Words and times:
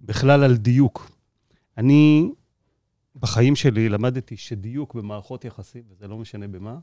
בכלל 0.00 0.44
על 0.44 0.56
דיוק. 0.56 1.10
אני 1.78 2.30
בחיים 3.16 3.56
שלי 3.56 3.88
למדתי 3.88 4.36
שדיוק 4.36 4.94
במערכות 4.94 5.44
יחסים, 5.44 5.82
וזה 5.90 6.08
לא 6.08 6.16
משנה 6.16 6.48
במה, 6.48 6.76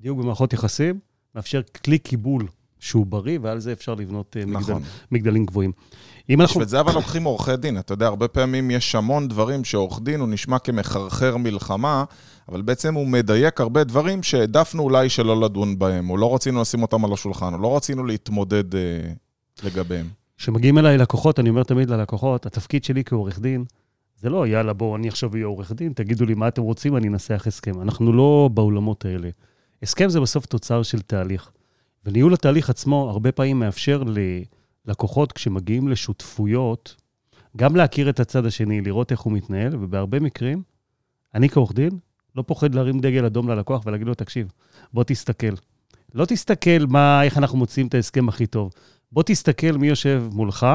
דיוק 0.00 0.18
במערכות 0.18 0.52
יחסים 0.52 0.98
מאפשר 1.34 1.62
כלי 1.84 1.98
קיבול 1.98 2.46
שהוא 2.78 3.06
בריא, 3.06 3.38
ועל 3.42 3.58
זה 3.58 3.72
אפשר 3.72 3.94
לבנות 3.94 4.36
אה, 4.36 4.44
נכון. 4.44 4.74
מגדל, 4.74 4.88
מגדלים 5.12 5.46
גבוהים. 5.46 5.72
אם 6.30 6.40
אנחנו... 6.40 6.54
בשביל 6.60 6.68
זה 6.68 6.80
אבל 6.80 6.94
לוקחים 6.94 7.24
עורכי 7.24 7.56
דין. 7.56 7.78
אתה 7.78 7.92
יודע, 7.92 8.06
הרבה 8.06 8.28
פעמים 8.28 8.70
יש 8.70 8.94
המון 8.94 9.28
דברים 9.28 9.64
שעורך 9.64 10.00
דין 10.02 10.20
הוא 10.20 10.28
נשמע 10.28 10.58
כמחרחר 10.58 11.36
מלחמה, 11.36 12.04
אבל 12.48 12.62
בעצם 12.62 12.94
הוא 12.94 13.06
מדייק 13.06 13.60
הרבה 13.60 13.84
דברים 13.84 14.22
שהעדפנו 14.22 14.82
אולי 14.82 15.08
שלא 15.08 15.40
לדון 15.40 15.78
בהם, 15.78 16.10
או 16.10 16.16
לא 16.16 16.34
רצינו 16.34 16.60
לשים 16.60 16.82
אותם 16.82 17.04
על 17.04 17.12
השולחן, 17.12 17.54
או 17.54 17.58
לא 17.58 17.76
רצינו 17.76 18.04
להתמודד 18.04 18.74
אה, 18.74 18.80
לגביהם. 19.62 20.06
כשמגיעים 20.36 20.78
אליי 20.78 20.98
לקוחות, 20.98 21.40
אני 21.40 21.48
אומר 21.48 21.62
תמיד 21.62 21.90
ללקוחות, 21.90 22.46
התפקיד 22.46 22.84
שלי 22.84 23.04
כעורך 23.04 23.38
דין, 23.40 23.64
זה 24.16 24.30
לא, 24.30 24.46
יאללה, 24.46 24.72
בואו, 24.72 24.96
אני 24.96 25.08
עכשיו 25.08 25.34
אהיה 25.34 25.46
עורך 25.46 25.72
דין, 25.72 25.92
תגידו 25.92 26.24
לי 26.24 26.34
מה 26.34 26.48
אתם 26.48 26.62
רוצים, 26.62 26.96
אני 26.96 27.08
אנסח 27.08 27.44
הסכם. 27.46 27.80
אנחנו 27.80 28.12
לא 28.12 28.50
באולמות 28.54 29.04
האלה. 29.04 29.28
הסכם 29.82 30.08
זה 30.08 30.20
בסוף 30.20 30.46
תוצר 30.46 30.82
של 30.82 31.00
תהליך. 31.00 31.50
וניהול 32.04 32.34
התהליך 32.34 32.70
עצמו 32.70 33.10
הרבה 33.10 33.32
פעמים 33.32 33.58
מאפשר 33.58 34.02
ללקוחות, 34.86 35.32
כשמגיעים 35.32 35.88
לשותפויות, 35.88 36.96
גם 37.56 37.76
להכיר 37.76 38.10
את 38.10 38.20
הצד 38.20 38.46
השני, 38.46 38.80
לראות 38.80 39.12
איך 39.12 39.20
הוא 39.20 39.32
מתנהל, 39.32 39.76
ובהרבה 39.76 40.20
מקרים, 40.20 40.62
אני 41.34 41.48
כעורך 41.48 41.72
דין, 41.72 41.90
לא 42.36 42.44
פוחד 42.46 42.74
להרים 42.74 42.98
דגל 42.98 43.24
אדום 43.24 43.48
ללקוח 43.48 43.86
ולהגיד 43.86 44.06
לו, 44.06 44.14
תקשיב, 44.14 44.52
בוא 44.92 45.04
תסתכל. 45.04 45.54
לא 46.14 46.24
תסתכל 46.24 46.86
מה, 46.88 47.22
איך 47.22 47.38
אנחנו 47.38 47.58
מוצאים 47.58 47.86
את 47.86 47.94
ההסכם 47.94 48.28
הכי 48.28 48.46
טוב. 48.46 48.72
בוא 49.16 49.22
תסתכל 49.26 49.72
מי 49.72 49.86
יושב 49.86 50.24
מולך, 50.32 50.66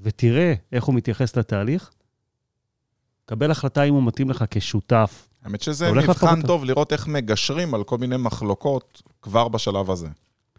ותראה 0.00 0.54
איך 0.72 0.84
הוא 0.84 0.94
מתייחס 0.94 1.36
לתהליך. 1.36 1.90
קבל 3.26 3.50
החלטה 3.50 3.82
אם 3.82 3.94
הוא 3.94 4.02
מתאים 4.02 4.30
לך 4.30 4.44
כשותף. 4.50 5.28
האמת 5.42 5.62
שזה 5.62 5.92
מבחן. 5.92 6.42
טוב 6.42 6.64
לראות 6.64 6.92
איך 6.92 7.06
מגשרים 7.06 7.74
על 7.74 7.84
כל 7.84 7.98
מיני 7.98 8.16
מחלוקות 8.16 9.02
כבר 9.22 9.48
בשלב 9.48 9.90
הזה. 9.90 10.08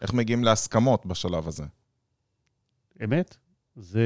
איך 0.02 0.14
מגיעים 0.14 0.44
להסכמות 0.44 1.06
בשלב 1.06 1.48
הזה. 1.48 1.64
אמת? 3.04 3.38
זה... 3.76 4.02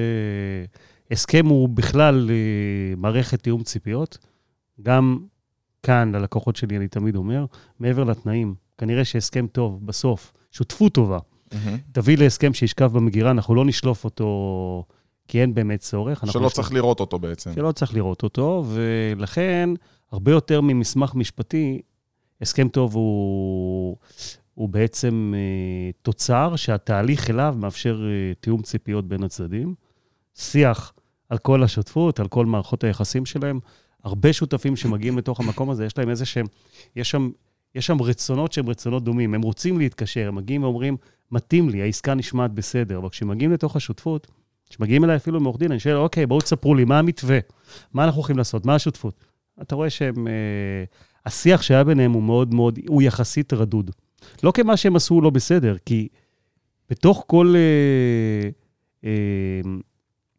הסכם 1.11 1.45
הוא 1.45 1.69
בכלל 1.69 2.29
אה, 2.29 2.95
מערכת 2.97 3.43
תיאום 3.43 3.63
ציפיות. 3.63 4.17
גם 4.81 5.19
כאן, 5.83 6.16
ללקוחות 6.16 6.55
שלי, 6.55 6.77
אני 6.77 6.88
תמיד 6.88 7.16
אומר, 7.16 7.45
מעבר 7.79 8.03
לתנאים, 8.03 8.55
כנראה 8.77 9.05
שהסכם 9.05 9.47
טוב, 9.47 9.85
בסוף, 9.85 10.33
שותפות 10.51 10.93
טובה, 10.93 11.19
תביא 11.91 12.17
להסכם 12.17 12.53
שישכב 12.53 12.91
במגירה, 12.93 13.31
אנחנו 13.31 13.55
לא 13.55 13.65
נשלוף 13.65 14.03
אותו 14.05 14.85
כי 15.27 15.41
אין 15.41 15.53
באמת 15.53 15.79
צורך. 15.79 16.19
שלא 16.19 16.29
נשלוף- 16.29 16.53
צריך 16.53 16.73
לראות 16.73 16.99
אותו 16.99 17.19
בעצם. 17.19 17.51
שלא 17.55 17.71
צריך 17.71 17.93
לראות 17.93 18.23
אותו, 18.23 18.65
ולכן, 18.67 19.69
הרבה 20.11 20.31
יותר 20.31 20.61
ממסמך 20.61 21.15
משפטי, 21.15 21.81
הסכם 22.41 22.67
טוב 22.67 22.95
הוא, 22.95 23.97
הוא 24.53 24.69
בעצם 24.69 25.33
אה, 25.35 25.91
תוצר 26.01 26.55
שהתהליך 26.55 27.29
אליו 27.29 27.55
מאפשר 27.57 28.01
אה, 28.05 28.33
תיאום 28.39 28.61
ציפיות 28.61 29.07
בין 29.07 29.23
הצדדים, 29.23 29.75
שיח 30.35 30.93
על 31.29 31.38
כל 31.38 31.63
השותפות, 31.63 32.19
על 32.19 32.27
כל 32.27 32.45
מערכות 32.45 32.83
היחסים 32.83 33.25
שלהם. 33.25 33.59
הרבה 34.03 34.33
שותפים 34.33 34.75
שמגיעים 34.75 35.17
לתוך 35.17 35.39
המקום 35.39 35.69
הזה, 35.69 35.85
יש 35.85 35.97
להם 35.97 36.09
איזה 36.09 36.25
שהם, 36.25 36.45
יש 36.95 37.09
שם, 37.11 37.29
יש 37.75 37.85
שם 37.85 38.01
רצונות 38.01 38.53
שהם 38.53 38.69
רצונות 38.69 39.03
דומים. 39.03 39.33
הם 39.33 39.41
רוצים 39.41 39.77
להתקשר, 39.79 40.27
הם 40.27 40.35
מגיעים 40.35 40.63
ואומרים, 40.63 40.97
מתאים 41.33 41.69
לי, 41.69 41.81
העסקה 41.81 42.13
נשמעת 42.13 42.51
בסדר, 42.51 42.97
אבל 42.97 43.09
כשמגיעים 43.09 43.51
לתוך 43.51 43.75
השותפות, 43.75 44.27
כשמגיעים 44.69 45.03
אליי 45.03 45.15
אפילו 45.15 45.39
מעורך 45.39 45.59
דין, 45.59 45.71
אני 45.71 45.79
שואל, 45.79 45.95
אוקיי, 45.95 46.25
בואו 46.25 46.41
תספרו 46.41 46.75
לי, 46.75 46.85
מה 46.85 46.99
המתווה? 46.99 47.39
מה 47.93 48.03
אנחנו 48.03 48.19
הולכים 48.19 48.37
לעשות? 48.37 48.65
מה 48.65 48.75
השותפות? 48.75 49.25
אתה 49.61 49.75
רואה 49.75 49.89
שהם... 49.89 50.27
אה, 50.27 50.83
השיח 51.25 51.61
שהיה 51.61 51.83
ביניהם 51.83 52.11
הוא 52.11 52.23
מאוד 52.23 52.53
מאוד, 52.53 52.79
הוא 52.87 53.01
יחסית 53.01 53.53
רדוד. 53.53 53.91
לא 54.43 54.51
כמה 54.51 54.77
שהם 54.77 54.95
עשו 54.95 55.22
לא 55.22 55.29
בסדר, 55.29 55.75
כי 55.85 56.07
בתוך 56.89 57.23
כל... 57.27 57.53
אה, 57.55 58.49
אה, 59.03 59.72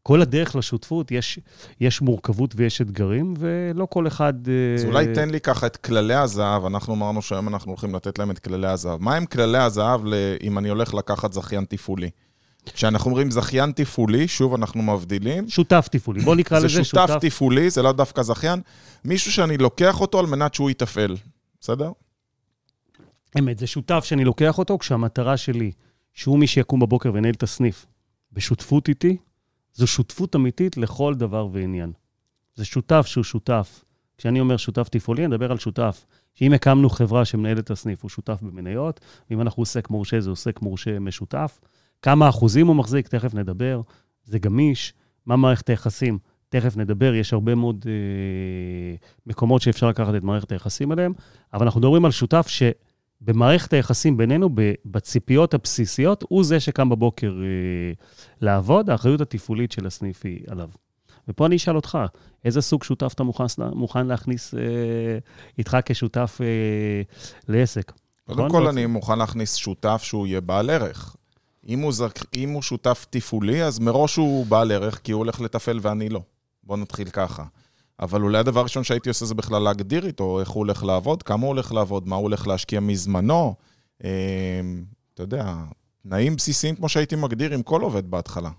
כל 0.06 0.22
הדרך 0.22 0.56
לשותפות 0.56 1.10
יש, 1.10 1.38
יש 1.80 2.02
מורכבות 2.02 2.54
ויש 2.56 2.80
אתגרים, 2.80 3.34
ולא 3.38 3.86
כל 3.90 4.06
אחד... 4.06 4.34
אה, 4.48 4.74
אז 4.74 4.84
אולי 4.84 5.14
תן 5.14 5.30
לי 5.30 5.40
ככה 5.40 5.66
את 5.66 5.76
כללי 5.76 6.14
הזהב, 6.14 6.64
אנחנו 6.64 6.94
אמרנו 6.94 7.22
שהיום 7.22 7.48
אנחנו 7.48 7.70
הולכים 7.70 7.94
לתת 7.94 8.18
להם 8.18 8.30
את 8.30 8.38
כללי 8.38 8.68
הזהב. 8.68 9.02
מה 9.02 9.16
הם 9.16 9.26
כללי 9.26 9.58
הזהב 9.58 10.04
ל- 10.04 10.14
אם 10.42 10.58
אני 10.58 10.68
הולך 10.68 10.94
לקחת 10.94 11.32
זכיין 11.32 11.64
תפעולי? 11.64 12.10
כשאנחנו 12.72 13.10
אומרים 13.10 13.30
זכיין 13.30 13.72
תפעולי, 13.72 14.28
שוב 14.28 14.54
אנחנו 14.54 14.82
מבדילים. 14.82 15.48
שותף 15.48 15.88
תפעולי. 15.90 16.20
בוא 16.20 16.36
נקרא 16.36 16.60
זה 16.60 16.66
לזה 16.66 16.84
שותף 16.84 17.10
תפעולי, 17.20 17.70
זה 17.70 17.82
לא 17.82 17.92
דווקא 17.92 18.22
זכיין. 18.22 18.60
מישהו 19.04 19.32
שאני 19.32 19.56
לוקח 19.56 20.00
אותו 20.00 20.18
על 20.18 20.26
מנת 20.26 20.54
שהוא 20.54 20.70
יתפעל, 20.70 21.16
בסדר? 21.60 21.90
אמת, 23.38 23.58
זה 23.58 23.66
שותף 23.66 24.04
שאני 24.04 24.24
לוקח 24.24 24.58
אותו 24.58 24.78
כשהמטרה 24.78 25.36
שלי, 25.36 25.72
שהוא 26.14 26.38
מי 26.38 26.46
שיקום 26.46 26.80
בבוקר 26.80 27.12
וינהל 27.12 27.32
את 27.34 27.42
הסניף, 27.42 27.86
בשותפות 28.32 28.88
איתי, 28.88 29.16
זו 29.74 29.86
שותפות 29.86 30.36
אמיתית 30.36 30.76
לכל 30.76 31.14
דבר 31.14 31.48
ועניין. 31.52 31.92
זה 32.54 32.64
שותף 32.64 33.06
שהוא 33.06 33.24
שותף. 33.24 33.84
כשאני 34.18 34.40
אומר 34.40 34.56
שותף 34.56 34.88
תפעולי, 34.88 35.24
אני 35.24 35.28
מדבר 35.28 35.50
על 35.50 35.58
שותף. 35.58 36.06
שאם 36.34 36.52
הקמנו 36.52 36.90
חברה 36.90 37.24
שמנהלת 37.24 37.58
את 37.58 37.70
הסניף, 37.70 38.02
הוא 38.02 38.08
שותף 38.08 38.38
במניות, 38.42 39.00
ואם 39.30 39.40
אנחנו 39.40 39.60
עוסק 39.60 39.90
מורשה, 39.90 40.20
זה 40.20 40.30
עוסק 40.30 40.62
מורשה 40.62 40.98
משותף. 40.98 41.60
כמה 42.02 42.28
אחוזים 42.28 42.66
הוא 42.66 42.76
מחזיק, 42.76 43.08
תכף 43.08 43.34
נדבר. 43.34 43.80
זה 44.24 44.38
גמיש. 44.38 44.94
מה 45.26 45.36
מערכת 45.36 45.68
היחסים? 45.68 46.18
תכף 46.48 46.76
נדבר, 46.76 47.14
יש 47.14 47.32
הרבה 47.32 47.54
מאוד 47.54 47.84
אה, 47.88 48.96
מקומות 49.26 49.62
שאפשר 49.62 49.88
לקחת 49.88 50.14
את 50.14 50.22
מערכת 50.22 50.52
היחסים 50.52 50.92
אליהם, 50.92 51.12
אבל 51.52 51.66
אנחנו 51.66 51.80
מדברים 51.80 52.04
על 52.04 52.10
שותף 52.10 52.46
ש... 52.48 52.62
במערכת 53.24 53.72
היחסים 53.72 54.16
בינינו, 54.16 54.50
בציפיות 54.84 55.54
הבסיסיות, 55.54 56.24
הוא 56.28 56.44
זה 56.44 56.60
שקם 56.60 56.88
בבוקר 56.88 57.32
אה, 57.42 57.92
לעבוד, 58.40 58.90
האחריות 58.90 59.20
התפעולית 59.20 59.72
של 59.72 59.86
הסניף 59.86 60.24
היא 60.24 60.40
עליו. 60.46 60.68
ופה 61.28 61.46
אני 61.46 61.56
אשאל 61.56 61.76
אותך, 61.76 61.98
איזה 62.44 62.60
סוג 62.60 62.84
שותף 62.84 63.12
אתה 63.14 63.22
מוכן, 63.22 63.44
מוכן 63.74 64.06
להכניס 64.06 64.54
אה, 64.54 64.60
איתך 65.58 65.76
כשותף 65.84 66.38
אה, 66.40 66.46
לעסק? 67.48 67.92
קודם? 68.26 68.50
כל, 68.50 68.68
אני 68.68 68.86
מוכן 68.86 69.18
להכניס 69.18 69.54
שותף 69.54 70.00
שהוא 70.04 70.26
יהיה 70.26 70.40
בעל 70.40 70.70
ערך. 70.70 71.16
אם 71.68 71.80
הוא, 71.80 71.92
זק... 71.92 72.36
אם 72.36 72.50
הוא 72.50 72.62
שותף 72.62 73.06
תפעולי, 73.10 73.64
אז 73.64 73.78
מראש 73.78 74.16
הוא 74.16 74.46
בעל 74.46 74.72
ערך, 74.72 75.00
כי 75.04 75.12
הוא 75.12 75.18
הולך 75.18 75.40
לתפעל 75.40 75.78
ואני 75.82 76.08
לא. 76.08 76.20
בוא 76.62 76.76
נתחיל 76.76 77.08
ככה. 77.08 77.44
אבל 78.00 78.22
אולי 78.22 78.38
הדבר 78.38 78.60
הראשון 78.60 78.84
שהייתי 78.84 79.08
עושה 79.08 79.26
זה 79.26 79.34
בכלל 79.34 79.62
להגדיר 79.62 80.06
איתו 80.06 80.40
איך 80.40 80.48
הוא 80.48 80.60
הולך 80.60 80.84
לעבוד, 80.84 81.22
כמה 81.22 81.42
הוא 81.42 81.48
הולך 81.48 81.72
לעבוד, 81.72 82.08
מה 82.08 82.16
הוא 82.16 82.22
הולך 82.22 82.46
להשקיע 82.46 82.80
מזמנו. 82.80 83.54
אה, 84.04 84.10
אתה 85.14 85.22
יודע, 85.22 85.54
תנאים 86.02 86.36
בסיסיים 86.36 86.76
כמו 86.76 86.88
שהייתי 86.88 87.16
מגדיר 87.16 87.54
עם 87.54 87.62
כל 87.62 87.80
עובד 87.80 88.10
בהתחלה. 88.10 88.50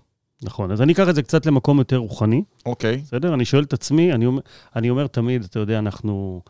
נכון, 0.42 0.70
אז 0.70 0.82
אני 0.82 0.92
אקח 0.92 1.08
את 1.08 1.14
זה 1.14 1.22
קצת 1.22 1.46
למקום 1.46 1.78
יותר 1.78 1.96
רוחני, 1.96 2.42
אוקיי, 2.66 2.96
בסדר? 2.96 3.34
אני 3.34 3.44
שואל 3.44 3.62
את 3.62 3.72
עצמי, 3.72 4.12
אני 4.12 4.26
אומר, 4.26 4.40
אני 4.76 4.90
אומר 4.90 5.06
תמיד, 5.06 5.44
אתה 5.44 5.58
יודע, 5.58 5.78
אנחנו... 5.78 6.42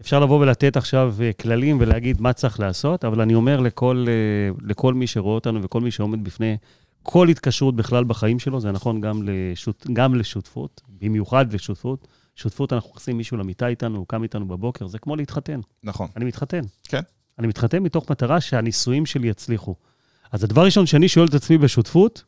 אפשר 0.00 0.20
לבוא 0.20 0.40
ולתת 0.40 0.76
עכשיו 0.76 1.14
אה, 1.20 1.32
כללים 1.32 1.76
ולהגיד 1.80 2.20
מה 2.20 2.32
צריך 2.32 2.60
לעשות, 2.60 3.04
אבל 3.04 3.20
אני 3.20 3.34
אומר 3.34 3.60
לכל, 3.60 4.04
אה, 4.08 4.68
לכל 4.68 4.94
מי 4.94 5.06
שרואה 5.06 5.34
אותנו 5.34 5.62
וכל 5.62 5.80
מי 5.80 5.90
שעומד 5.90 6.24
בפני 6.24 6.56
כל 7.02 7.28
התקשרות 7.28 7.76
בכלל 7.76 8.04
בחיים 8.04 8.38
שלו, 8.38 8.60
זה 8.60 8.72
נכון 8.72 9.00
גם, 9.00 9.20
לשות, 9.24 9.86
גם 9.92 10.14
לשותפות, 10.14 10.80
במיוחד 11.00 11.52
לשותפות. 11.52 12.08
שותפות, 12.36 12.72
אנחנו 12.72 12.90
מכניסים 12.90 13.16
מישהו 13.16 13.36
למיטה 13.36 13.66
איתנו, 13.66 13.98
הוא 13.98 14.06
קם 14.08 14.22
איתנו 14.22 14.48
בבוקר, 14.48 14.86
זה 14.86 14.98
כמו 14.98 15.16
להתחתן. 15.16 15.60
נכון. 15.82 16.08
אני 16.16 16.24
מתחתן. 16.24 16.60
כן. 16.88 17.00
אני 17.38 17.46
מתחתן 17.46 17.78
מתוך 17.82 18.10
מטרה 18.10 18.40
שהנישואים 18.40 19.06
שלי 19.06 19.28
יצליחו. 19.28 19.74
אז 20.32 20.44
הדבר 20.44 20.60
הראשון 20.60 20.86
שאני 20.86 21.08
שואל 21.08 21.26
את 21.28 21.34
עצמי 21.34 21.58
בשותפות, 21.58 22.24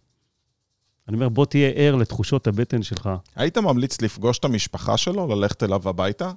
אני 1.09 1.15
אומר, 1.17 1.29
בוא 1.29 1.47
תהיה 1.47 1.71
ער 1.71 1.95
לתחושות 1.95 2.47
הבטן 2.47 2.83
שלך. 2.83 3.11
היית 3.37 3.59
ממליץ 3.59 4.03
לפגוש 4.03 4.39
את 4.39 4.45
המשפחה 4.45 4.97
שלו, 4.97 5.27
ללכת 5.27 5.63
אליו 5.63 5.89
הביתה? 5.89 6.33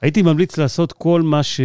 הייתי 0.00 0.22
ממליץ 0.22 0.58
לעשות 0.58 0.92
כל 0.92 1.22
מה 1.22 1.42
ש... 1.42 1.60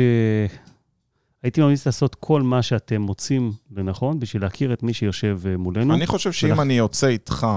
הייתי 1.43 1.61
ממליץ 1.61 1.85
לעשות 1.85 2.15
כל 2.15 2.41
מה 2.41 2.61
שאתם 2.61 3.01
מוצאים 3.01 3.51
לנכון 3.75 4.19
בשביל 4.19 4.41
להכיר 4.43 4.73
את 4.73 4.83
מי 4.83 4.93
שיושב 4.93 5.39
אה, 5.45 5.57
מולנו. 5.57 5.93
אני 5.93 6.07
חושב 6.07 6.31
שאם 6.31 6.51
ולכ- 6.51 6.59
אני 6.61 6.73
יוצא 6.73 7.07
איתך 7.07 7.47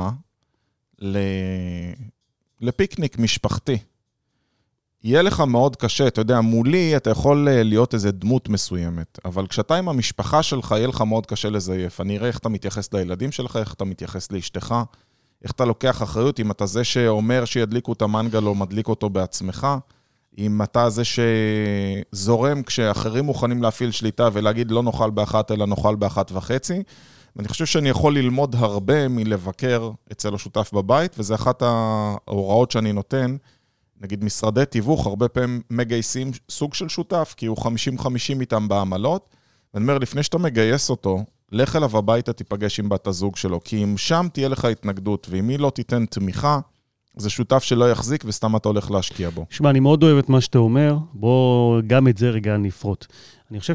ל... 0.99 1.17
לפיקניק 2.63 3.19
משפחתי, 3.19 3.79
יהיה 5.05 5.23
לך 5.23 5.41
מאוד 5.41 5.77
קשה, 5.77 6.07
אתה 6.07 6.21
יודע, 6.21 6.41
מולי 6.41 6.97
אתה 6.97 7.11
יכול 7.11 7.49
אה, 7.49 7.63
להיות 7.63 7.95
איזה 7.95 8.13
דמות 8.13 8.49
מסוימת, 8.49 9.19
אבל 9.25 9.47
כשאתה 9.47 9.77
עם 9.77 9.89
המשפחה 9.89 10.43
שלך, 10.43 10.75
יהיה 10.77 10.87
לך 10.87 11.01
מאוד 11.01 11.27
קשה 11.27 11.51
לזייף. 11.51 12.01
אני 12.01 12.19
אראה 12.19 12.29
איך 12.29 12.39
אתה 12.39 12.49
מתייחס 12.49 12.93
לילדים 12.93 13.33
שלך, 13.33 13.57
איך 13.57 13.75
אתה 13.75 13.85
מתייחס 13.85 14.33
לאשתך, 14.33 14.75
איך 15.43 15.51
אתה 15.51 15.65
לוקח 15.65 16.03
אחריות, 16.03 16.41
אם 16.41 16.51
אתה 16.51 16.67
זה 16.67 16.85
שאומר 16.85 17.45
שידליקו 17.45 17.93
את 17.93 18.03
המנגל 18.03 18.45
או 18.45 18.55
מדליק 18.55 18.89
אותו 18.89 19.11
בעצמך, 19.11 19.67
אם 20.39 20.63
אתה 20.63 20.91
זה 20.91 21.03
שזורם 22.13 22.63
כשאחרים 22.63 23.25
מוכנים 23.25 23.63
להפעיל 23.63 23.91
שליטה 23.91 24.29
ולהגיד 24.33 24.71
לא 24.71 24.83
נאכל 24.83 25.11
באחת 25.11 25.51
אלא 25.51 25.67
נאכל 25.67 25.95
באחת 25.95 26.33
וחצי, 26.33 26.83
ואני 27.37 27.49
חושב 27.49 27.67
שאני 27.67 27.89
יכול 27.89 28.19
ללמוד 28.19 28.57
הרבה 28.59 29.09
מלבקר 29.09 29.91
אצל 30.13 30.35
השותף 30.35 30.71
בבית, 30.73 31.15
וזה 31.19 31.35
אחת 31.35 31.63
ההוראות 31.63 32.71
שאני 32.71 32.93
נותן. 32.93 33.37
נגיד 34.01 34.25
משרדי 34.25 34.65
תיווך, 34.65 35.07
הרבה 35.07 35.29
פעמים 35.29 35.63
מגייסים 35.71 36.31
סוג 36.51 36.75
של 36.75 36.89
שותף, 36.89 37.35
כי 37.37 37.47
הוא 37.47 37.57
50-50 37.57 38.41
איתם 38.41 38.69
בעמלות. 38.69 39.29
ואני 39.75 39.83
אומר, 39.85 39.99
לפני 39.99 40.23
שאתה 40.23 40.39
מגייס 40.39 40.91
אותו, 40.91 41.25
לך 41.53 41.77
אליו 41.77 41.99
הביתה, 41.99 42.33
תיפגש 42.33 42.81
עם 42.81 42.89
בת 42.89 43.07
הזוג 43.07 43.37
שלו, 43.37 43.61
כי 43.65 43.85
אם 43.85 43.97
שם 43.97 44.27
תהיה 44.33 44.49
לך 44.49 44.65
התנגדות, 44.65 45.27
ואם 45.31 45.49
היא 45.49 45.59
לא 45.59 45.71
תיתן 45.71 46.07
תמיכה, 46.07 46.61
זה 47.17 47.31
שותף 47.31 47.63
שלא 47.63 47.91
יחזיק 47.91 48.25
וסתם 48.27 48.57
אתה 48.57 48.69
הולך 48.69 48.91
להשקיע 48.91 49.31
בו. 49.31 49.47
שמע, 49.51 49.71
אני 49.71 49.81
מאוד 49.81 50.03
אוהב 50.03 50.19
את 50.19 50.29
מה 50.29 50.41
שאתה 50.41 50.59
אומר, 50.59 50.97
בוא 51.13 51.81
גם 51.87 52.09
את 52.09 52.19
זה 52.19 52.31
רגע 52.31 52.57
נפרוט. 52.57 53.07
אני 53.51 53.61
חושב 53.61 53.75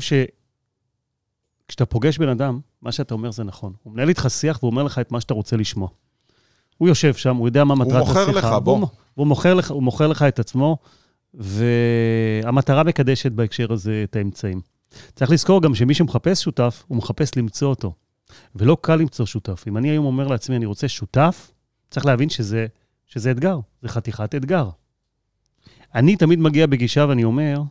שכשאתה 1.66 1.86
פוגש 1.86 2.18
בן 2.18 2.30
אדם, 2.30 2.60
מה 2.82 2.92
שאתה 2.92 3.14
אומר 3.14 3.32
זה 3.32 3.44
נכון. 3.44 3.74
הוא 3.84 3.94
מנהל 3.94 4.10
איתך 4.10 4.26
שיח 4.30 4.64
והוא 4.64 4.72
אומר 4.72 4.84
לך 4.84 5.00
את 5.00 5.12
מה 5.12 5.22
שאתה 5.22 5.34
רוצה 5.34 5.58
לשמוע. 5.58 5.88
הוא 6.78 6.88
יושב 6.88 7.14
שם, 7.14 7.36
הוא 7.36 7.48
יודע 7.48 7.64
מה 7.64 7.76
מטרת 7.76 8.04
השיחה. 8.04 8.20
הוא 8.20 8.28
מוכר 8.28 8.32
לך, 8.32 8.64
בוא. 8.64 8.78
הוא, 8.78 8.88
הוא, 9.16 9.28
מוכר 9.28 9.54
לך, 9.54 9.72
הוא 9.72 9.84
מוכר 9.84 10.08
לך 10.08 10.22
את 10.22 10.40
עצמו, 10.40 10.78
והמטרה 11.34 12.84
מקדשת 12.84 13.32
בהקשר 13.32 13.74
הזה 13.74 14.02
את 14.04 14.16
האמצעים. 14.16 14.62
צריך 15.16 15.32
לזכור 15.32 15.62
גם 15.62 15.76
שמי 15.76 15.94
שמחפש 15.94 16.44
שותף, 16.44 16.84
הוא 16.88 16.98
מחפש 16.98 17.38
למצוא 17.38 17.70
אותו. 17.70 17.94
ולא 18.56 18.78
קל 18.82 18.96
למצוא 18.96 19.26
שותף. 19.26 19.64
אם 19.68 19.78
אני 19.78 19.90
היום 19.90 20.06
אומר 20.06 20.28
לעצמי, 20.28 20.56
אני 20.56 20.66
רוצה 20.66 20.88
שותף, 20.88 21.52
צריך 21.90 22.06
להבין 22.06 22.30
שזה, 22.30 22.68
שזה 23.06 23.32
אתגר, 23.32 23.60
זה 23.82 23.90
חתיכת 23.90 24.36
אתגר. 24.36 24.70
אני 25.96 26.16
תמיד 26.16 26.40
מגיע 26.40 26.68
בגישה 26.68 27.06
ואני 27.10 27.24
אומר, 27.24 27.62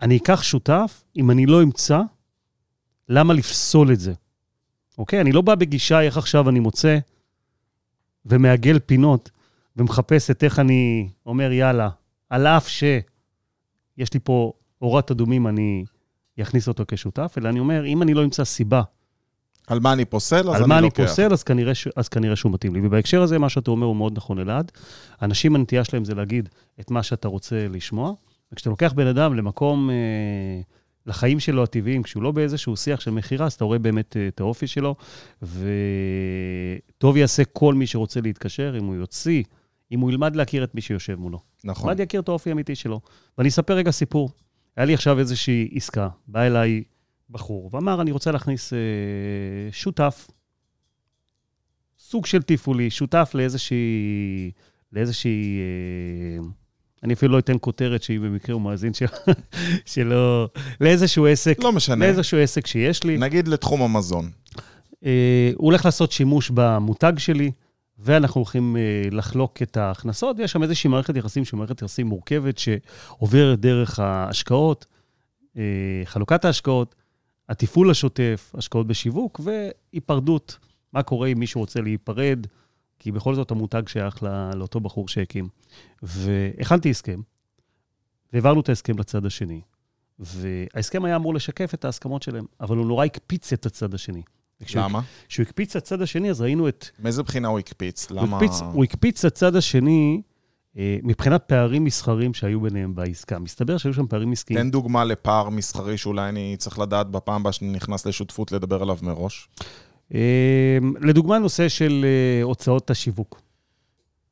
אני 0.00 0.16
אקח 0.16 0.42
שותף 0.42 1.04
אם 1.16 1.30
אני 1.30 1.46
לא 1.46 1.62
אמצא, 1.62 2.00
למה 3.08 3.34
לפסול 3.34 3.92
את 3.92 4.00
זה? 4.00 4.12
אוקיי? 4.98 5.20
אני 5.20 5.32
לא 5.32 5.40
בא 5.40 5.54
בגישה 5.54 6.00
איך 6.00 6.16
עכשיו 6.16 6.48
אני 6.48 6.60
מוצא 6.60 6.98
ומעגל 8.26 8.78
פינות 8.78 9.30
ומחפש 9.76 10.30
את 10.30 10.44
איך 10.44 10.58
אני 10.58 11.08
אומר, 11.26 11.52
יאללה, 11.52 11.88
על 12.30 12.46
אף 12.46 12.68
שיש 12.68 14.14
לי 14.14 14.20
פה 14.24 14.52
אורת 14.82 15.10
אדומים, 15.10 15.46
אני 15.46 15.84
אכניס 16.42 16.68
אותו 16.68 16.84
כשותף, 16.88 17.34
אלא 17.38 17.48
אני 17.48 17.60
אומר, 17.60 17.86
אם 17.86 18.02
אני 18.02 18.14
לא 18.14 18.24
אמצא 18.24 18.44
סיבה... 18.44 18.82
על 19.66 19.80
מה 19.80 19.92
אני 19.92 20.04
פוסל, 20.04 20.36
אז 20.36 20.44
אני 20.44 20.52
לוקח. 20.52 20.62
על 20.62 20.68
מה 20.68 20.78
אני 20.78 20.90
פוסל, 20.90 21.32
אז 21.32 21.42
כנראה, 21.42 21.72
אז 21.96 22.08
כנראה 22.08 22.36
שהוא 22.36 22.52
מתאים 22.52 22.74
לי. 22.74 22.80
ובהקשר 22.86 23.22
הזה, 23.22 23.38
מה 23.38 23.48
שאתה 23.48 23.70
אומר 23.70 23.86
הוא 23.86 23.96
מאוד 23.96 24.12
נכון, 24.16 24.38
אלעד. 24.38 24.72
אנשים, 25.22 25.54
הנטייה 25.54 25.84
שלהם 25.84 26.04
זה 26.04 26.14
להגיד 26.14 26.48
את 26.80 26.90
מה 26.90 27.02
שאתה 27.02 27.28
רוצה 27.28 27.68
לשמוע, 27.68 28.12
וכשאתה 28.52 28.70
לוקח 28.70 28.92
בן 28.92 29.06
אדם 29.06 29.34
למקום... 29.34 29.90
אה, 29.90 30.60
לחיים 31.06 31.40
שלו 31.40 31.62
הטבעיים, 31.62 32.02
כשהוא 32.02 32.22
לא 32.22 32.32
באיזשהו 32.32 32.76
שיח 32.76 33.00
של 33.00 33.10
מכירה, 33.10 33.46
אז 33.46 33.52
אתה 33.52 33.64
רואה 33.64 33.78
באמת 33.78 34.16
אה, 34.16 34.28
את 34.28 34.40
האופי 34.40 34.66
שלו, 34.66 34.94
וטוב 35.42 37.16
יעשה 37.16 37.44
כל 37.44 37.74
מי 37.74 37.86
שרוצה 37.86 38.20
להתקשר, 38.20 38.74
אם 38.78 38.84
הוא 38.84 38.94
יוציא, 38.94 39.42
אם 39.92 40.00
הוא 40.00 40.10
ילמד 40.10 40.36
להכיר 40.36 40.64
את 40.64 40.74
מי 40.74 40.80
שיושב 40.80 41.14
מולו. 41.14 41.38
נכון. 41.64 41.88
ילמד 41.88 42.00
להכיר 42.00 42.20
את 42.20 42.28
האופי 42.28 42.50
האמיתי 42.50 42.74
שלו. 42.74 43.00
ואני 43.38 43.48
אספר 43.48 43.74
רגע 43.74 43.90
סיפור. 43.90 44.30
היה 44.76 44.86
לי 44.86 44.94
עכשיו 44.94 45.18
איזושהי 45.18 45.68
עסקה, 45.72 46.08
בא 46.28 46.42
אליי 46.42 46.82
בחור, 47.30 47.70
ואמר, 47.72 48.00
אני 48.00 48.10
רוצה 48.10 48.32
להכניס 48.32 48.72
אה, 48.72 48.78
שותף, 49.72 50.26
סוג 51.98 52.26
של 52.26 52.42
תפעולי, 52.42 52.90
שותף 52.90 53.30
לאיזושהי, 53.34 54.50
לאיזושהי 54.92 55.58
אה, 55.60 56.46
אני 57.06 57.14
אפילו 57.14 57.32
לא 57.32 57.38
אתן 57.38 57.56
כותרת 57.60 58.02
שהיא 58.02 58.20
במקרה 58.20 58.54
הוא 58.54 58.62
מאזין 58.62 58.94
של... 58.94 59.06
שלא... 59.92 60.48
לאיזשהו 60.80 61.26
עסק. 61.26 61.58
לא 61.62 61.72
משנה. 61.72 62.06
לאיזשהו 62.06 62.38
עסק 62.38 62.66
שיש 62.66 63.04
לי. 63.04 63.18
נגיד 63.18 63.48
לתחום 63.48 63.82
המזון. 63.82 64.30
אה, 65.04 65.50
הוא 65.56 65.66
הולך 65.66 65.84
לעשות 65.84 66.12
שימוש 66.12 66.50
במותג 66.54 67.12
שלי, 67.18 67.50
ואנחנו 67.98 68.38
הולכים 68.38 68.76
אה, 68.76 69.08
לחלוק 69.10 69.62
את 69.62 69.76
ההכנסות, 69.76 70.36
ויש 70.38 70.52
שם 70.52 70.62
איזושהי 70.62 70.90
מערכת 70.90 71.16
יחסים 71.16 71.44
שהיא 71.44 71.58
מערכת 71.58 71.82
יחסים 71.82 72.06
מורכבת, 72.06 72.58
שעוברת 72.58 73.60
דרך 73.60 73.98
ההשקעות, 73.98 74.86
אה, 75.56 75.62
חלוקת 76.04 76.44
ההשקעות, 76.44 76.94
התפעול 77.48 77.90
השוטף, 77.90 78.52
השקעות 78.58 78.86
בשיווק 78.86 79.40
והיפרדות. 79.44 80.58
מה 80.92 81.02
קורה 81.02 81.28
אם 81.28 81.38
מישהו 81.38 81.60
רוצה 81.60 81.80
להיפרד? 81.80 82.46
כי 82.98 83.12
בכל 83.12 83.34
זאת 83.34 83.50
המותג 83.50 83.88
שייך 83.88 84.22
לא, 84.22 84.50
לאותו 84.50 84.80
בחור 84.80 85.08
שהקים. 85.08 85.48
והכנתי 86.02 86.90
הסכם, 86.90 87.20
והעברנו 88.32 88.60
את 88.60 88.68
ההסכם 88.68 88.98
לצד 88.98 89.26
השני. 89.26 89.60
וההסכם 90.18 91.04
היה 91.04 91.16
אמור 91.16 91.34
לשקף 91.34 91.74
את 91.74 91.84
ההסכמות 91.84 92.22
שלהם, 92.22 92.44
אבל 92.60 92.76
הוא 92.76 92.86
נורא 92.86 93.04
הקפיץ 93.04 93.52
את 93.52 93.66
הצד 93.66 93.94
השני. 93.94 94.22
למה? 94.74 95.00
כשהוא 95.28 95.44
הקפיץ 95.44 95.76
את 95.76 95.82
הצד 95.82 96.02
השני, 96.02 96.30
אז 96.30 96.40
ראינו 96.40 96.68
את... 96.68 96.86
מאיזה 96.98 97.22
בחינה 97.22 97.48
הוא 97.48 97.58
הקפיץ? 97.58 98.10
למה... 98.10 98.20
הוא 98.20 98.36
הקפיץ, 98.36 98.60
הוא 98.60 98.84
הקפיץ 98.84 99.24
את 99.24 99.32
הצד 99.32 99.56
השני 99.56 100.22
אה, 100.78 100.98
מבחינת 101.02 101.42
פערים 101.42 101.84
מסחרים 101.84 102.34
שהיו 102.34 102.60
ביניהם 102.60 102.94
בעסקה. 102.94 103.38
מסתבר 103.38 103.76
שהיו 103.76 103.94
שם 103.94 104.06
פערים 104.06 104.32
עסקיים. 104.32 104.60
תן 104.60 104.70
דוגמה 104.70 105.04
לפער 105.04 105.48
מסחרי 105.48 105.98
שאולי 105.98 106.28
אני 106.28 106.56
צריך 106.58 106.78
לדעת 106.78 107.10
בפעם 107.10 107.40
הבאה 107.40 107.52
שאני 107.52 107.70
נכנס 107.70 108.06
לשותפות 108.06 108.52
לדבר 108.52 108.82
עליו 108.82 108.98
מראש. 109.02 109.48
אמ, 110.14 110.18
לדוגמה, 111.00 111.38
נושא 111.38 111.68
של 111.68 112.04
אה, 112.04 112.42
הוצאות 112.42 112.90
השיווק. 112.90 113.40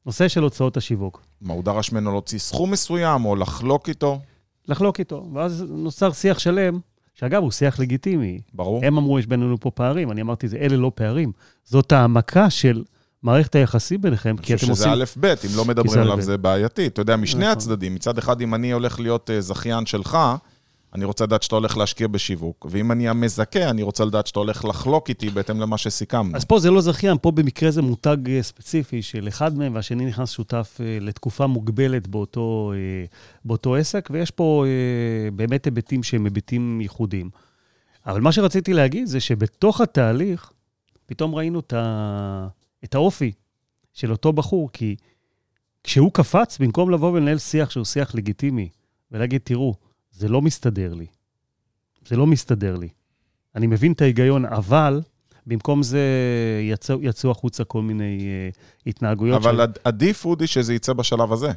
נושא 0.06 0.29
של 0.29 0.43
הוצאות 0.43 0.76
השיווק. 0.76 1.23
מה, 1.41 1.55
הוא 1.55 1.65
דרש 1.65 1.93
ממנו 1.93 2.11
להוציא 2.11 2.38
סכום 2.38 2.71
מסוים, 2.71 3.25
או 3.25 3.37
לחלוק 3.37 3.88
איתו? 3.88 4.21
לחלוק 4.69 4.99
איתו, 4.99 5.26
ואז 5.35 5.65
נוצר 5.69 6.12
שיח 6.12 6.38
שלם, 6.38 6.79
שאגב, 7.15 7.43
הוא 7.43 7.50
שיח 7.50 7.79
לגיטימי. 7.79 8.41
ברור. 8.55 8.85
הם 8.85 8.99
אמרו, 8.99 9.19
יש 9.19 9.26
בינינו 9.26 9.61
פה 9.61 9.71
פערים, 9.71 10.11
אני 10.11 10.21
אמרתי, 10.21 10.49
זה 10.49 10.56
אלה 10.56 10.76
לא 10.76 10.93
פערים. 10.94 11.32
זאת 11.65 11.93
העמקה 11.93 12.50
של 12.50 12.85
מערכת 13.23 13.55
היחסים 13.55 14.03
ביניכם, 14.03 14.37
כי 14.37 14.55
אתם 14.55 14.69
עושים... 14.71 14.93
אני 14.93 15.05
חושב 15.05 15.06
שזה 15.06 15.29
א', 15.29 15.35
ב', 15.35 15.47
אם 15.47 15.56
לא 15.56 15.65
מדברים 15.65 16.00
עליו 16.00 16.21
זה 16.21 16.38
בעייתי. 16.38 16.87
אתה 16.87 17.00
יודע, 17.00 17.17
משני 17.17 17.41
נכון. 17.41 17.53
הצדדים, 17.53 17.94
מצד 17.94 18.19
אחד, 18.19 18.41
אם 18.41 18.55
אני 18.55 18.73
הולך 18.73 19.00
להיות 19.00 19.31
אה, 19.31 19.41
זכיין 19.41 19.87
שלך, 19.87 20.19
אני 20.94 21.05
רוצה 21.05 21.25
לדעת 21.25 21.43
שאתה 21.43 21.55
הולך 21.55 21.76
להשקיע 21.76 22.08
בשיווק, 22.08 22.67
ואם 22.70 22.93
אני 22.93 23.08
המזכה, 23.08 23.70
אני 23.70 23.82
רוצה 23.82 24.05
לדעת 24.05 24.26
שאתה 24.26 24.38
הולך 24.38 24.64
לחלוק 24.64 25.08
איתי 25.08 25.31
בהתאם 25.31 25.61
למה 25.61 25.79
שסיכמנו. 25.79 26.37
אז 26.37 26.44
פה 26.44 26.58
זה 26.58 26.70
לא 26.70 26.81
זכיין, 26.81 27.17
פה 27.23 27.31
במקרה 27.31 27.70
זה 27.70 27.82
מותג 27.82 28.17
אה, 28.29 28.43
ספציפי 28.43 29.02
של 29.02 29.29
אחד 29.29 29.58
מהם, 29.58 29.75
והשני 29.75 30.06
נכנס 30.06 30.31
שותף 30.31 30.79
אה, 30.81 30.99
לתקופה 31.00 31.46
מוגבלת 31.46 32.08
באותו, 32.08 32.73
אה, 32.75 33.05
באותו 33.44 33.76
עסק, 33.76 34.08
ויש 34.12 34.31
פה 34.31 34.64
באמת 35.37 35.64
היבטים 35.64 36.02
שהם 36.02 36.25
היבטים 36.25 36.81
ייחודיים. 36.81 37.31
אבל 38.06 38.20
מה 38.20 38.32
שרציתי 38.32 38.73
להגיד 38.73 39.06
זה 39.06 39.20
שבתוך 39.20 39.81
התהליך, 39.81 40.52
פתאום 41.06 41.35
ראינו 41.35 41.61
את, 41.61 41.73
ה... 41.73 42.49
את 42.85 42.94
האופי 42.94 43.33
של 43.95 44.11
אותו 44.11 44.33
בחור, 44.33 44.71
כי 44.73 44.97
כשהוא 45.85 46.11
קפץ, 46.12 46.59
במקום 46.59 46.90
לבוא 46.90 47.12
ולנהל 47.12 47.38
שיח 47.38 47.71
שהוא 47.71 47.85
שיח 47.85 48.14
לגיטימי, 48.14 48.68
ולהגיד, 49.12 49.40
תראו, 49.45 49.75
זה 50.16 50.28
לא 50.28 50.42
מסתדר 50.42 50.94
לי. 50.94 51.06
זה 52.06 52.16
לא 52.16 52.26
מסתדר 52.26 52.76
לי. 52.76 52.88
אני 53.56 53.66
מבין 53.66 53.92
את 53.92 54.02
ההיגיון, 54.02 54.44
אבל 54.44 55.00
במקום 55.47 55.83
זה 55.83 56.00
יצאו, 56.62 56.99
יצאו 57.02 57.30
החוצה 57.30 57.64
כל 57.64 57.83
מיני 57.83 58.18
uh, 58.18 58.83
התנהגויות. 58.87 59.42
אבל 59.42 59.56
של... 59.56 59.80
עדיף, 59.85 60.25
אודי, 60.25 60.47
שזה 60.47 60.75
יצא 60.75 60.92
בשלב 60.92 61.33
הזה. 61.33 61.52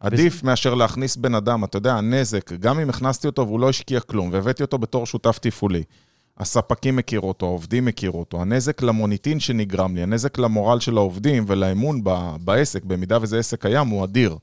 עדיף 0.00 0.34
וזה... 0.34 0.46
מאשר 0.46 0.74
להכניס 0.74 1.16
בן 1.16 1.34
אדם, 1.34 1.64
אתה 1.64 1.76
יודע, 1.76 1.94
הנזק, 1.94 2.52
גם 2.52 2.80
אם 2.80 2.90
הכנסתי 2.90 3.26
אותו 3.26 3.46
והוא 3.46 3.60
לא 3.60 3.68
השקיע 3.68 4.00
כלום, 4.00 4.30
והבאתי 4.32 4.62
אותו 4.62 4.78
בתור 4.78 5.06
שותף 5.06 5.38
תפעולי. 5.42 5.82
הספקים 6.38 6.96
מכירו 6.96 7.28
אותו, 7.28 7.46
העובדים 7.46 7.84
מכירו 7.84 8.20
אותו, 8.20 8.42
הנזק 8.42 8.82
למוניטין 8.82 9.40
שנגרם 9.40 9.94
לי, 9.94 10.02
הנזק 10.02 10.38
למורל 10.38 10.80
של 10.80 10.96
העובדים 10.96 11.44
ולאמון 11.46 12.00
בעסק, 12.40 12.84
במידה 12.84 13.18
וזה 13.22 13.38
עסק 13.38 13.62
קיים, 13.62 13.88
הוא 13.88 14.04
אדיר. 14.04 14.36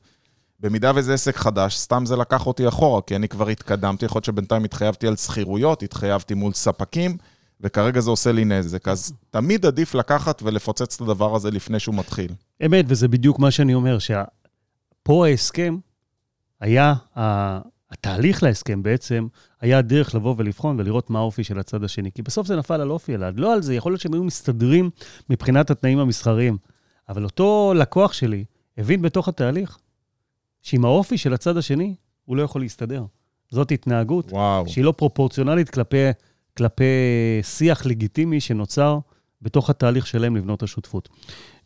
במידה 0.59 0.91
וזה 0.95 1.13
עסק 1.13 1.35
חדש, 1.35 1.77
סתם 1.77 2.05
זה 2.05 2.15
לקח 2.15 2.47
אותי 2.47 2.67
אחורה, 2.67 3.01
כי 3.01 3.15
אני 3.15 3.27
כבר 3.27 3.49
התקדמתי, 3.49 4.05
יכול 4.05 4.17
להיות 4.17 4.25
שבינתיים 4.25 4.63
התחייבתי 4.63 5.07
על 5.07 5.15
שכירויות, 5.15 5.83
התחייבתי 5.83 6.33
מול 6.33 6.53
ספקים, 6.53 7.17
וכרגע 7.61 7.99
זה 7.99 8.09
עושה 8.09 8.31
לי 8.31 8.45
נזק. 8.45 8.87
אז 8.87 9.13
תמיד 9.31 9.65
עדיף 9.65 9.95
לקחת 9.95 10.41
ולפוצץ 10.43 10.95
את 10.95 11.01
הדבר 11.01 11.35
הזה 11.35 11.51
לפני 11.51 11.79
שהוא 11.79 11.95
מתחיל. 11.95 12.31
אמת, 12.65 12.85
וזה 12.87 13.07
בדיוק 13.07 13.39
מה 13.39 13.51
שאני 13.51 13.73
אומר, 13.73 13.97
שפה 13.99 15.27
ההסכם 15.27 15.77
היה, 16.61 16.93
התהליך 17.91 18.43
להסכם 18.43 18.83
בעצם, 18.83 19.27
היה 19.61 19.77
הדרך 19.77 20.15
לבוא 20.15 20.35
ולבחון 20.37 20.79
ולראות 20.79 21.09
מה 21.09 21.19
האופי 21.19 21.43
של 21.43 21.59
הצד 21.59 21.83
השני. 21.83 22.11
כי 22.11 22.21
בסוף 22.21 22.47
זה 22.47 22.55
נפל 22.55 22.81
על 22.81 22.91
אופי 22.91 23.15
אלעד, 23.15 23.39
לא 23.39 23.53
על 23.53 23.61
זה, 23.61 23.75
יכול 23.75 23.91
להיות 23.91 24.01
שהם 24.01 24.13
היו 24.13 24.23
מסתדרים 24.23 24.89
מבחינת 25.29 25.71
התנאים 25.71 25.99
המסחריים. 25.99 26.57
אבל 27.09 27.23
אותו 27.23 27.73
לקוח 27.75 28.13
שלי 28.13 28.45
הבין 28.77 29.01
בתוך 29.01 29.27
התהליך 29.27 29.77
שעם 30.63 30.85
האופי 30.85 31.17
של 31.17 31.33
הצד 31.33 31.57
השני, 31.57 31.95
הוא 32.25 32.37
לא 32.37 32.41
יכול 32.41 32.61
להסתדר. 32.61 33.05
זאת 33.49 33.71
התנהגות 33.71 34.31
וואו. 34.31 34.67
שהיא 34.67 34.83
לא 34.83 34.91
פרופורציונלית 34.97 35.69
כלפי, 35.69 35.97
כלפי 36.57 36.83
שיח 37.41 37.85
לגיטימי 37.85 38.39
שנוצר 38.39 38.99
בתוך 39.41 39.69
התהליך 39.69 40.07
שלהם 40.07 40.35
לבנות 40.35 40.63
השותפות. 40.63 41.09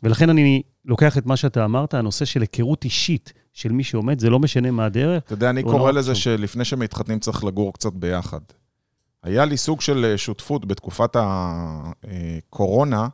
ולכן 0.02 0.30
אני 0.30 0.62
לוקח 0.84 1.18
את 1.18 1.26
מה 1.26 1.36
שאתה 1.36 1.64
אמרת, 1.64 1.94
הנושא 1.94 2.24
של 2.24 2.40
היכרות 2.40 2.84
אישית 2.84 3.32
של 3.52 3.72
מי 3.72 3.84
שעומד, 3.84 4.18
זה 4.18 4.30
לא 4.30 4.38
משנה 4.38 4.70
מה 4.70 4.84
הדרך. 4.84 5.22
אתה 5.22 5.32
יודע, 5.32 5.50
אני 5.50 5.62
קורא 5.62 5.92
לזה 5.92 6.14
שלפני 6.14 6.64
שמתחתנים 6.64 7.18
צריך 7.18 7.44
לגור 7.44 7.72
קצת 7.72 7.92
ביחד. 7.92 8.40
היה 9.22 9.44
לי 9.44 9.56
סוג 9.56 9.80
של 9.80 10.14
שותפות 10.16 10.66
בתקופת 10.66 11.16
הקורונה, 11.16 13.08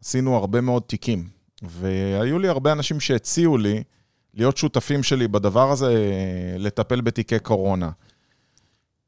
עשינו 0.00 0.36
הרבה 0.36 0.60
מאוד 0.60 0.82
תיקים, 0.82 1.28
והיו 1.62 2.38
לי 2.38 2.48
הרבה 2.48 2.72
אנשים 2.72 3.00
שהציעו 3.00 3.58
לי 3.58 3.82
להיות 4.36 4.56
שותפים 4.56 5.02
שלי 5.02 5.28
בדבר 5.28 5.70
הזה, 5.70 5.94
לטפל 6.58 7.00
בתיקי 7.00 7.38
קורונה. 7.38 7.90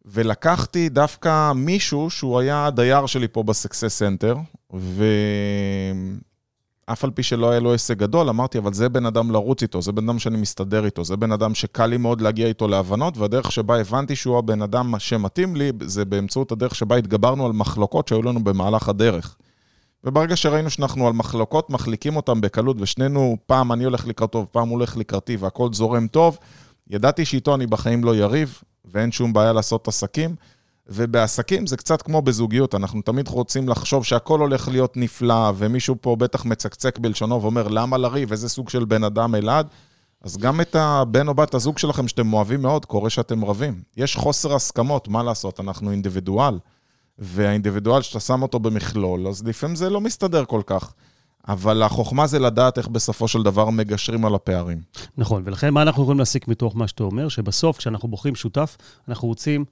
ולקחתי 0.04 0.88
דווקא 0.88 1.52
מישהו 1.52 2.10
שהוא 2.10 2.38
היה 2.38 2.70
דייר 2.70 3.06
שלי 3.06 3.28
פה 3.28 3.42
ב 3.42 3.49
Success 3.49 3.98
Center, 3.98 4.36
ואף 6.88 7.04
על 7.04 7.10
פי 7.10 7.22
שלא 7.22 7.50
היה 7.50 7.60
לו 7.60 7.72
הישג 7.72 7.98
גדול, 7.98 8.28
אמרתי, 8.28 8.58
אבל 8.58 8.72
זה 8.72 8.88
בן 8.88 9.06
אדם 9.06 9.30
לרוץ 9.30 9.62
איתו, 9.62 9.82
זה 9.82 9.92
בן 9.92 10.08
אדם 10.08 10.18
שאני 10.18 10.36
מסתדר 10.36 10.84
איתו, 10.84 11.04
זה 11.04 11.16
בן 11.16 11.32
אדם 11.32 11.54
שקל 11.54 11.86
לי 11.86 11.96
מאוד 11.96 12.20
להגיע 12.20 12.46
איתו 12.46 12.68
להבנות, 12.68 13.18
והדרך 13.18 13.52
שבה 13.52 13.80
הבנתי 13.80 14.16
שהוא 14.16 14.38
הבן 14.38 14.62
אדם 14.62 14.94
שמתאים 14.98 15.56
לי, 15.56 15.72
זה 15.80 16.04
באמצעות 16.04 16.52
הדרך 16.52 16.74
שבה 16.74 16.96
התגברנו 16.96 17.46
על 17.46 17.52
מחלוקות 17.52 18.08
שהיו 18.08 18.22
לנו 18.22 18.44
במהלך 18.44 18.88
הדרך. 18.88 19.36
וברגע 20.06 20.36
שראינו 20.36 20.70
שאנחנו 20.70 21.06
על 21.06 21.12
מחלוקות, 21.12 21.70
מחליקים 21.70 22.16
אותם 22.16 22.40
בקלות, 22.40 22.76
ושנינו, 22.80 23.36
פעם 23.46 23.72
אני 23.72 23.84
הולך 23.84 24.06
לקראתו, 24.06 24.46
פעם 24.50 24.68
הוא 24.68 24.76
הולך 24.78 24.96
לקראתי, 24.96 25.36
והכל 25.36 25.72
זורם 25.72 26.06
טוב, 26.06 26.38
ידעתי 26.90 27.24
שאיתו 27.24 27.54
אני 27.54 27.66
בחיים 27.66 28.04
לא 28.04 28.16
יריב, 28.16 28.60
ואין 28.84 29.12
שום 29.12 29.32
בעיה 29.32 29.52
לעשות 29.52 29.88
עסקים. 29.88 30.34
ובעסקים 30.88 31.66
זה 31.66 31.76
קצת 31.76 32.02
כמו 32.02 32.22
בזוגיות, 32.22 32.74
אנחנו 32.74 33.02
תמיד 33.02 33.28
רוצים 33.28 33.68
לחשוב 33.68 34.04
שהכל 34.04 34.40
הולך 34.40 34.68
להיות 34.68 34.96
נפלא, 34.96 35.52
ומישהו 35.56 35.96
פה 36.00 36.16
בטח 36.16 36.44
מצקצק 36.44 36.98
בלשונו 36.98 37.42
ואומר, 37.42 37.68
למה 37.68 37.98
לריב? 37.98 38.30
איזה 38.30 38.48
סוג 38.48 38.68
של 38.68 38.84
בן 38.84 39.04
אדם 39.04 39.34
אלעד? 39.34 39.66
אז 40.22 40.36
גם 40.36 40.60
את 40.60 40.74
הבן 40.74 41.28
או 41.28 41.34
בת 41.34 41.54
הזוג 41.54 41.78
שלכם 41.78 42.08
שאתם 42.08 42.32
אוהבים 42.32 42.62
מאוד, 42.62 42.84
קורה 42.84 43.10
שאתם 43.10 43.44
רבים. 43.44 43.82
יש 43.96 44.16
חוסר 44.16 44.54
הסכמות, 44.54 45.08
מה 45.08 45.22
לעשות? 45.22 45.60
אנחנו 45.60 45.90
אינדיבידואל. 45.90 46.58
והאינדיבידואל, 47.18 48.02
שאתה 48.02 48.20
שם 48.20 48.42
אותו 48.42 48.58
במכלול, 48.58 49.28
אז 49.28 49.44
לפעמים 49.44 49.76
זה 49.76 49.90
לא 49.90 50.00
מסתדר 50.00 50.44
כל 50.44 50.62
כך. 50.66 50.94
אבל 51.48 51.82
החוכמה 51.82 52.26
זה 52.26 52.38
לדעת 52.38 52.78
איך 52.78 52.88
בסופו 52.88 53.28
של 53.28 53.42
דבר 53.42 53.70
מגשרים 53.70 54.24
על 54.24 54.34
הפערים. 54.34 54.82
נכון, 55.16 55.42
ולכן 55.46 55.74
מה 55.74 55.82
אנחנו 55.82 56.02
יכולים 56.02 56.18
להסיק 56.18 56.48
מתוך 56.48 56.76
מה 56.76 56.88
שאתה 56.88 57.04
אומר? 57.04 57.28
שבסוף, 57.28 57.78
כשאנחנו 57.78 58.08
בוחרים 58.08 58.34
שותף, 58.34 58.76
אנחנו 59.08 59.28
רוצים 59.28 59.64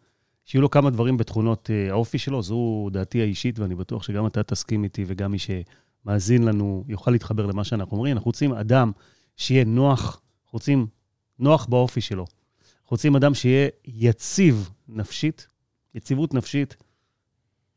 שיהיו 0.44 0.62
לו 0.62 0.70
כמה 0.70 0.90
דברים 0.90 1.16
בתכונות 1.16 1.70
אה, 1.70 1.90
האופי 1.90 2.18
שלו, 2.18 2.42
זו 2.42 2.88
דעתי 2.92 3.20
האישית, 3.20 3.58
ואני 3.58 3.74
בטוח 3.74 4.02
שגם 4.02 4.26
אתה 4.26 4.42
תסכים 4.42 4.84
איתי 4.84 5.04
וגם 5.06 5.32
מי 5.32 5.38
שמאזין 5.38 6.44
לנו 6.44 6.84
יוכל 6.88 7.10
להתחבר 7.10 7.46
למה 7.46 7.64
שאנחנו 7.64 7.96
אומרים. 7.96 8.16
אנחנו 8.16 8.28
רוצים 8.28 8.52
אדם 8.52 8.92
שיהיה 9.36 9.64
נוח, 9.64 10.20
רוצים 10.52 10.86
נוח 11.38 11.66
באופי 11.66 12.00
שלו. 12.00 12.24
אנחנו 12.82 12.90
רוצים 12.90 13.16
אדם 13.16 13.34
שיהיה 13.34 13.68
יציב 13.84 14.70
נפשית, 14.88 15.46
יציבות 15.94 16.34
נפשית. 16.34 16.76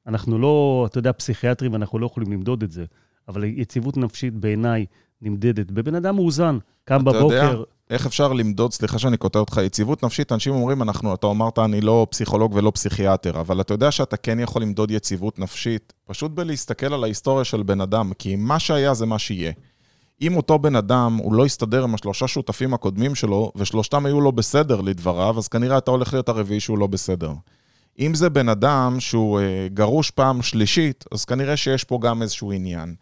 אנחנו 0.07 0.39
לא, 0.39 0.85
אתה 0.89 0.97
יודע, 0.97 1.11
פסיכיאטרים, 1.13 1.73
ואנחנו 1.73 1.99
לא 1.99 2.05
יכולים 2.05 2.31
למדוד 2.31 2.63
את 2.63 2.71
זה. 2.71 2.85
אבל 3.27 3.43
יציבות 3.43 3.97
נפשית 3.97 4.33
בעיניי 4.33 4.85
נמדדת 5.21 5.71
בבן 5.71 5.95
אדם 5.95 6.15
מאוזן, 6.15 6.57
קם 6.83 7.05
בבוקר... 7.05 7.23
יודע 7.23 7.63
איך 7.89 8.05
אפשר 8.05 8.33
למדוד, 8.33 8.73
סליחה 8.73 8.99
שאני 8.99 9.17
קוטע 9.17 9.39
אותך, 9.39 9.59
יציבות 9.63 10.03
נפשית, 10.03 10.31
אנשים 10.31 10.53
אומרים, 10.53 10.81
אנחנו, 10.81 11.13
אתה 11.13 11.27
אמרת, 11.27 11.59
אני 11.59 11.81
לא 11.81 12.07
פסיכולוג 12.09 12.53
ולא 12.55 12.71
פסיכיאטר, 12.75 13.39
אבל 13.39 13.61
אתה 13.61 13.73
יודע 13.73 13.91
שאתה 13.91 14.17
כן 14.17 14.39
יכול 14.39 14.61
למדוד 14.61 14.91
יציבות 14.91 15.39
נפשית, 15.39 15.93
פשוט 16.05 16.31
בלהסתכל 16.31 16.93
על 16.93 17.03
ההיסטוריה 17.03 17.43
של 17.43 17.63
בן 17.63 17.81
אדם, 17.81 18.11
כי 18.19 18.35
מה 18.35 18.59
שהיה 18.59 18.93
זה 18.93 19.05
מה 19.05 19.19
שיהיה. 19.19 19.51
אם 20.21 20.37
אותו 20.37 20.59
בן 20.59 20.75
אדם, 20.75 21.19
הוא 21.23 21.33
לא 21.33 21.45
יסתדר 21.45 21.83
עם 21.83 21.95
השלושה 21.95 22.27
שותפים 22.27 22.73
הקודמים 22.73 23.15
שלו, 23.15 23.51
ושלושתם 23.55 24.05
היו 24.05 24.21
לא 24.21 24.31
בסדר 24.31 24.81
לדבריו, 24.81 25.37
אז 25.37 25.47
כנראה 25.47 25.77
אתה 25.77 25.91
הולך 25.91 26.13
להיות 26.13 26.29
הרביעי 26.29 26.59
שהוא 26.59 26.77
לא 26.77 26.87
בסדר. 26.87 27.31
אם 27.99 28.13
זה 28.13 28.29
בן 28.29 28.49
אדם 28.49 28.99
שהוא 28.99 29.39
אה, 29.39 29.67
גרוש 29.73 30.11
פעם 30.11 30.41
שלישית, 30.41 31.05
אז 31.11 31.25
כנראה 31.25 31.57
שיש 31.57 31.83
פה 31.83 31.99
גם 32.01 32.21
איזשהו 32.21 32.51
עניין. 32.51 32.95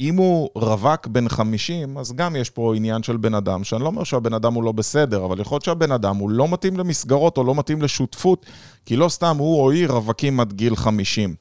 אם 0.00 0.16
הוא 0.16 0.48
רווק 0.54 1.06
בן 1.06 1.28
50, 1.28 1.98
אז 1.98 2.12
גם 2.12 2.36
יש 2.36 2.50
פה 2.50 2.74
עניין 2.76 3.02
של 3.02 3.16
בן 3.16 3.34
אדם, 3.34 3.64
שאני 3.64 3.82
לא 3.82 3.86
אומר 3.86 4.04
שהבן 4.04 4.34
אדם 4.34 4.54
הוא 4.54 4.64
לא 4.64 4.72
בסדר, 4.72 5.24
אבל 5.24 5.40
יכול 5.40 5.54
להיות 5.54 5.64
שהבן 5.64 5.92
אדם 5.92 6.16
הוא 6.16 6.30
לא 6.30 6.48
מתאים 6.48 6.76
למסגרות 6.76 7.38
או 7.38 7.44
לא 7.44 7.54
מתאים 7.54 7.82
לשותפות, 7.82 8.46
כי 8.86 8.96
לא 8.96 9.08
סתם 9.08 9.36
הוא 9.38 9.60
או 9.60 9.70
היא 9.70 9.88
רווקים 9.88 10.40
עד 10.40 10.52
גיל 10.52 10.76
50. 10.76 11.34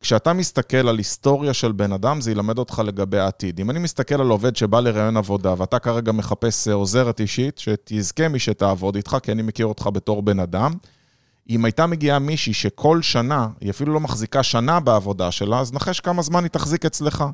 כשאתה 0.00 0.32
מסתכל 0.32 0.88
על 0.88 0.98
היסטוריה 0.98 1.54
של 1.54 1.72
בן 1.72 1.92
אדם, 1.92 2.20
זה 2.20 2.30
ילמד 2.30 2.58
אותך 2.58 2.82
לגבי 2.84 3.18
העתיד. 3.18 3.60
אם 3.60 3.70
אני 3.70 3.78
מסתכל 3.78 4.20
על 4.20 4.28
עובד 4.28 4.56
שבא 4.56 4.80
לראיון 4.80 5.16
עבודה, 5.16 5.54
ואתה 5.58 5.78
כרגע 5.78 6.12
מחפש 6.12 6.68
עוזרת 6.68 7.20
אישית, 7.20 7.58
שתזכה 7.58 8.28
מי 8.28 8.38
שתעבוד 8.38 8.96
איתך, 8.96 9.16
כי 9.22 9.32
אני 9.32 9.42
מכיר 9.42 9.66
אותך 9.66 9.88
בתור 9.92 10.22
בן 10.22 10.40
אדם, 10.40 10.72
אם 11.50 11.64
הייתה 11.64 11.86
מגיעה 11.86 12.18
מישהי 12.18 12.52
שכל 12.54 13.02
שנה, 13.02 13.48
היא 13.60 13.70
אפילו 13.70 13.94
לא 13.94 14.00
מחזיקה 14.00 14.42
שנה 14.42 14.80
בעבודה 14.80 15.30
שלה, 15.30 15.60
אז 15.60 15.72
נחש 15.72 16.00
כמה 16.00 16.22
זמן 16.22 16.42
היא 16.42 16.50
תחזיק 16.50 16.84
אצלך. 16.84 17.24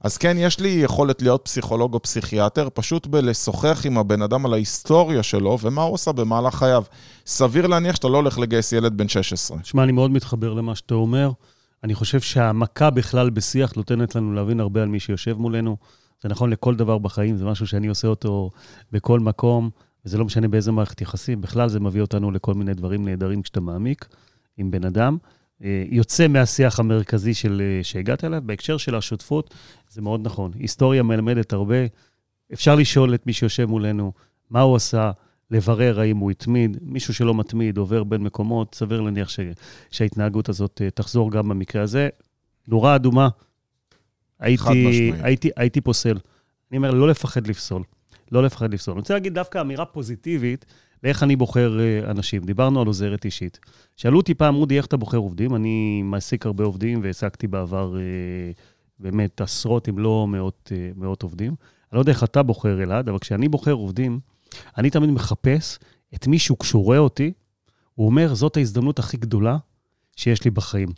אז 0.00 0.16
כן, 0.16 0.36
יש 0.38 0.60
לי 0.60 0.68
יכולת 0.68 1.22
להיות 1.22 1.40
פסיכולוג 1.44 1.94
או 1.94 2.02
פסיכיאטר, 2.02 2.68
פשוט 2.74 3.06
בלשוחח 3.06 3.82
עם 3.86 3.98
הבן 3.98 4.22
אדם 4.22 4.46
על 4.46 4.52
ההיסטוריה 4.52 5.22
שלו 5.22 5.58
ומה 5.60 5.82
הוא 5.82 5.94
עושה 5.94 6.12
במהלך 6.12 6.54
חייו. 6.54 6.84
סביר 7.26 7.66
להניח 7.66 7.96
שאתה 7.96 8.08
לא 8.08 8.16
הולך 8.16 8.38
לגייס 8.38 8.72
ילד 8.72 8.96
בן 8.96 9.08
16. 9.08 9.58
שמע, 9.62 9.82
אני 9.84 9.92
מאוד 9.92 10.10
מתחבר 10.10 10.52
למה 10.52 10.74
שאתה 10.74 10.94
אומר. 10.94 11.30
אני 11.84 11.94
חושב 11.94 12.20
שהמכה 12.20 12.90
בכלל 12.90 13.30
בשיח 13.30 13.72
נותנת 13.76 14.14
לנו 14.14 14.34
להבין 14.34 14.60
הרבה 14.60 14.82
על 14.82 14.88
מי 14.88 15.00
שיושב 15.00 15.38
מולנו. 15.38 15.76
זה 16.22 16.28
נכון 16.28 16.50
לכל 16.50 16.74
דבר 16.74 16.98
בחיים, 16.98 17.36
זה 17.36 17.44
משהו 17.44 17.66
שאני 17.66 17.86
עושה 17.86 18.08
אותו 18.08 18.50
בכל 18.92 19.20
מקום, 19.20 19.70
וזה 20.04 20.18
לא 20.18 20.24
משנה 20.24 20.48
באיזה 20.48 20.72
מערכת 20.72 21.00
יחסים. 21.00 21.40
בכלל 21.40 21.68
זה 21.68 21.80
מביא 21.80 22.00
אותנו 22.00 22.30
לכל 22.30 22.54
מיני 22.54 22.74
דברים 22.74 23.04
נהדרים 23.04 23.42
כשאתה 23.42 23.60
מעמיק 23.60 24.08
עם 24.56 24.70
בן 24.70 24.84
אדם. 24.84 25.16
אה, 25.64 25.84
יוצא 25.90 26.28
מהשיח 26.28 26.80
המרכזי 26.80 27.34
של, 27.34 27.62
אה, 27.64 27.84
שהגעת 27.84 28.24
אליו. 28.24 28.42
בהקשר 28.44 28.76
של 28.76 28.94
השותפות, 28.94 29.54
זה 29.88 30.02
מאוד 30.02 30.20
נכון. 30.26 30.52
היסטוריה 30.58 31.02
מלמדת 31.02 31.52
הרבה. 31.52 31.76
אפשר 32.52 32.74
לשאול 32.74 33.14
את 33.14 33.26
מי 33.26 33.32
שיושב 33.32 33.64
מולנו 33.64 34.12
מה 34.50 34.60
הוא 34.60 34.76
עשה, 34.76 35.10
לברר 35.50 36.00
האם 36.00 36.16
הוא 36.16 36.30
התמיד. 36.30 36.76
מישהו 36.82 37.14
שלא 37.14 37.34
מתמיד, 37.34 37.78
עובר 37.78 38.04
בין 38.04 38.22
מקומות, 38.22 38.74
סביר 38.74 39.00
להניח 39.00 39.28
ש, 39.28 39.40
שההתנהגות 39.90 40.48
הזאת 40.48 40.80
אה, 40.84 40.90
תחזור 40.90 41.30
גם 41.30 41.48
במקרה 41.48 41.82
הזה. 41.82 42.08
נורה 42.68 42.96
אדומה, 42.96 43.28
הייתי, 44.38 45.12
הייתי, 45.22 45.50
הייתי 45.56 45.80
פוסל. 45.80 46.18
אני 46.70 46.76
אומר, 46.76 46.90
לא 46.90 47.08
לפחד 47.08 47.46
לפסול. 47.46 47.82
לא 48.32 48.42
לפחד 48.42 48.74
לפסול. 48.74 48.94
אני 48.94 49.00
רוצה 49.00 49.14
להגיד 49.14 49.34
דווקא 49.34 49.60
אמירה 49.60 49.84
פוזיטיבית 49.84 50.64
לאיך 51.04 51.22
אני 51.22 51.36
בוחר 51.36 51.78
אנשים. 52.10 52.44
דיברנו 52.44 52.80
על 52.80 52.86
עוזרת 52.86 53.24
אישית. 53.24 53.58
שאלו 53.96 54.16
אותי 54.16 54.34
פעם, 54.34 54.54
אודי, 54.54 54.76
איך 54.76 54.86
אתה 54.86 54.96
בוחר 54.96 55.16
עובדים? 55.16 55.54
אני 55.54 56.02
מעסיק 56.02 56.46
הרבה 56.46 56.64
עובדים 56.64 57.00
והעסקתי 57.02 57.46
בעבר 57.46 57.96
אה, 57.96 58.02
באמת 58.98 59.40
עשרות, 59.40 59.88
אם 59.88 59.98
לא 59.98 60.26
מאות, 60.28 60.72
אה, 60.74 60.90
מאות 60.96 61.22
עובדים. 61.22 61.48
אני 61.48 61.96
לא 61.96 62.00
יודע 62.00 62.12
איך 62.12 62.24
אתה 62.24 62.42
בוחר, 62.42 62.82
אלעד, 62.82 63.08
אבל 63.08 63.18
כשאני 63.18 63.48
בוחר 63.48 63.72
עובדים, 63.72 64.20
אני 64.78 64.90
תמיד 64.90 65.10
מחפש 65.10 65.78
את 66.14 66.26
מישהו, 66.26 66.58
כשהוא 66.58 66.84
רואה 66.84 66.98
אותי, 66.98 67.32
הוא 67.94 68.06
אומר, 68.06 68.34
זאת 68.34 68.56
ההזדמנות 68.56 68.98
הכי 68.98 69.16
גדולה 69.16 69.56
שיש 70.16 70.44
לי 70.44 70.50
בחיים. 70.50 70.88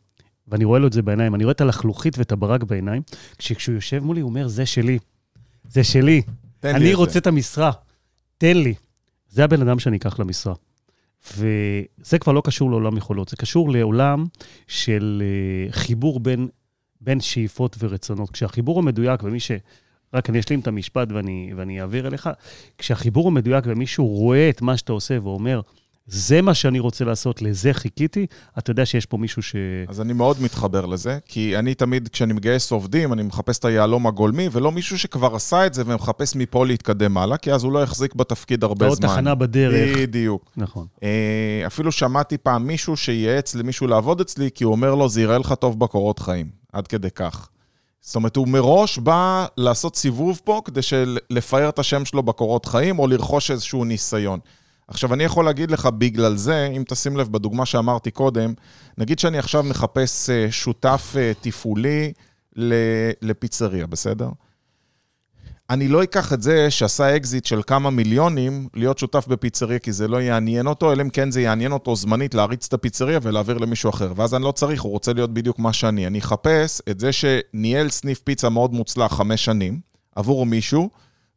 ואני 0.49 0.65
רואה 0.65 0.79
לו 0.79 0.87
את 0.87 0.93
זה 0.93 1.03
בעיניים, 1.03 1.35
אני 1.35 1.45
רואה 1.45 1.53
את 1.53 1.61
הלחלוכית 1.61 2.19
ואת 2.19 2.33
הברק 2.33 2.63
בעיניים. 2.63 3.03
כשהוא 3.39 3.75
יושב 3.75 4.05
מולי, 4.05 4.21
הוא 4.21 4.29
אומר, 4.29 4.49
זה 4.49 4.67
שלי, 4.67 4.99
זה 5.69 5.85
שלי. 5.85 6.23
אני 6.65 6.95
רוצה 6.95 7.19
את 7.19 7.27
המשרה, 7.27 7.73
תן 8.39 8.57
לי. 8.57 8.75
זה 9.29 9.45
הבן 9.45 9.63
אדם 9.63 9.79
שאני 9.79 9.97
אקח 9.97 10.19
למשרה. 10.19 10.55
וזה 11.37 12.19
כבר 12.21 12.33
לא 12.33 12.43
קשור 12.45 12.71
לעולם 12.71 12.97
יכולות, 12.97 13.29
זה 13.29 13.37
קשור 13.37 13.71
לעולם 13.71 14.27
של 14.67 15.23
אה, 15.25 15.73
חיבור 15.73 16.21
בין, 16.21 16.49
בין 17.01 17.21
שאיפות 17.21 17.77
ורצונות. 17.79 18.31
כשהחיבור 18.31 18.77
הוא 18.77 18.85
מדויק, 18.85 19.23
ומי 19.23 19.41
ש... 19.41 19.51
רק 20.15 20.31
אני 20.31 20.41
אשלים 20.41 20.61
את 20.61 20.67
המשפט 20.67 21.13
ואני, 21.13 21.53
ואני 21.57 21.81
אעביר 21.81 22.07
אליך. 22.07 22.31
כשהחיבור 22.79 23.25
הוא 23.25 23.33
מדויק 23.33 23.65
ומישהו 23.69 24.07
רואה 24.07 24.51
את 24.51 24.63
מה 24.63 24.77
שאתה 24.77 24.93
עושה 24.93 25.19
ואומר, 25.23 25.61
זה 26.07 26.43
מה 26.43 26.55
שאני 26.55 26.79
רוצה 26.79 27.05
לעשות, 27.05 27.43
לזה 27.43 27.73
חיכיתי, 27.73 28.27
אתה 28.59 28.71
יודע 28.71 28.87
שיש 28.87 29.07
פה 29.07 29.17
מישהו 29.17 29.43
ש... 29.43 29.57
אז 29.89 30.01
אני 30.01 30.13
מאוד 30.13 30.43
מתחבר 30.43 30.87
לזה, 30.87 31.19
כי 31.27 31.59
אני 31.59 31.75
תמיד, 31.75 32.09
כשאני 32.09 32.33
מגייס 32.33 32.73
עובדים, 32.73 33.13
אני 33.13 33.23
מחפש 33.23 33.59
את 33.59 33.65
היהלום 33.65 34.07
הגולמי, 34.07 34.49
ולא 34.53 34.73
מישהו 34.73 34.99
שכבר 34.99 35.35
עשה 35.35 35.67
את 35.67 35.75
זה 35.75 35.83
ומחפש 35.87 36.37
מפה 36.37 36.67
להתקדם 36.67 37.17
הלאה, 37.17 37.37
כי 37.37 37.53
אז 37.53 37.65
הוא 37.65 37.73
לא 37.73 37.83
יחזיק 37.83 38.15
בתפקיד 38.15 38.65
הרבה 38.65 38.91
זמן. 38.91 39.09
עוד 39.09 39.15
תחנה 39.15 39.35
בדרך. 39.35 39.99
בדיוק. 39.99 40.51
נכון. 40.57 40.87
אה, 41.03 41.63
אפילו 41.67 41.93
שמעתי 41.93 42.39
פעם 42.39 42.67
מישהו 42.67 42.97
שייעץ 42.97 43.55
למישהו 43.55 43.87
לעבוד 43.87 44.21
אצלי, 44.21 44.51
כי 44.55 44.65
הוא 44.65 44.73
אומר 44.73 44.95
לו, 44.95 45.09
זה 45.09 45.23
יראה 45.23 45.39
לך 45.39 45.53
טוב 45.53 45.79
בקורות 45.79 46.19
חיים. 46.19 46.63
עד 46.73 46.87
כדי 46.87 47.11
כך. 47.11 47.49
זאת 48.01 48.17
אומרת, 48.17 48.37
הוא 48.37 48.49
מראש 48.49 48.99
בא 48.99 49.47
לעשות 49.57 49.97
סיבוב 49.97 50.41
פה 50.45 50.61
כדי 50.65 50.81
לפאר 51.31 51.69
את 51.69 51.79
השם 51.79 52.05
שלו 52.05 52.23
בקורות 52.23 52.67
חיים, 52.67 52.99
או 52.99 53.07
לרכוש 53.07 53.51
איזשהו 53.51 53.85
ניסיון. 53.85 54.39
עכשיו, 54.93 55.15
אני 55.15 55.25
יכול 55.25 55.45
להגיד 55.45 55.71
לך, 55.71 55.87
בגלל 55.87 56.37
זה, 56.37 56.69
אם 56.77 56.83
תשים 56.89 57.17
לב 57.17 57.29
בדוגמה 57.33 57.67
שאמרתי 57.67 58.11
קודם, 58.11 58.55
נגיד 58.99 59.19
שאני 59.19 59.39
עכשיו 59.39 59.63
מחפש 59.63 60.31
אה, 60.31 60.47
שותף 60.51 61.15
אה, 61.19 61.33
תפעולי 61.41 62.13
לפיצריה, 63.23 63.87
בסדר? 63.87 64.29
אני 65.71 65.89
לא 65.89 66.03
אקח 66.03 66.33
את 66.33 66.43
זה 66.43 66.71
שעשה 66.71 67.17
אקזיט 67.17 67.45
של 67.45 67.61
כמה 67.67 67.91
מיליונים 67.91 68.69
להיות 68.75 68.99
שותף 68.99 69.27
בפיצריה, 69.29 69.79
כי 69.79 69.93
זה 69.93 70.09
לא 70.09 70.23
יעניין 70.23 70.67
אותו, 70.67 70.93
אלא 70.93 71.03
אם 71.03 71.11
כן 71.11 71.31
זה 71.31 71.41
יעניין 71.41 71.73
אותו 71.73 71.97
זמנית 71.97 72.35
להריץ 72.35 72.67
את 72.67 72.73
הפיצריה 72.73 73.19
ולהעביר 73.23 73.59
למישהו 73.59 73.91
אחר. 73.91 74.13
ואז 74.17 74.35
אני 74.35 74.45
לא 74.45 74.53
צריך, 74.53 74.83
הוא 74.83 74.93
רוצה 74.93 75.13
להיות 75.13 75.35
בדיוק 75.35 75.59
מה 75.59 75.73
שאני. 75.73 76.07
אני 76.07 76.19
אחפש 76.19 76.83
את 76.91 77.01
זה 77.01 77.11
שניהל 77.13 77.91
סניף 77.91 78.19
פיצה 78.19 78.49
מאוד 78.49 78.73
מוצלח 78.73 79.13
חמש 79.13 79.45
שנים 79.45 79.81
עבור 80.17 80.47
מישהו, 80.47 80.91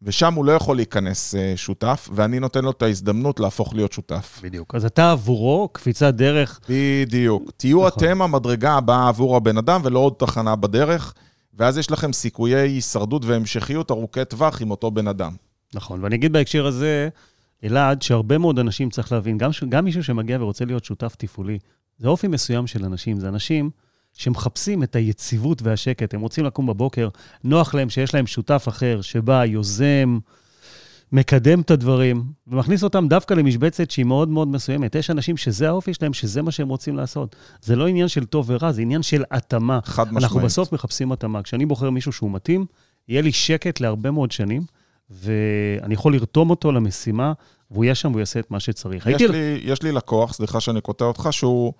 ושם 0.05 0.33
הוא 0.33 0.45
לא 0.45 0.51
יכול 0.51 0.75
להיכנס 0.75 1.35
uh, 1.35 1.38
שותף, 1.57 2.09
ואני 2.13 2.39
נותן 2.39 2.63
לו 2.63 2.71
את 2.71 2.81
ההזדמנות 2.81 3.39
להפוך 3.39 3.75
להיות 3.75 3.93
שותף. 3.93 4.39
בדיוק. 4.43 4.75
אז 4.75 4.85
אתה 4.85 5.12
עבורו 5.12 5.69
קפיצת 5.71 6.13
דרך. 6.13 6.59
בדיוק. 6.69 7.51
תהיו 7.57 7.88
נכון. 7.88 7.91
אתם 7.97 8.21
המדרגה 8.21 8.74
הבאה 8.74 9.07
עבור 9.07 9.35
הבן 9.35 9.57
אדם 9.57 9.81
ולא 9.83 10.00
עוד 10.00 10.13
תחנה 10.17 10.55
בדרך. 10.55 11.13
ואז 11.57 11.77
יש 11.77 11.91
לכם 11.91 12.13
סיכויי 12.13 12.55
הישרדות 12.55 13.25
והמשכיות 13.25 13.91
ארוכי 13.91 14.25
טווח 14.25 14.62
עם 14.62 14.71
אותו 14.71 14.91
בן 14.91 15.07
אדם. 15.07 15.35
נכון, 15.74 16.03
ואני 16.03 16.15
אגיד 16.15 16.33
בהקשר 16.33 16.65
הזה, 16.65 17.09
אלעד, 17.63 18.01
שהרבה 18.01 18.38
מאוד 18.38 18.59
אנשים 18.59 18.89
צריך 18.89 19.12
להבין, 19.12 19.38
גם, 19.38 19.51
גם 19.69 19.85
מישהו 19.85 20.03
שמגיע 20.03 20.38
ורוצה 20.41 20.65
להיות 20.65 20.85
שותף 20.85 21.15
תפעולי, 21.17 21.59
זה 21.97 22.07
אופי 22.07 22.27
מסוים 22.27 22.67
של 22.67 22.85
אנשים, 22.85 23.19
זה 23.19 23.27
אנשים 23.27 23.69
שמחפשים 24.15 24.84
את 24.84 24.95
היציבות 24.95 25.62
והשקט, 25.62 26.13
הם 26.13 26.22
רוצים 26.22 26.45
לקום 26.45 26.67
בבוקר, 26.67 27.10
נוח 27.43 27.74
להם 27.74 27.89
שיש 27.89 28.13
להם 28.13 28.27
שותף 28.27 28.65
אחר 28.69 29.01
שבא, 29.01 29.45
יוזם, 29.45 30.19
מקדם 31.12 31.62
את 31.62 31.72
הדברים, 31.72 32.24
ומכניס 32.48 32.84
אותם 32.84 33.07
דווקא 33.07 33.34
למשבצת 33.34 33.91
שהיא 33.91 34.05
מאוד 34.05 34.29
מאוד 34.29 34.48
מסוימת. 34.48 34.95
יש 34.95 35.10
אנשים 35.10 35.38
שזה 35.38 35.67
האופי 35.67 35.93
שלהם, 35.93 36.13
שזה 36.13 36.41
מה 36.41 36.51
שהם 36.51 36.69
רוצים 36.69 36.98
לעשות. 36.98 37.36
זה 37.62 37.75
לא 37.75 37.88
עניין 37.88 38.07
של 38.07 38.25
טוב 38.25 38.45
ורע, 38.50 38.72
זה 38.72 38.81
עניין 38.81 39.03
של 39.03 39.24
התאמה. 39.31 39.79
חד 39.84 40.03
משמעית. 40.03 40.24
אנחנו 40.24 40.39
בסוף 40.39 40.72
מחפשים 40.72 41.12
התאמה. 41.12 41.41
כשאני 41.41 41.65
בוחר 41.65 41.89
מישהו 41.89 42.12
שהוא 42.12 42.31
מתאים, 42.31 42.65
יהיה 43.07 43.22
לי 43.22 43.31
שקט 43.31 43.79
להרבה 43.79 44.12
מאוד 44.12 44.31
שנים, 44.31 44.63
ואני 45.10 45.93
יכול 45.93 46.13
לרתום 46.13 46.50
אותו 46.50 46.72
למשימה, 46.72 47.34
והוא 47.72 47.84
יהיה 47.84 47.95
שם 47.95 48.10
והוא 48.10 48.19
יעשה 48.19 48.39
את 48.39 48.51
מה 48.51 48.60
שצריך. 48.60 49.07
יש, 49.07 49.22
לי, 49.22 49.62
יש 49.63 49.84
לי 49.84 49.91
לקוח, 49.91 50.34
סליחה 50.34 50.60
שאני 50.60 50.81
קוטע 50.81 51.05
אותך, 51.05 51.27
שהוא... 51.31 51.74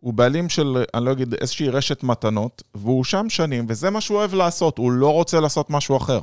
הוא 0.00 0.14
בעלים 0.14 0.48
של, 0.48 0.84
אני 0.94 1.04
לא 1.04 1.12
אגיד, 1.12 1.34
איזושהי 1.34 1.68
רשת 1.68 2.02
מתנות, 2.02 2.62
והוא 2.74 3.04
שם 3.04 3.26
שנים, 3.28 3.66
וזה 3.68 3.90
מה 3.90 4.00
שהוא 4.00 4.18
אוהב 4.18 4.34
לעשות, 4.34 4.78
הוא 4.78 4.92
לא 4.92 5.12
רוצה 5.12 5.40
לעשות 5.40 5.70
משהו 5.70 5.96
אחר. 5.96 6.20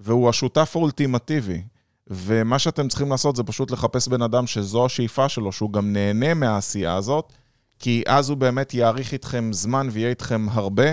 והוא 0.00 0.28
השותף 0.28 0.72
האולטימטיבי. 0.74 1.62
ומה 2.06 2.58
שאתם 2.58 2.88
צריכים 2.88 3.10
לעשות 3.10 3.36
זה 3.36 3.42
פשוט 3.42 3.70
לחפש 3.70 4.08
בן 4.08 4.22
אדם 4.22 4.46
שזו 4.46 4.86
השאיפה 4.86 5.28
שלו, 5.28 5.52
שהוא 5.52 5.72
גם 5.72 5.92
נהנה 5.92 6.34
מהעשייה 6.34 6.94
הזאת, 6.94 7.32
כי 7.78 8.02
אז 8.06 8.30
הוא 8.30 8.38
באמת 8.38 8.74
יאריך 8.74 9.12
איתכם 9.12 9.50
זמן 9.52 9.88
ויהיה 9.90 10.08
איתכם 10.08 10.46
הרבה, 10.50 10.88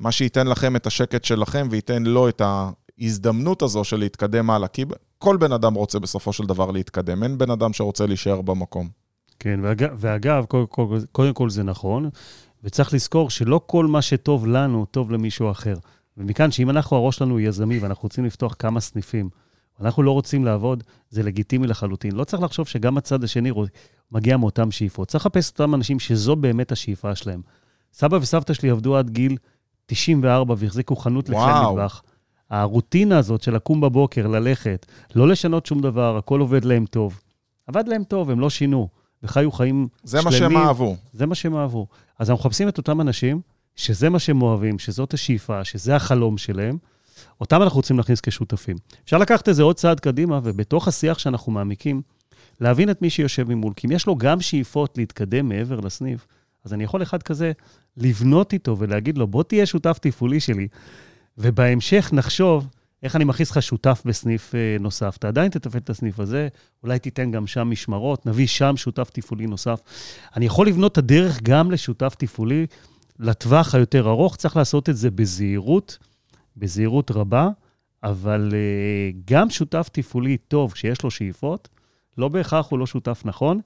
מה 0.00 0.12
שייתן 0.12 0.46
לכם 0.46 0.76
את 0.76 0.86
השקט 0.86 1.24
שלכם 1.24 1.68
וייתן 1.70 2.02
לו 2.02 2.28
את 2.28 2.42
ההזדמנות 2.44 3.62
הזו 3.62 3.84
של 3.84 3.96
להתקדם 3.96 4.50
הלאה. 4.50 4.68
כי 4.68 4.84
כל 5.18 5.36
בן 5.36 5.52
אדם 5.52 5.74
רוצה 5.74 5.98
בסופו 5.98 6.32
של 6.32 6.46
דבר 6.46 6.70
להתקדם, 6.70 7.22
אין 7.22 7.38
בן 7.38 7.50
אדם 7.50 7.72
שרוצה 7.72 8.06
להישאר 8.06 8.40
במקום. 8.40 8.99
כן, 9.40 9.60
ואגב, 9.62 9.90
ואגב 9.96 10.44
קודם, 11.12 11.34
כל 11.34 11.50
זה 11.50 11.62
נכון, 11.62 12.10
וצריך 12.64 12.94
לזכור 12.94 13.30
שלא 13.30 13.60
כל 13.66 13.86
מה 13.86 14.02
שטוב 14.02 14.46
לנו, 14.46 14.86
טוב 14.86 15.10
למישהו 15.10 15.50
אחר. 15.50 15.74
ומכאן 16.16 16.50
שאם 16.50 16.70
אנחנו, 16.70 16.96
הראש 16.96 17.16
שלנו 17.16 17.40
יזמי 17.40 17.78
ואנחנו 17.78 18.02
רוצים 18.02 18.24
לפתוח 18.24 18.54
כמה 18.58 18.80
סניפים, 18.80 19.30
אנחנו 19.80 20.02
לא 20.02 20.10
רוצים 20.10 20.44
לעבוד, 20.44 20.84
זה 21.10 21.22
לגיטימי 21.22 21.66
לחלוטין. 21.66 22.12
לא 22.12 22.24
צריך 22.24 22.42
לחשוב 22.42 22.66
שגם 22.66 22.96
הצד 22.96 23.24
השני 23.24 23.50
מגיע 24.12 24.36
מאותן 24.36 24.70
שאיפות. 24.70 25.08
צריך 25.08 25.26
לחפש 25.26 25.50
אותם 25.50 25.74
אנשים 25.74 26.00
שזו 26.00 26.36
באמת 26.36 26.72
השאיפה 26.72 27.14
שלהם. 27.14 27.42
סבא 27.92 28.16
וסבתא 28.16 28.52
שלי 28.52 28.70
עבדו 28.70 28.96
עד 28.96 29.10
גיל 29.10 29.36
94 29.86 30.54
והחזיקו 30.58 30.96
חנות 30.96 31.28
לחם 31.28 31.72
מטבח. 31.72 32.02
הרוטינה 32.50 33.18
הזאת 33.18 33.42
של 33.42 33.54
לקום 33.54 33.80
בבוקר, 33.80 34.26
ללכת, 34.26 34.86
לא 35.14 35.28
לשנות 35.28 35.66
שום 35.66 35.80
דבר, 35.80 36.16
הכל 36.16 36.40
עובד 36.40 36.64
להם 36.64 36.86
טוב. 36.86 37.20
עבד 37.66 37.88
להם 37.88 38.04
טוב, 38.04 38.30
הם 38.30 38.40
לא 38.40 38.50
שינו, 38.50 38.88
וחיו 39.22 39.52
חיים 39.52 39.88
זה 40.04 40.20
שלמים. 40.20 40.38
זה 40.38 40.48
מה 40.48 40.50
שהם 40.50 40.66
אהבו. 40.66 40.96
זה 41.12 41.26
מה 41.26 41.34
שהם 41.34 41.56
אהבו. 41.56 41.86
אז 42.18 42.30
אנחנו 42.30 42.44
מחפשים 42.44 42.68
את 42.68 42.78
אותם 42.78 43.00
אנשים 43.00 43.40
שזה 43.76 44.08
מה 44.08 44.18
שהם 44.18 44.42
אוהבים, 44.42 44.78
שזאת 44.78 45.14
השאיפה, 45.14 45.64
שזה 45.64 45.96
החלום 45.96 46.38
שלהם, 46.38 46.78
אותם 47.40 47.62
אנחנו 47.62 47.76
רוצים 47.76 47.96
להכניס 47.96 48.20
כשותפים. 48.20 48.76
אפשר 49.04 49.18
לקחת 49.18 49.48
את 49.48 49.54
זה 49.54 49.62
עוד 49.62 49.76
צעד 49.76 50.00
קדימה, 50.00 50.40
ובתוך 50.42 50.88
השיח 50.88 51.18
שאנחנו 51.18 51.52
מעמיקים, 51.52 52.02
להבין 52.60 52.90
את 52.90 53.02
מי 53.02 53.10
שיושב 53.10 53.48
ממול. 53.48 53.72
כי 53.76 53.86
אם 53.86 53.92
יש 53.92 54.06
לו 54.06 54.16
גם 54.16 54.40
שאיפות 54.40 54.98
להתקדם 54.98 55.48
מעבר 55.48 55.80
לסניף, 55.80 56.26
אז 56.64 56.72
אני 56.72 56.84
יכול 56.84 57.02
אחד 57.02 57.22
כזה 57.22 57.52
לבנות 57.96 58.52
איתו 58.52 58.78
ולהגיד 58.78 59.18
לו, 59.18 59.26
בוא 59.26 59.42
תהיה 59.42 59.66
שותף 59.66 59.98
תפעולי 60.00 60.40
שלי, 60.40 60.68
ובהמשך 61.38 62.10
נחשוב 62.12 62.66
איך 63.02 63.16
אני 63.16 63.24
מכניס 63.24 63.50
לך 63.50 63.62
שותף 63.62 64.02
בסניף 64.04 64.54
אה, 64.54 64.76
נוסף. 64.80 65.16
אתה 65.18 65.28
עדיין 65.28 65.50
תתפעל 65.50 65.80
את 65.80 65.90
הסניף 65.90 66.20
הזה, 66.20 66.48
אולי 66.82 66.98
תיתן 66.98 67.30
גם 67.30 67.46
שם 67.46 67.70
משמרות, 67.70 68.26
נביא 68.26 68.46
שם 68.46 68.76
שותף 68.76 69.10
תפעולי 69.12 69.46
נוסף. 69.46 69.80
אני 70.36 70.46
יכול 70.46 70.66
לבנות 70.66 70.92
את 70.92 70.98
הדרך 70.98 71.42
גם 71.42 71.70
לשותף 71.70 72.14
תפעולי 72.18 72.66
לטווח 73.18 73.74
היותר 73.74 74.08
ארוך, 74.08 74.36
צריך 74.36 74.56
לעשות 74.56 74.88
את 74.88 74.96
זה 74.96 75.10
בזהירות, 75.10 75.98
בזהירות 76.56 77.10
רבה, 77.10 77.48
אבל 78.02 78.50
uh, 78.50 79.16
גם 79.24 79.50
שותף 79.50 79.88
תפעולי 79.92 80.36
טוב, 80.36 80.72
כשיש 80.72 81.02
לו 81.02 81.10
שאיפות, 81.10 81.68
לא 82.18 82.28
בהכרח 82.28 82.70
הוא 82.70 82.78
לא 82.78 82.86
שותף 82.86 83.22
נכון. 83.24 83.60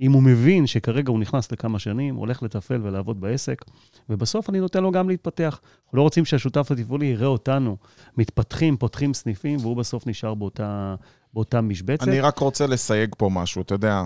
אם 0.00 0.12
הוא 0.12 0.22
מבין 0.22 0.66
שכרגע 0.66 1.10
הוא 1.10 1.18
נכנס 1.18 1.52
לכמה 1.52 1.78
שנים, 1.78 2.14
הולך 2.14 2.42
לתפעל 2.42 2.80
ולעבוד 2.86 3.20
בעסק, 3.20 3.64
ובסוף 4.08 4.50
אני 4.50 4.60
נותן 4.60 4.82
לו 4.82 4.90
גם 4.90 5.08
להתפתח. 5.08 5.60
אנחנו 5.84 5.98
לא 5.98 6.02
רוצים 6.02 6.24
שהשותף 6.24 6.72
התפעולי 6.72 7.06
יראה 7.06 7.26
אותנו 7.26 7.76
מתפתחים, 8.16 8.76
פותחים 8.76 9.14
סניפים, 9.14 9.58
והוא 9.60 9.76
בסוף 9.76 10.06
נשאר 10.06 10.34
באותה, 10.34 10.94
באותה 11.34 11.60
משבצת. 11.60 12.08
אני 12.08 12.20
רק 12.20 12.38
רוצה 12.38 12.66
לסייג 12.66 13.14
פה 13.18 13.28
משהו, 13.32 13.62
אתה 13.62 13.74
יודע, 13.74 14.04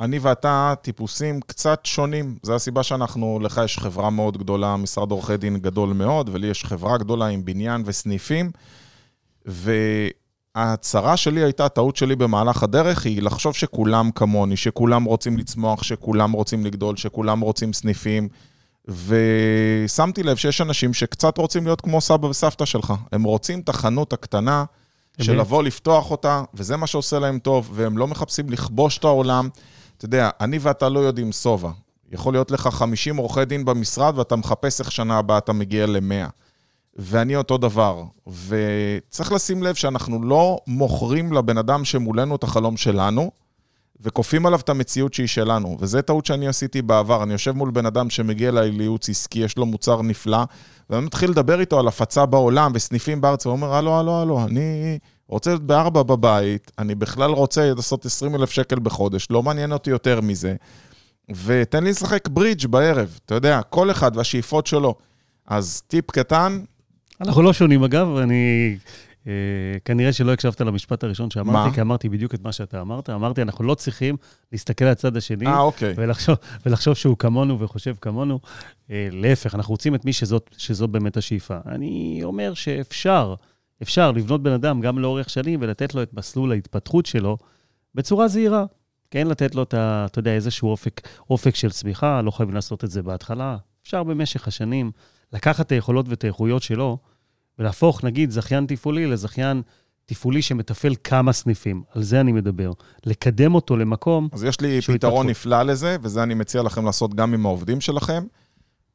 אני 0.00 0.18
ואתה 0.18 0.74
טיפוסים 0.82 1.40
קצת 1.40 1.80
שונים. 1.84 2.38
זו 2.42 2.54
הסיבה 2.54 2.82
שאנחנו, 2.82 3.38
לך 3.42 3.60
יש 3.64 3.78
חברה 3.78 4.10
מאוד 4.10 4.38
גדולה, 4.38 4.76
משרד 4.76 5.10
עורכי 5.10 5.36
דין 5.36 5.58
גדול 5.58 5.92
מאוד, 5.92 6.30
ולי 6.32 6.46
יש 6.46 6.64
חברה 6.64 6.98
גדולה 6.98 7.26
עם 7.26 7.44
בניין 7.44 7.82
וסניפים. 7.86 8.50
וההצהרה 10.56 11.16
שלי 11.16 11.44
הייתה, 11.44 11.64
הטעות 11.64 11.96
שלי 11.96 12.16
במהלך 12.16 12.62
הדרך, 12.62 13.06
היא 13.06 13.22
לחשוב 13.22 13.54
שכולם 13.54 14.10
כמוני, 14.14 14.56
שכולם 14.56 15.04
רוצים 15.04 15.38
לצמוח, 15.38 15.82
שכולם 15.82 16.32
רוצים 16.32 16.66
לגדול, 16.66 16.96
שכולם 16.96 17.40
רוצים 17.40 17.72
סניפים. 17.72 18.28
ושמתי 18.88 20.22
לב 20.22 20.36
שיש 20.36 20.60
אנשים 20.60 20.94
שקצת 20.94 21.38
רוצים 21.38 21.64
להיות 21.64 21.80
כמו 21.80 22.00
סבא 22.00 22.26
וסבתא 22.26 22.64
שלך. 22.64 22.94
הם 23.12 23.22
רוצים 23.22 23.60
את 23.60 23.68
החנות 23.68 24.12
הקטנה, 24.12 24.64
של 25.20 25.40
לבוא 25.40 25.62
לפתוח 25.62 26.10
אותה, 26.10 26.42
וזה 26.54 26.76
מה 26.76 26.86
שעושה 26.86 27.18
להם 27.18 27.38
טוב, 27.38 27.70
והם 27.74 27.98
לא 27.98 28.06
מחפשים 28.06 28.50
לכבוש 28.50 28.98
את 28.98 29.04
העולם. 29.04 29.48
אתה 29.96 30.04
יודע, 30.04 30.30
אני 30.40 30.58
ואתה 30.58 30.88
לא 30.88 31.00
יודעים 31.00 31.32
שובע. 31.32 31.70
יכול 32.12 32.34
להיות 32.34 32.50
לך 32.50 32.68
50 32.68 33.16
עורכי 33.16 33.44
דין 33.44 33.64
במשרד, 33.64 34.18
ואתה 34.18 34.36
מחפש 34.36 34.80
איך 34.80 34.92
שנה 34.92 35.18
הבאה 35.18 35.38
אתה 35.38 35.52
מגיע 35.52 35.86
ל-100. 35.86 36.30
ואני 36.96 37.36
אותו 37.36 37.58
דבר. 37.58 38.02
וצריך 38.46 39.32
לשים 39.32 39.62
לב 39.62 39.74
שאנחנו 39.74 40.22
לא 40.22 40.58
מוכרים 40.66 41.32
לבן 41.32 41.58
אדם 41.58 41.84
שמולנו 41.84 42.36
את 42.36 42.42
החלום 42.42 42.76
שלנו, 42.76 43.30
וכופים 44.00 44.46
עליו 44.46 44.60
את 44.60 44.68
המציאות 44.68 45.14
שהיא 45.14 45.26
שלנו. 45.26 45.76
וזו 45.80 46.02
טעות 46.02 46.26
שאני 46.26 46.48
עשיתי 46.48 46.82
בעבר. 46.82 47.22
אני 47.22 47.32
יושב 47.32 47.52
מול 47.52 47.70
בן 47.70 47.86
אדם 47.86 48.10
שמגיע 48.10 48.48
אליי 48.48 48.70
לייעוץ 48.70 49.08
עסקי, 49.08 49.38
יש 49.38 49.58
לו 49.58 49.66
מוצר 49.66 50.02
נפלא, 50.02 50.44
ואני 50.90 51.06
מתחיל 51.06 51.30
לדבר 51.30 51.60
איתו 51.60 51.78
על 51.78 51.88
הפצה 51.88 52.26
בעולם 52.26 52.72
וסניפים 52.74 53.20
בארץ, 53.20 53.46
והוא 53.46 53.56
אומר, 53.56 53.74
הלו, 53.74 53.98
הלו, 53.98 54.20
הלו, 54.20 54.44
אני 54.44 54.98
רוצה 55.28 55.50
להיות 55.50 55.62
בארבע 55.62 56.02
בבית, 56.02 56.72
אני 56.78 56.94
בכלל 56.94 57.30
רוצה 57.30 57.74
לעשות 57.74 58.06
20 58.06 58.34
אלף 58.34 58.50
שקל 58.50 58.78
בחודש, 58.78 59.26
לא 59.30 59.42
מעניין 59.42 59.72
אותי 59.72 59.90
יותר 59.90 60.20
מזה, 60.20 60.54
ותן 61.44 61.84
לי 61.84 61.90
לשחק 61.90 62.28
ברידג' 62.28 62.66
בערב, 62.66 63.18
אתה 63.26 63.34
יודע, 63.34 63.62
כל 63.62 63.90
אחד 63.90 64.16
והשאיפות 64.16 64.66
שלו. 64.66 64.94
אז 65.46 65.82
טיפ 65.88 66.10
קטן. 66.10 66.60
אנחנו 67.20 67.42
לא 67.42 67.52
שונים, 67.52 67.84
אגב, 67.84 68.16
אני... 68.16 68.76
Uh, 69.24 69.26
כנראה 69.84 70.12
שלא 70.12 70.32
הקשבת 70.32 70.60
למשפט 70.60 71.04
הראשון 71.04 71.30
שאמרתי, 71.30 71.68
מה? 71.68 71.74
כי 71.74 71.80
אמרתי 71.80 72.08
בדיוק 72.08 72.34
את 72.34 72.42
מה 72.42 72.52
שאתה 72.52 72.80
אמרת. 72.80 73.10
אמרתי, 73.10 73.42
אנחנו 73.42 73.64
לא 73.64 73.74
צריכים 73.74 74.16
להסתכל 74.52 74.84
על 74.84 74.90
הצד 74.90 75.16
השני, 75.16 75.46
아, 75.46 75.58
אוקיי. 75.58 75.94
ולחשוב, 75.96 76.36
ולחשוב 76.66 76.94
שהוא 76.94 77.16
כמונו 77.16 77.60
וחושב 77.60 77.94
כמונו. 78.00 78.38
Uh, 78.44 78.90
להפך, 79.12 79.54
אנחנו 79.54 79.72
רוצים 79.72 79.94
את 79.94 80.04
מי 80.04 80.12
שזאת, 80.12 80.50
שזאת 80.58 80.90
באמת 80.90 81.16
השאיפה. 81.16 81.56
אני 81.66 82.20
אומר 82.22 82.54
שאפשר, 82.54 83.34
אפשר 83.82 84.12
לבנות 84.12 84.42
בן 84.42 84.52
אדם 84.52 84.80
גם 84.80 84.98
לאורך 84.98 85.30
שנים 85.30 85.60
ולתת 85.62 85.94
לו 85.94 86.02
את 86.02 86.14
מסלול 86.14 86.52
ההתפתחות 86.52 87.06
שלו 87.06 87.38
בצורה 87.94 88.28
זהירה. 88.28 88.64
כן 89.10 89.26
לתת 89.26 89.54
לו 89.54 89.62
את 89.62 89.74
ה... 89.74 90.06
אתה 90.10 90.18
יודע, 90.18 90.34
איזשהו 90.34 90.68
אופק, 90.68 91.08
אופק 91.30 91.54
של 91.54 91.70
צמיחה, 91.70 92.22
לא 92.22 92.30
חייבים 92.30 92.54
לעשות 92.54 92.84
את 92.84 92.90
זה 92.90 93.02
בהתחלה. 93.02 93.56
אפשר 93.82 94.02
במשך 94.02 94.48
השנים 94.48 94.90
לקחת 95.34 95.66
את 95.66 95.72
היכולות 95.72 96.08
ואת 96.08 96.24
האיכויות 96.24 96.62
שלו 96.62 96.98
ולהפוך, 97.58 98.04
נגיד, 98.04 98.30
זכיין 98.30 98.66
תפעולי 98.66 99.06
לזכיין 99.06 99.62
תפעולי 100.06 100.42
שמתפעל 100.42 100.94
כמה 101.04 101.32
סניפים. 101.32 101.82
על 101.94 102.02
זה 102.02 102.20
אני 102.20 102.32
מדבר. 102.32 102.72
לקדם 103.06 103.54
אותו 103.54 103.76
למקום 103.76 104.28
אז 104.32 104.44
יש 104.44 104.60
לי 104.60 104.80
פתרון 104.80 104.94
התפתחות. 104.94 105.26
נפלא 105.26 105.62
לזה, 105.62 105.96
וזה 106.02 106.22
אני 106.22 106.34
מציע 106.34 106.62
לכם 106.62 106.84
לעשות 106.84 107.14
גם 107.14 107.34
עם 107.34 107.46
העובדים 107.46 107.80
שלכם. 107.80 108.24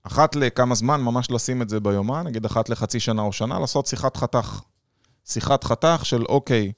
אחת 0.03 0.35
לכמה 0.35 0.75
זמן, 0.75 1.01
ממש 1.01 1.31
לשים 1.31 1.61
את 1.61 1.69
זה 1.69 1.79
ביומן, 1.79 2.23
נגיד 2.25 2.45
אחת 2.45 2.69
לחצי 2.69 2.99
שנה 2.99 3.21
או 3.21 3.31
שנה, 3.31 3.59
לעשות 3.59 3.85
שיחת 3.85 4.17
חתך. 4.17 4.61
שיחת 5.25 5.63
חתך 5.63 6.01
של 6.03 6.23
אוקיי, 6.23 6.71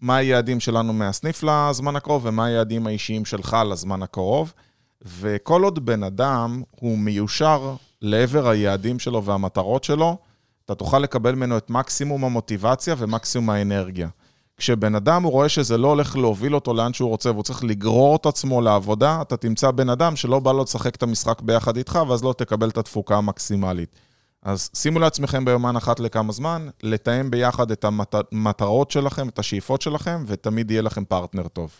מה 0.00 0.16
היעדים 0.16 0.60
שלנו 0.60 0.92
מהסניף 0.92 1.42
לזמן 1.42 1.96
הקרוב 1.96 2.26
ומה 2.26 2.44
היעדים 2.44 2.86
האישיים 2.86 3.24
שלך 3.24 3.56
לזמן 3.70 4.02
הקרוב. 4.02 4.52
וכל 5.02 5.62
עוד 5.62 5.86
בן 5.86 6.02
אדם 6.02 6.62
הוא 6.70 6.98
מיושר 6.98 7.76
לעבר 8.04 8.48
היעדים 8.48 8.98
שלו 8.98 9.24
והמטרות 9.24 9.84
שלו, 9.84 10.16
אתה 10.64 10.74
תוכל 10.74 10.98
לקבל 10.98 11.34
ממנו 11.34 11.56
את 11.56 11.70
מקסימום 11.70 12.24
המוטיבציה 12.24 12.94
ומקסימום 12.98 13.50
האנרגיה. 13.50 14.08
כשבן 14.56 14.94
אדם 14.94 15.22
הוא 15.22 15.32
רואה 15.32 15.48
שזה 15.48 15.78
לא 15.78 15.88
הולך 15.88 16.16
להוביל 16.16 16.54
אותו 16.54 16.74
לאן 16.74 16.92
שהוא 16.92 17.08
רוצה 17.08 17.30
והוא 17.30 17.42
צריך 17.42 17.64
לגרור 17.64 18.16
את 18.16 18.26
עצמו 18.26 18.60
לעבודה, 18.60 19.22
אתה 19.22 19.36
תמצא 19.36 19.70
בן 19.70 19.88
אדם 19.88 20.16
שלא 20.16 20.40
בא 20.40 20.52
לו 20.52 20.62
לשחק 20.62 20.94
את 20.94 21.02
המשחק 21.02 21.40
ביחד 21.40 21.76
איתך, 21.76 21.98
ואז 22.08 22.24
לא 22.24 22.34
תקבל 22.38 22.68
את 22.68 22.78
התפוקה 22.78 23.16
המקסימלית. 23.16 23.96
אז 24.42 24.70
שימו 24.74 24.98
לעצמכם 24.98 25.44
ביומן 25.44 25.76
אחת 25.76 26.00
לכמה 26.00 26.32
זמן, 26.32 26.68
לתאם 26.82 27.30
ביחד 27.30 27.70
את 27.70 27.84
המטרות 28.32 28.90
שלכם, 28.90 29.28
את 29.28 29.38
השאיפות 29.38 29.82
שלכם, 29.82 30.24
ותמיד 30.26 30.70
יהיה 30.70 30.82
לכם 30.82 31.04
פרטנר 31.04 31.48
טוב. 31.48 31.72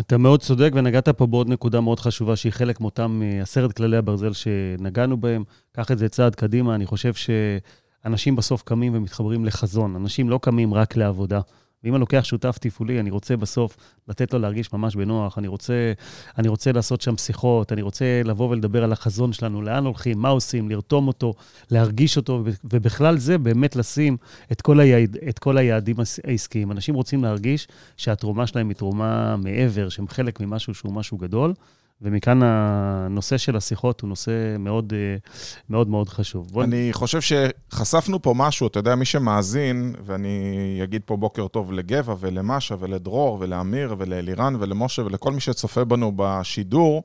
אתה 0.00 0.18
מאוד 0.18 0.40
צודק, 0.40 0.70
ונגעת 0.74 1.08
פה 1.08 1.26
בעוד 1.26 1.48
נקודה 1.48 1.80
מאוד 1.80 2.00
חשובה, 2.00 2.36
שהיא 2.36 2.52
חלק 2.52 2.80
מאותם 2.80 3.22
אה, 3.24 3.42
עשרת 3.42 3.72
כללי 3.72 3.96
הברזל 3.96 4.32
שנגענו 4.32 5.16
בהם. 5.16 5.44
קח 5.72 5.90
את 5.90 5.98
זה 5.98 6.08
צעד 6.08 6.34
קדימה, 6.34 6.74
אני 6.74 6.86
חושב 6.86 7.12
שאנשים 7.14 8.36
בסוף 8.36 8.62
קמים 8.62 8.94
ומתחברים 8.94 9.44
לחזון. 9.44 9.96
אנשים 9.96 10.30
לא 10.30 10.38
קמים 10.42 10.74
רק 10.74 10.96
לעבודה. 10.96 11.40
ואם 11.84 11.94
אני 11.94 12.00
לוקח 12.00 12.24
שותף 12.24 12.58
תפעולי, 12.60 13.00
אני 13.00 13.10
רוצה 13.10 13.36
בסוף 13.36 13.76
לתת 14.08 14.32
לו 14.32 14.38
להרגיש 14.38 14.72
ממש 14.72 14.96
בנוח, 14.96 15.38
אני 15.38 15.48
רוצה, 15.48 15.92
אני 16.38 16.48
רוצה 16.48 16.72
לעשות 16.72 17.00
שם 17.00 17.16
שיחות, 17.16 17.72
אני 17.72 17.82
רוצה 17.82 18.22
לבוא 18.24 18.48
ולדבר 18.48 18.84
על 18.84 18.92
החזון 18.92 19.32
שלנו, 19.32 19.62
לאן 19.62 19.84
הולכים, 19.84 20.18
מה 20.18 20.28
עושים, 20.28 20.70
לרתום 20.70 21.08
אותו, 21.08 21.34
להרגיש 21.70 22.16
אותו, 22.16 22.44
ובכלל 22.64 23.18
זה 23.18 23.38
באמת 23.38 23.76
לשים 23.76 24.16
את 24.52 24.60
כל, 24.60 24.80
היעד, 24.80 25.16
את 25.28 25.38
כל 25.38 25.58
היעדים 25.58 25.96
העסקיים. 26.24 26.72
אנשים 26.72 26.94
רוצים 26.94 27.24
להרגיש 27.24 27.68
שהתרומה 27.96 28.46
שלהם 28.46 28.68
היא 28.68 28.76
תרומה 28.76 29.36
מעבר, 29.36 29.88
שהם 29.88 30.08
חלק 30.08 30.40
ממשהו 30.40 30.74
שהוא 30.74 30.92
משהו 30.92 31.18
גדול. 31.18 31.54
ומכאן 32.02 32.42
הנושא 32.42 33.38
של 33.38 33.56
השיחות 33.56 34.00
הוא 34.00 34.08
נושא 34.08 34.56
מאוד 34.58 34.92
אה, 34.96 35.16
מאוד, 35.70 35.88
מאוד 35.88 36.08
חשוב. 36.08 36.50
בוא... 36.52 36.64
אני 36.64 36.88
חושב 36.92 37.20
שחשפנו 37.20 38.22
פה 38.22 38.34
משהו, 38.36 38.66
אתה 38.66 38.78
יודע, 38.78 38.94
מי 38.94 39.04
שמאזין, 39.04 39.94
ואני 40.04 40.80
אגיד 40.82 41.02
פה 41.04 41.16
בוקר 41.16 41.48
טוב 41.48 41.72
לגבע 41.72 42.14
ולמשה 42.20 42.74
ולדרור 42.78 43.36
ולאמיר 43.40 43.94
ולאלירן 43.98 44.56
ולמשה 44.60 45.02
ולכל 45.02 45.32
מי 45.32 45.40
שצופה 45.40 45.84
בנו 45.84 46.12
בשידור, 46.16 47.02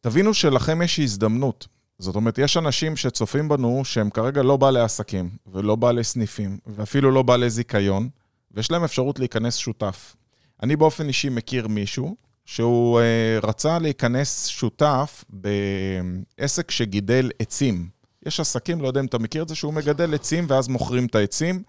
תבינו 0.00 0.34
שלכם 0.34 0.82
יש 0.82 0.98
הזדמנות. 0.98 1.66
זאת 1.98 2.16
אומרת, 2.16 2.38
יש 2.38 2.56
אנשים 2.56 2.96
שצופים 2.96 3.48
בנו 3.48 3.84
שהם 3.84 4.10
כרגע 4.10 4.42
לא 4.42 4.56
בעלי 4.56 4.80
עסקים 4.80 5.30
ולא 5.46 5.76
בעלי 5.76 6.04
סניפים 6.04 6.58
ואפילו 6.66 7.10
לא 7.10 7.22
בעלי 7.22 7.50
זיכיון, 7.50 8.08
ויש 8.50 8.70
להם 8.70 8.84
אפשרות 8.84 9.18
להיכנס 9.18 9.56
שותף. 9.56 10.16
אני 10.62 10.76
באופן 10.76 11.08
אישי 11.08 11.28
מכיר 11.28 11.68
מישהו 11.68 12.16
שהוא 12.44 13.00
uh, 13.00 13.46
רצה 13.46 13.78
להיכנס 13.78 14.46
שותף 14.46 15.24
בעסק 15.28 16.70
שגידל 16.70 17.30
עצים. 17.38 17.88
יש 18.26 18.40
עסקים, 18.40 18.80
לא 18.80 18.88
יודע 18.88 19.00
אם 19.00 19.06
אתה 19.06 19.18
מכיר 19.18 19.42
את 19.42 19.48
זה, 19.48 19.54
שהוא 19.54 19.74
מגדל 19.74 20.14
עצים 20.14 20.46
ואז 20.48 20.68
מוכרים 20.68 21.06
את 21.06 21.14
העצים, 21.14 21.62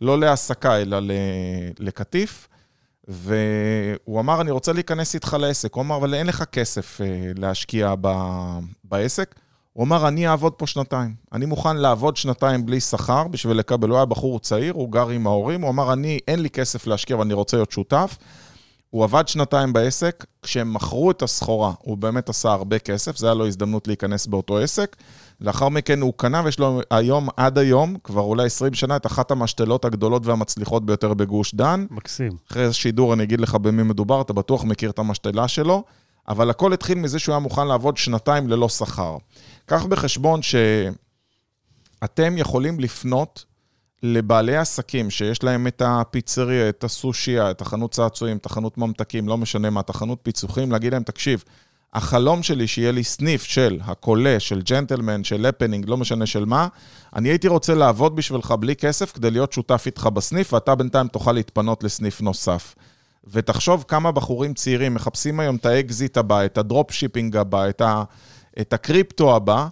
לא 0.00 0.20
להעסקה, 0.20 0.80
אלא 0.80 0.98
לקטיף. 1.78 2.48
והוא 3.08 4.20
אמר, 4.20 4.40
אני 4.40 4.50
רוצה 4.50 4.72
להיכנס 4.72 5.14
איתך 5.14 5.36
לעסק. 5.40 5.74
הוא 5.74 5.82
אמר, 5.82 5.96
אבל 5.96 6.14
אין 6.14 6.26
לך 6.26 6.44
כסף 6.44 7.00
uh, 7.00 7.04
להשקיע 7.40 7.94
ב... 8.00 8.08
בעסק. 8.84 9.34
הוא 9.72 9.84
אמר, 9.84 10.08
אני 10.08 10.28
אעבוד 10.28 10.52
פה 10.52 10.66
שנתיים. 10.66 11.14
אני 11.32 11.46
מוכן 11.46 11.76
לעבוד 11.76 12.16
שנתיים 12.16 12.66
בלי 12.66 12.80
שכר 12.80 13.28
בשביל 13.28 13.56
לקבל. 13.56 13.88
הוא 13.88 13.96
היה 13.96 14.06
בחור 14.06 14.40
צעיר, 14.40 14.74
הוא 14.74 14.92
גר 14.92 15.08
עם 15.08 15.26
ההורים, 15.26 15.62
הוא 15.62 15.70
אמר, 15.70 15.92
אני, 15.92 16.18
אין 16.28 16.42
לי 16.42 16.50
כסף 16.50 16.86
להשקיע 16.86 17.16
ואני 17.16 17.34
רוצה 17.34 17.56
להיות 17.56 17.70
שותף. 17.70 18.16
הוא 18.92 19.04
עבד 19.04 19.28
שנתיים 19.28 19.72
בעסק, 19.72 20.24
כשהם 20.42 20.74
מכרו 20.74 21.10
את 21.10 21.22
הסחורה, 21.22 21.72
הוא 21.78 21.96
באמת 21.96 22.28
עשה 22.28 22.52
הרבה 22.52 22.78
כסף, 22.78 23.16
זה 23.16 23.26
היה 23.26 23.34
לו 23.34 23.46
הזדמנות 23.46 23.88
להיכנס 23.88 24.26
באותו 24.26 24.58
עסק. 24.58 24.96
לאחר 25.40 25.68
מכן 25.68 26.00
הוא 26.00 26.12
קנה, 26.16 26.42
ויש 26.44 26.58
לו 26.58 26.80
היום, 26.90 27.28
עד 27.36 27.58
היום, 27.58 27.96
כבר 28.04 28.20
אולי 28.20 28.46
20 28.46 28.74
שנה, 28.74 28.96
את 28.96 29.06
אחת 29.06 29.30
המשתלות 29.30 29.84
הגדולות 29.84 30.26
והמצליחות 30.26 30.86
ביותר 30.86 31.14
בגוש 31.14 31.54
דן. 31.54 31.86
מקסים. 31.90 32.32
אחרי 32.50 32.72
שידור 32.72 33.14
אני 33.14 33.22
אגיד 33.22 33.40
לך 33.40 33.54
במי 33.54 33.82
מדובר, 33.82 34.20
אתה 34.20 34.32
בטוח 34.32 34.64
מכיר 34.64 34.90
את 34.90 34.98
המשתלה 34.98 35.48
שלו, 35.48 35.84
אבל 36.28 36.50
הכל 36.50 36.72
התחיל 36.72 36.98
מזה 36.98 37.18
שהוא 37.18 37.32
היה 37.32 37.40
מוכן 37.40 37.66
לעבוד 37.66 37.96
שנתיים 37.96 38.48
ללא 38.48 38.68
שכר. 38.68 39.16
קח 39.66 39.84
בחשבון 39.84 40.40
שאתם 40.42 42.38
יכולים 42.38 42.80
לפנות 42.80 43.44
לבעלי 44.02 44.56
עסקים 44.56 45.10
שיש 45.10 45.42
להם 45.42 45.66
את 45.66 45.82
הפיצריה, 45.84 46.68
את 46.68 46.84
הסושייה, 46.84 47.50
את 47.50 47.60
החנות 47.60 47.90
צעצועים, 47.90 48.36
את 48.36 48.46
החנות 48.46 48.78
ממתקים, 48.78 49.28
לא 49.28 49.38
משנה 49.38 49.70
מה, 49.70 49.80
את 49.80 49.90
החנות 49.90 50.18
פיצוחים, 50.22 50.72
להגיד 50.72 50.92
להם, 50.92 51.02
תקשיב, 51.02 51.44
החלום 51.94 52.42
שלי 52.42 52.66
שיהיה 52.66 52.92
לי 52.92 53.04
סניף 53.04 53.42
של 53.42 53.80
הקולה, 53.84 54.40
של 54.40 54.62
ג'נטלמן, 54.62 55.24
של 55.24 55.46
הפנינג, 55.46 55.88
לא 55.88 55.96
משנה 55.96 56.26
של 56.26 56.44
מה, 56.44 56.68
אני 57.16 57.28
הייתי 57.28 57.48
רוצה 57.48 57.74
לעבוד 57.74 58.16
בשבילך 58.16 58.50
בלי 58.50 58.76
כסף 58.76 59.12
כדי 59.12 59.30
להיות 59.30 59.52
שותף 59.52 59.82
איתך 59.86 60.06
בסניף, 60.06 60.52
ואתה 60.52 60.74
בינתיים 60.74 61.08
תוכל 61.08 61.32
להתפנות 61.32 61.84
לסניף 61.84 62.20
נוסף. 62.20 62.74
ותחשוב 63.26 63.84
כמה 63.88 64.12
בחורים 64.12 64.54
צעירים 64.54 64.94
מחפשים 64.94 65.40
היום 65.40 65.56
את 65.56 65.66
האקזיט 65.66 66.16
הבא, 66.16 66.44
את 66.44 66.58
ה 66.58 66.90
dropshipping 66.90 67.36
הבא, 67.36 67.68
את, 67.68 67.80
ה, 67.80 68.04
את 68.60 68.72
הקריפטו 68.72 69.36
הבא, 69.36 69.66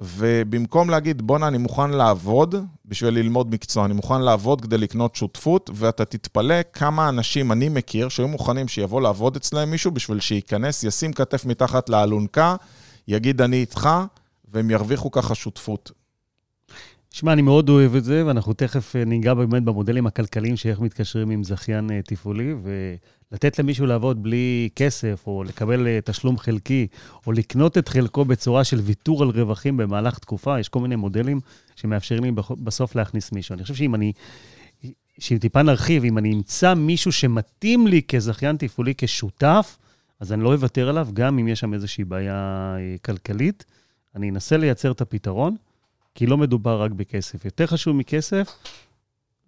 ובמקום 0.00 0.90
להגיד, 0.90 1.22
בואנה, 1.22 1.48
אני 1.48 1.58
מוכן 1.58 1.90
לעבוד 1.90 2.54
בשביל 2.88 3.14
ללמוד 3.14 3.50
מקצוע, 3.50 3.84
אני 3.84 3.94
מוכן 3.94 4.20
לעבוד 4.22 4.60
כדי 4.60 4.78
לקנות 4.78 5.14
שותפות, 5.14 5.70
ואתה 5.74 6.04
תתפלא 6.04 6.54
כמה 6.72 7.08
אנשים 7.08 7.52
אני 7.52 7.68
מכיר 7.68 8.08
שהיו 8.08 8.28
מוכנים 8.28 8.68
שיבוא 8.68 9.00
לעבוד 9.00 9.36
אצלם 9.36 9.70
מישהו 9.70 9.90
בשביל 9.90 10.20
שייכנס, 10.20 10.84
ישים 10.84 11.12
כתף 11.12 11.44
מתחת 11.44 11.88
לאלונקה, 11.88 12.56
יגיד, 13.08 13.42
אני 13.42 13.56
איתך, 13.56 13.88
והם 14.48 14.70
ירוויחו 14.70 15.10
ככה 15.10 15.34
שותפות. 15.34 15.92
שמע, 17.10 17.32
אני 17.32 17.42
מאוד 17.42 17.68
אוהב 17.68 17.94
את 17.94 18.04
זה, 18.04 18.26
ואנחנו 18.26 18.52
תכף 18.52 18.96
אה, 18.96 19.04
ניגע 19.04 19.34
באמת 19.34 19.62
במודלים 19.62 20.06
הכלכליים 20.06 20.56
שאיך 20.56 20.80
מתקשרים 20.80 21.30
עם 21.30 21.44
זכיין 21.44 21.90
אה, 21.90 22.00
תפעולי, 22.02 22.54
ולתת 23.32 23.58
למישהו 23.58 23.86
לעבוד 23.86 24.22
בלי 24.22 24.68
כסף, 24.76 25.22
או 25.26 25.44
לקבל 25.44 25.86
אה, 25.86 25.98
תשלום 26.04 26.38
חלקי, 26.38 26.86
או 27.26 27.32
לקנות 27.32 27.78
את 27.78 27.88
חלקו 27.88 28.24
בצורה 28.24 28.64
של 28.64 28.78
ויתור 28.80 29.22
על 29.22 29.28
רווחים 29.28 29.76
במהלך 29.76 30.18
תקופה, 30.18 30.60
יש 30.60 30.68
כל 30.68 30.80
מיני 30.80 30.96
מודלים 30.96 31.40
שמאפשרים 31.76 32.24
לי 32.24 32.30
בסוף 32.50 32.94
להכניס 32.94 33.32
מישהו. 33.32 33.52
אני 33.54 33.62
חושב 33.62 33.74
שאם 33.74 33.94
אני, 33.94 34.12
שאם 35.18 35.38
טיפה 35.38 35.62
נרחיב, 35.62 36.04
אם 36.04 36.18
אני 36.18 36.32
אמצא 36.32 36.74
מישהו 36.74 37.12
שמתאים 37.12 37.86
לי 37.86 38.02
כזכיין 38.02 38.56
תפעולי, 38.56 38.94
כשותף, 38.98 39.78
אז 40.20 40.32
אני 40.32 40.44
לא 40.44 40.52
אוותר 40.52 40.88
עליו, 40.88 41.08
גם 41.12 41.38
אם 41.38 41.48
יש 41.48 41.60
שם 41.60 41.74
איזושהי 41.74 42.04
בעיה 42.04 42.76
כלכלית. 43.04 43.64
אני 44.14 44.30
אנסה 44.30 44.56
לייצר 44.56 44.92
את 44.92 45.00
הפתרון. 45.00 45.56
כי 46.16 46.26
לא 46.26 46.36
מדובר 46.36 46.82
רק 46.82 46.90
בכסף. 46.90 47.44
יותר 47.44 47.66
חשוב 47.66 47.96
מכסף, 47.96 48.50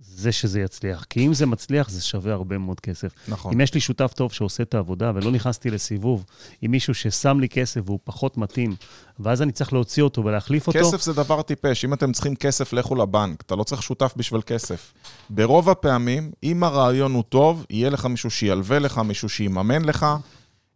זה 0.00 0.32
שזה 0.32 0.61
יצליח. 0.61 1.04
כי 1.11 1.26
אם 1.26 1.34
זה 1.34 1.46
מצליח, 1.46 1.88
זה 1.88 2.02
שווה 2.02 2.32
הרבה 2.32 2.58
מאוד 2.58 2.80
כסף. 2.80 3.12
נכון. 3.28 3.52
אם 3.52 3.61
יש 3.61 3.74
לי 3.74 3.80
שותף 3.80 4.12
טוב 4.16 4.32
שעושה 4.32 4.62
את 4.62 4.74
העבודה, 4.74 5.12
ולא 5.14 5.30
נכנסתי 5.30 5.70
לסיבוב 5.70 6.24
עם 6.62 6.70
מישהו 6.70 6.94
ששם 6.94 7.40
לי 7.40 7.48
כסף 7.48 7.80
והוא 7.84 7.98
פחות 8.04 8.37
מתאים, 8.37 8.76
ואז 9.20 9.42
אני 9.42 9.52
צריך 9.52 9.72
להוציא 9.72 10.02
אותו 10.02 10.24
ולהחליף 10.24 10.62
כסף 10.62 10.76
אותו... 10.76 10.88
כסף 10.88 11.02
זה 11.02 11.12
דבר 11.12 11.42
טיפש. 11.42 11.84
אם 11.84 11.92
אתם 11.92 12.12
צריכים 12.12 12.37
כסף, 12.37 12.72
לכו 12.72 12.94
לבנק. 12.94 13.42
אתה 13.46 13.56
לא 13.56 13.64
צריך 13.64 13.82
שותף 13.82 14.14
בשביל 14.16 14.40
כסף. 14.46 14.92
ברוב 15.30 15.70
הפעמים, 15.70 16.30
אם 16.42 16.62
הרעיון 16.62 17.12
הוא 17.12 17.24
טוב, 17.28 17.66
יהיה 17.70 17.90
לך 17.90 18.06
מישהו 18.06 18.30
שילווה 18.30 18.78
לך, 18.78 18.98
מישהו 18.98 19.28
שיממן 19.28 19.84
לך. 19.84 20.06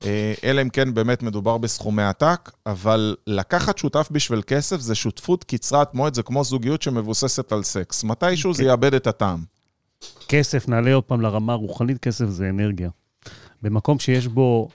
אה, 0.05 0.35
אלא 0.45 0.63
אם 0.63 0.69
כן 0.69 0.95
באמת 0.95 1.23
מדובר 1.23 1.59
בסכומי 1.59 2.03
עתק, 2.03 2.51
אבל 2.67 3.17
לקחת 3.27 3.79
שותף 3.79 4.09
בשביל 4.11 4.43
כסף 4.47 4.81
זה 4.81 4.95
שותפות 4.95 5.45
קצרת 5.45 5.95
מועד, 5.95 6.15
זה 6.15 6.23
כמו 6.23 6.45
זוגיות 6.45 6.83
שמבוססת 6.83 7.53
על 7.53 7.63
סקס. 7.63 8.05
מתישהו 8.05 8.55
זה 8.55 8.65
יאבד 8.65 8.95
את 8.95 9.07
הטעם. 9.07 9.45
כסף, 10.29 10.69
נעלה 10.69 10.95
עוד 10.95 11.05
פעם 11.05 11.21
לרמה 11.21 11.53
הרוחנית, 11.53 11.99
כסף 11.99 12.29
זה 12.29 12.49
אנרגיה. 12.49 12.91
במקום 13.63 13.99
שיש 13.99 14.27
בו 14.27 14.69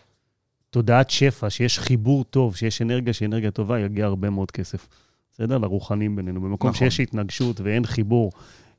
תודעת 0.70 1.10
שפע, 1.10 1.50
שיש 1.50 1.80
חיבור 1.80 2.24
טוב, 2.24 2.56
שיש 2.56 2.82
אנרגיה 2.82 3.14
שהיא 3.14 3.28
אנרגיה 3.28 3.52
טובה, 3.52 3.80
יגיע 3.80 4.06
הרבה 4.06 4.30
מאוד 4.30 4.52
כסף. 4.52 4.88
בסדר? 5.34 5.58
לרוחנים 5.58 6.16
בינינו. 6.16 6.42
במקום 6.42 6.70
נכון. 6.70 6.90
שיש 6.90 7.00
התנגשות 7.00 7.62
ואין 7.62 7.86
חיבור, 7.86 8.32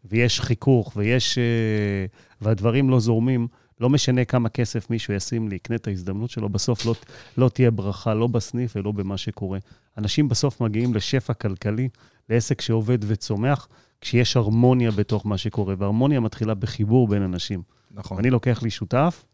ויש 0.05 0.41
חיכוך, 0.41 0.93
ויש... 0.97 1.39
אה, 1.39 2.07
והדברים 2.41 2.91
לא 2.91 3.01
זורמים, 3.01 3.49
לא 3.81 3.91
משנה 3.91 4.25
כמה 4.25 4.49
כסף 4.49 4.91
מישהו 4.91 5.15
ישים 5.15 5.49
לי, 5.49 5.57
יקנה 5.57 5.77
את 5.77 5.87
ההזדמנות 5.87 6.31
שלו, 6.31 6.49
בסוף 6.49 6.87
לא, 6.87 6.95
לא 7.37 7.49
תהיה 7.49 7.71
ברכה, 7.71 8.15
לא 8.15 8.27
בסניף 8.27 8.77
ולא 8.77 8.93
במה 8.93 9.17
שקורה. 9.17 9.59
אנשים 9.99 10.29
בסוף 10.29 10.61
מגיעים 10.61 10.95
לשפע 10.95 11.35
כלכלי, 11.35 11.89
לעסק 12.29 12.61
שעובד 12.61 12.99
וצומח, 13.01 13.69
כשיש 14.01 14.37
הרמוניה 14.37 14.91
בתוך 14.91 15.27
מה 15.27 15.39
שקורה, 15.39 15.75
והרמוניה 15.79 16.21
מתחילה 16.21 16.55
בחיבור 16.55 17.09
בין 17.09 17.23
אנשים. 17.23 17.63
נכון. 17.91 18.19
אני 18.19 18.31
לוקח 18.31 18.63
לי 18.63 18.71
שותף, 18.71 19.25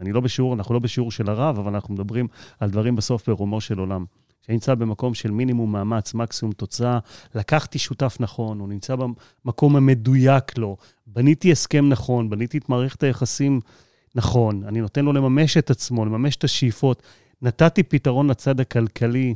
אני 0.00 0.12
לא 0.12 0.20
בשיעור, 0.20 0.54
אנחנו 0.54 0.74
לא 0.74 0.80
בשיעור 0.80 1.10
של 1.10 1.30
הרב, 1.30 1.58
אבל 1.58 1.74
אנחנו 1.74 1.94
מדברים 1.94 2.28
על 2.60 2.70
דברים 2.70 2.96
בסוף 2.96 3.28
ברומו 3.28 3.60
של 3.60 3.78
עולם. 3.78 4.04
שאני 4.46 4.54
נמצא 4.54 4.74
במקום 4.74 5.14
של 5.14 5.30
מינימום 5.30 5.72
מאמץ, 5.72 6.14
מקסימום 6.14 6.52
תוצאה, 6.52 6.98
לקחתי 7.34 7.78
שותף 7.78 8.16
נכון, 8.20 8.60
הוא 8.60 8.68
נמצא 8.68 8.96
במקום 9.44 9.76
המדויק 9.76 10.58
לו, 10.58 10.76
בניתי 11.06 11.52
הסכם 11.52 11.88
נכון, 11.88 12.30
בניתי 12.30 12.58
את 12.58 12.68
מערכת 12.68 13.02
היחסים 13.02 13.60
נכון, 14.14 14.62
אני 14.68 14.80
נותן 14.80 15.04
לו 15.04 15.12
לממש 15.12 15.56
את 15.56 15.70
עצמו, 15.70 16.04
לממש 16.04 16.36
את 16.36 16.44
השאיפות, 16.44 17.02
נתתי 17.42 17.82
פתרון 17.82 18.30
לצד 18.30 18.60
הכלכלי, 18.60 19.34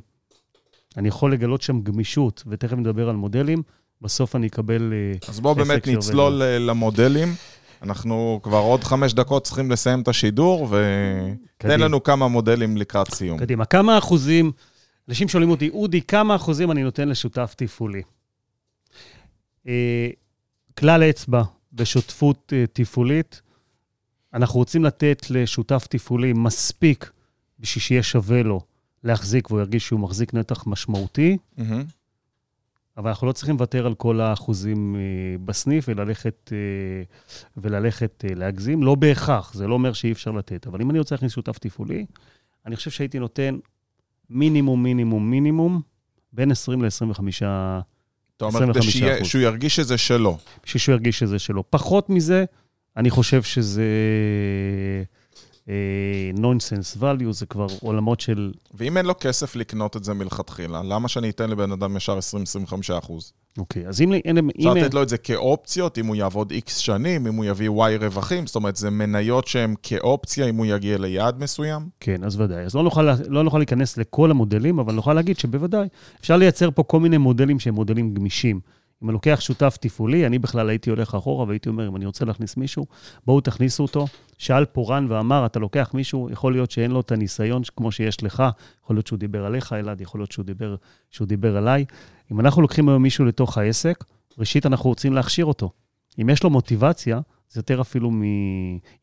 אני 0.97 1.09
יכול 1.09 1.33
לגלות 1.33 1.63
שם 1.63 1.81
גמישות, 1.81 2.43
ותכף 2.47 2.77
נדבר 2.77 3.09
על 3.09 3.17
מודלים, 3.17 3.63
בסוף 4.03 4.37
אני 4.37 4.47
אקבל 4.47 4.93
אה, 4.93 5.29
אז 5.29 5.41
בואו 5.41 5.55
באמת 5.55 5.89
נצלול 5.89 6.43
למודלים. 6.43 7.35
אנחנו 7.83 8.41
כבר 8.43 8.59
עוד 8.59 8.85
חמש 8.85 9.13
דקות 9.13 9.45
צריכים 9.45 9.71
לסיים 9.71 10.01
את 10.01 10.09
השידור, 10.09 10.69
ותן 10.71 11.81
לנו 11.81 12.03
כמה 12.03 12.29
מודלים 12.29 12.77
לקראת 12.77 13.15
סיום. 13.15 13.39
קדימה, 13.39 13.65
כמה 13.65 13.99
אחוזים, 13.99 14.53
אנשים 15.09 15.29
שואלים 15.29 15.51
אותי, 15.51 15.69
אודי, 15.69 16.03
כמה 16.03 16.37
אחוזים 16.37 16.71
אני 16.71 16.83
נותן 16.83 17.09
לשותף 17.09 17.55
תפעולי? 17.57 18.03
אה, 19.67 20.09
כלל 20.79 21.03
אצבע 21.03 21.43
בשותפות 21.73 22.53
תפעולית, 22.73 23.43
אנחנו 24.35 24.59
רוצים 24.59 24.85
לתת 24.85 25.27
לשותף 25.31 25.87
תפעולי 25.91 26.33
מספיק 26.33 27.11
בשביל 27.61 27.83
שיהיה 27.83 28.03
שווה 28.03 28.43
לו 28.43 28.61
להחזיק 29.05 29.51
והוא 29.51 29.61
ירגיש 29.61 29.87
שהוא 29.87 30.01
מחזיק 30.01 30.35
נתח 30.35 30.67
משמעותי, 30.67 31.37
mm-hmm. 31.59 31.63
אבל 32.97 33.09
אנחנו 33.09 33.27
לא 33.27 33.33
צריכים 33.33 33.55
לוותר 33.55 33.87
על 33.87 33.95
כל 33.95 34.21
האחוזים 34.21 34.97
uh, 34.97 34.99
בסניף 35.45 35.85
וללכת, 35.89 36.53
וללכת 37.57 38.25
להגזים. 38.37 38.83
לא 38.83 38.95
בהכרח, 38.95 39.55
זה 39.55 39.67
לא 39.67 39.75
אומר 39.75 39.93
שאי 39.93 40.13
אפשר 40.13 40.31
לתת. 40.31 40.67
אבל 40.67 40.81
אם 40.81 40.91
אני 40.91 40.99
רוצה 40.99 41.15
להכניס 41.15 41.33
שותף 41.33 41.59
תפעולי, 41.59 42.07
אני 42.67 42.77
חושב 42.77 42.91
שהייתי 42.91 43.19
נותן 43.19 43.59
מינימום, 44.31 44.83
מינימום, 44.83 45.31
מינימום, 45.31 45.81
בין 46.33 46.51
20 46.51 46.83
ל-25 46.85 47.21
אתה 48.37 48.45
אומר, 48.45 48.75
כדי 48.75 48.83
שהוא 49.25 49.43
ירגיש 49.43 49.77
שזה 49.77 49.99
שלו. 49.99 50.39
בשביל 50.65 50.81
שהוא 50.81 50.93
ירגיש 50.93 51.19
שזה 51.19 51.39
שלו. 51.39 51.65
פחות 51.71 52.11
מזה, 52.11 52.45
אני 52.97 53.11
חושב 53.11 53.43
שזה 53.43 53.85
נונסנס 56.35 56.97
uh, 56.97 57.01
value, 57.01 57.33
זה 57.33 57.47
כבר 57.47 57.67
עולמות 57.81 58.21
של... 58.21 58.53
ואם 58.75 58.97
אין 58.97 59.07
לו 59.07 59.15
כסף 59.21 59.57
לקנות 59.57 59.97
את 59.97 60.05
זה 60.05 60.15
מלכתחילה, 60.15 60.83
למה 60.83 61.09
שאני 61.09 61.31
אתן 61.31 61.51
לבן 61.51 61.73
אדם 61.73 61.97
ישר 61.97 62.19
20-25 62.19 62.99
אחוז? 62.99 63.33
אוקיי, 63.59 63.87
okay, 63.87 63.89
אז 63.89 64.01
אם... 64.01 64.13
אפשר 64.59 64.75
לתת 64.75 64.95
לו 64.95 65.03
את 65.03 65.09
זה 65.09 65.19
כאופציות, 65.19 65.99
אם 65.99 66.07
הוא 66.07 66.17
יעבוד 66.17 66.53
X 66.53 66.71
שנים, 66.71 67.27
אם 67.27 67.35
הוא 67.35 67.45
יביא 67.45 67.69
Y 67.69 68.01
רווחים, 68.01 68.47
זאת 68.47 68.57
אומרת, 68.57 68.77
זה 68.77 68.91
מניות 68.91 69.47
שהן 69.47 69.75
כאופציה 69.83 70.47
אם 70.47 70.57
הוא 70.57 70.67
יגיע 70.67 70.99
ליעד 70.99 71.43
מסוים? 71.43 71.89
כן, 72.01 72.25
אז 72.25 72.41
ודאי. 72.41 72.65
אז 72.65 72.75
לא 72.75 72.83
נוכל, 72.83 73.09
לא 73.29 73.43
נוכל 73.43 73.59
להיכנס 73.59 73.97
לכל 73.97 74.31
המודלים, 74.31 74.79
אבל 74.79 74.95
נוכל 74.95 75.15
להגיד 75.15 75.39
שבוודאי, 75.39 75.89
אפשר 76.21 76.37
לייצר 76.37 76.71
פה 76.71 76.83
כל 76.83 77.01
מיני 77.01 77.19
מודלים 77.19 77.59
שהם 77.59 77.75
מודלים 77.75 78.15
גמישים. 78.15 78.61
אם 79.03 79.09
אני 79.09 79.13
לוקח 79.13 79.41
שותף 79.41 79.77
תפעולי, 79.81 80.27
אני 80.27 80.39
בכלל 80.39 80.69
הייתי 80.69 80.91
הולך 80.91 81.15
אחורה 81.15 81.47
והייתי 81.47 81.69
אומר, 81.69 81.89
אם 81.89 81.97
אני 81.97 82.07
רוצה 82.07 82.25
להכניס 82.25 82.57
מישהו, 82.57 82.87
בואו 83.27 83.41
תכניסו 83.41 83.83
אותו. 83.83 84.07
שאל 84.39 84.65
פה 84.65 84.85
רן 84.89 85.07
ואמר, 85.11 85.47
אתה 85.47 85.59
לוקח 85.59 85.91
מישהו, 85.95 86.29
יכול 86.31 86.53
להיות 86.53 86.71
שאין 86.71 86.91
לו 86.91 87.01
את 87.01 87.13
הניסיון 87.13 87.63
כמו 87.77 87.93
שיש 87.93 88.23
לך, 88.23 88.43
יכול 88.85 88.97
להיות 88.97 89.07
שהוא 89.07 89.19
דיבר 89.19 89.45
עליך, 89.45 89.73
אלעד, 89.73 90.01
יכול 90.01 90.21
להיות 90.21 90.33
שהוא 90.33 90.45
דיבר, 90.45 90.77
שהוא 91.11 91.29
דיבר 91.29 91.57
עליי. 91.57 91.85
אם 92.33 92.41
אנחנו 92.41 92.63
לוקחים 92.63 92.89
היום 92.89 93.03
מישהו 93.03 93.25
לתוך 93.25 93.59
העסק, 93.59 94.05
ראשית, 94.39 94.67
אנחנו 94.67 94.91
רוצים 94.91 95.13
להכשיר 95.13 95.45
אותו. 95.45 95.71
אם 96.21 96.29
יש 96.31 96.43
לו 96.43 96.51
מוטיבציה, 96.51 97.21
זה 97.51 97.59
יותר 97.59 97.81
אפילו 97.81 98.11
מ... 98.11 98.23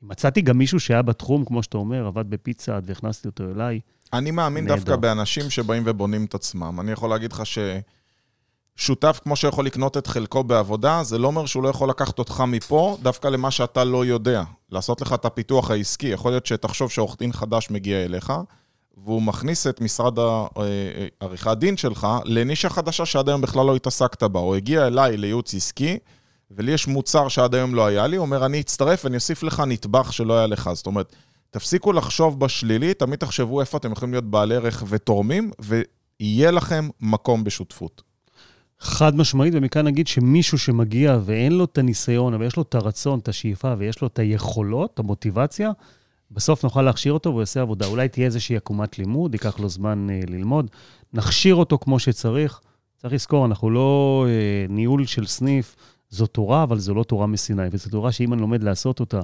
מצאתי 0.01 0.41
גם 0.41 0.57
מישהו 0.57 0.79
שהיה 0.79 1.01
בתחום, 1.01 1.45
כמו 1.45 1.63
שאתה 1.63 1.77
אומר, 1.77 2.07
עבד 2.07 2.29
בפיצה 2.29 2.79
והכנסתי 2.83 3.27
אותו 3.27 3.43
אליי. 3.51 3.79
אני 4.13 4.31
מאמין 4.31 4.63
נהדר. 4.63 4.75
דווקא 4.75 4.95
באנשים 4.95 5.49
שבאים 5.49 5.83
ובונים 5.85 6.25
את 6.25 6.35
עצמם. 6.35 6.79
אני 6.79 6.91
יכול 6.91 7.09
להגיד 7.09 7.31
לך 7.31 7.45
ש... 7.45 7.57
שותף 8.75 9.19
כמו 9.23 9.35
שיכול 9.35 9.65
לקנות 9.65 9.97
את 9.97 10.07
חלקו 10.07 10.43
בעבודה, 10.43 11.03
זה 11.03 11.17
לא 11.17 11.27
אומר 11.27 11.45
שהוא 11.45 11.63
לא 11.63 11.69
יכול 11.69 11.89
לקחת 11.89 12.19
אותך 12.19 12.43
מפה, 12.47 12.97
דווקא 13.01 13.27
למה 13.27 13.51
שאתה 13.51 13.83
לא 13.83 14.05
יודע. 14.05 14.43
לעשות 14.71 15.01
לך 15.01 15.13
את 15.13 15.25
הפיתוח 15.25 15.71
העסקי. 15.71 16.07
יכול 16.07 16.31
להיות 16.31 16.45
שתחשוב 16.45 16.91
שעורך 16.91 17.15
דין 17.19 17.33
חדש 17.33 17.67
מגיע 17.71 18.05
אליך, 18.05 18.33
והוא 18.97 19.21
מכניס 19.21 19.67
את 19.67 19.81
משרד 19.81 20.19
אה, 20.19 20.45
עריכת 21.19 21.57
דין 21.57 21.77
שלך 21.77 22.07
לנישה 22.25 22.69
חדשה 22.69 23.05
שעד 23.05 23.29
היום 23.29 23.41
בכלל 23.41 23.65
לא 23.65 23.75
התעסקת 23.75 24.23
בה. 24.23 24.39
הוא 24.39 24.55
הגיע 24.55 24.87
אליי 24.87 25.17
לייעוץ 25.17 25.53
עסקי, 25.53 25.97
ולי 26.51 26.71
יש 26.71 26.87
מוצר 26.87 27.27
שעד 27.27 27.55
היום 27.55 27.75
לא 27.75 27.85
היה 27.85 28.07
לי, 28.07 28.17
הוא 28.17 28.25
אומר, 28.25 28.45
אני 28.45 28.61
אצטרף 28.61 29.05
ואני 29.05 29.15
אוסיף 29.15 29.43
לך 29.43 29.63
נדבך 29.67 30.13
שלא 30.13 30.37
היה 30.37 30.47
לך. 30.47 30.69
זאת 30.73 30.85
אומרת, 30.85 31.15
תפסיקו 31.51 31.93
לחשוב 31.93 32.39
בשלילי, 32.39 32.93
תמיד 32.93 33.19
תחשבו 33.19 33.61
איפה 33.61 33.77
אתם 33.77 33.91
יכולים 33.91 34.13
להיות 34.13 34.25
בעלי 34.25 34.55
ערך 34.55 34.83
ותורמים, 34.87 35.51
ויהיה 35.59 36.51
לכם 36.51 36.89
מקום 37.01 37.43
בשותפות. 37.43 38.04
חד 38.85 39.15
משמעית, 39.15 39.53
ומכאן 39.57 39.85
נגיד 39.85 40.07
שמישהו 40.07 40.57
שמגיע 40.57 41.19
ואין 41.25 41.51
לו 41.51 41.63
את 41.63 41.77
הניסיון, 41.77 42.33
אבל 42.33 42.45
יש 42.45 42.55
לו 42.55 42.63
את 42.63 42.75
הרצון, 42.75 43.19
את 43.19 43.27
השאיפה 43.27 43.73
ויש 43.77 44.01
לו 44.01 44.07
את 44.07 44.19
היכולות, 44.19 44.93
את 44.93 44.99
המוטיבציה, 44.99 45.71
בסוף 46.31 46.63
נוכל 46.63 46.81
להכשיר 46.81 47.13
אותו 47.13 47.29
והוא 47.29 47.41
יעשה 47.41 47.61
עבודה. 47.61 47.85
אולי 47.85 48.09
תהיה 48.09 48.25
איזושהי 48.25 48.57
עקומת 48.57 48.99
לימוד, 48.99 49.33
ייקח 49.33 49.59
לו 49.59 49.69
זמן 49.69 50.07
אה, 50.09 50.19
ללמוד, 50.27 50.71
נכשיר 51.13 51.55
אותו 51.55 51.77
כמו 51.77 51.99
שצריך. 51.99 52.59
צריך 52.97 53.13
לזכור, 53.13 53.45
אנחנו 53.45 53.69
לא 53.69 54.25
אה, 54.29 54.65
ניהול 54.69 55.05
של 55.05 55.25
סניף, 55.25 55.75
זו 56.09 56.27
תורה, 56.27 56.63
אבל 56.63 56.79
זו 56.79 56.93
לא 56.93 57.03
תורה 57.03 57.27
מסיני, 57.27 57.67
וזו 57.71 57.89
תורה 57.89 58.11
שאם 58.11 58.33
אני 58.33 58.41
לומד 58.41 58.63
לעשות 58.63 58.99
אותה, 58.99 59.21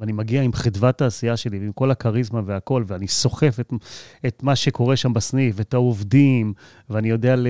ואני 0.00 0.12
מגיע 0.12 0.42
עם 0.42 0.52
חדוות 0.52 1.02
העשייה 1.02 1.36
שלי 1.36 1.58
ועם 1.58 1.72
כל 1.72 1.90
הכריזמה 1.90 2.40
והכול, 2.46 2.84
ואני 2.86 3.08
סוחף 3.08 3.56
את, 3.60 3.72
את 4.26 4.42
מה 4.42 4.56
שקורה 4.56 4.96
שם 4.96 5.12
בסניף, 5.12 5.60
את 5.60 5.74
העובדים, 5.74 6.52
ואני 6.90 7.10
יודע 7.10 7.36
ל, 7.36 7.46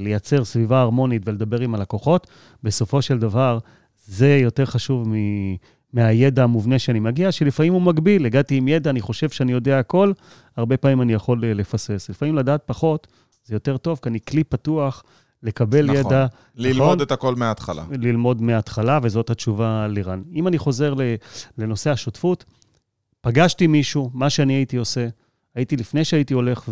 לייצר 0.00 0.44
סביבה 0.44 0.80
הרמונית 0.80 1.22
ולדבר 1.24 1.60
עם 1.60 1.74
הלקוחות, 1.74 2.26
בסופו 2.62 3.02
של 3.02 3.18
דבר, 3.18 3.58
זה 4.06 4.38
יותר 4.42 4.64
חשוב 4.64 5.08
מ, 5.08 5.14
מהידע 5.92 6.42
המובנה 6.42 6.78
שאני 6.78 7.00
מגיע, 7.00 7.32
שלפעמים 7.32 7.72
הוא 7.72 7.82
מגביל. 7.82 8.26
הגעתי 8.26 8.56
עם 8.56 8.68
ידע, 8.68 8.90
אני 8.90 9.00
חושב 9.00 9.30
שאני 9.30 9.52
יודע 9.52 9.78
הכל, 9.78 10.12
הרבה 10.56 10.76
פעמים 10.76 11.02
אני 11.02 11.12
יכול 11.12 11.44
אה, 11.44 11.54
לפסס. 11.54 12.10
לפעמים 12.10 12.34
לדעת 12.34 12.62
פחות, 12.66 13.06
זה 13.44 13.54
יותר 13.54 13.76
טוב, 13.76 14.00
כי 14.02 14.08
אני 14.08 14.18
כלי 14.28 14.44
פתוח. 14.44 15.02
לקבל 15.44 15.84
נכון. 15.84 16.12
ידע. 16.12 16.26
ללמוד 16.54 16.86
נכון, 16.86 17.02
את 17.02 17.12
הכל 17.12 17.34
מההתחלה. 17.34 17.84
ללמוד 17.90 18.42
מההתחלה, 18.42 18.98
וזאת 19.02 19.30
התשובה 19.30 19.86
לירן. 19.88 20.22
אם 20.32 20.48
אני 20.48 20.58
חוזר 20.58 20.94
לנושא 21.58 21.90
השותפות, 21.90 22.44
פגשתי 23.20 23.66
מישהו, 23.66 24.10
מה 24.14 24.30
שאני 24.30 24.52
הייתי 24.52 24.76
עושה, 24.76 25.08
הייתי, 25.54 25.76
לפני 25.76 26.04
שהייתי 26.04 26.34
הולך 26.34 26.68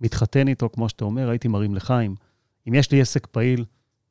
ומתחתן 0.00 0.48
איתו, 0.48 0.68
כמו 0.72 0.88
שאתה 0.88 1.04
אומר, 1.04 1.28
הייתי 1.28 1.48
מרים 1.48 1.74
לחיים. 1.74 2.14
אם 2.68 2.74
יש 2.74 2.90
לי 2.90 3.00
עסק 3.00 3.26
פעיל, 3.26 3.64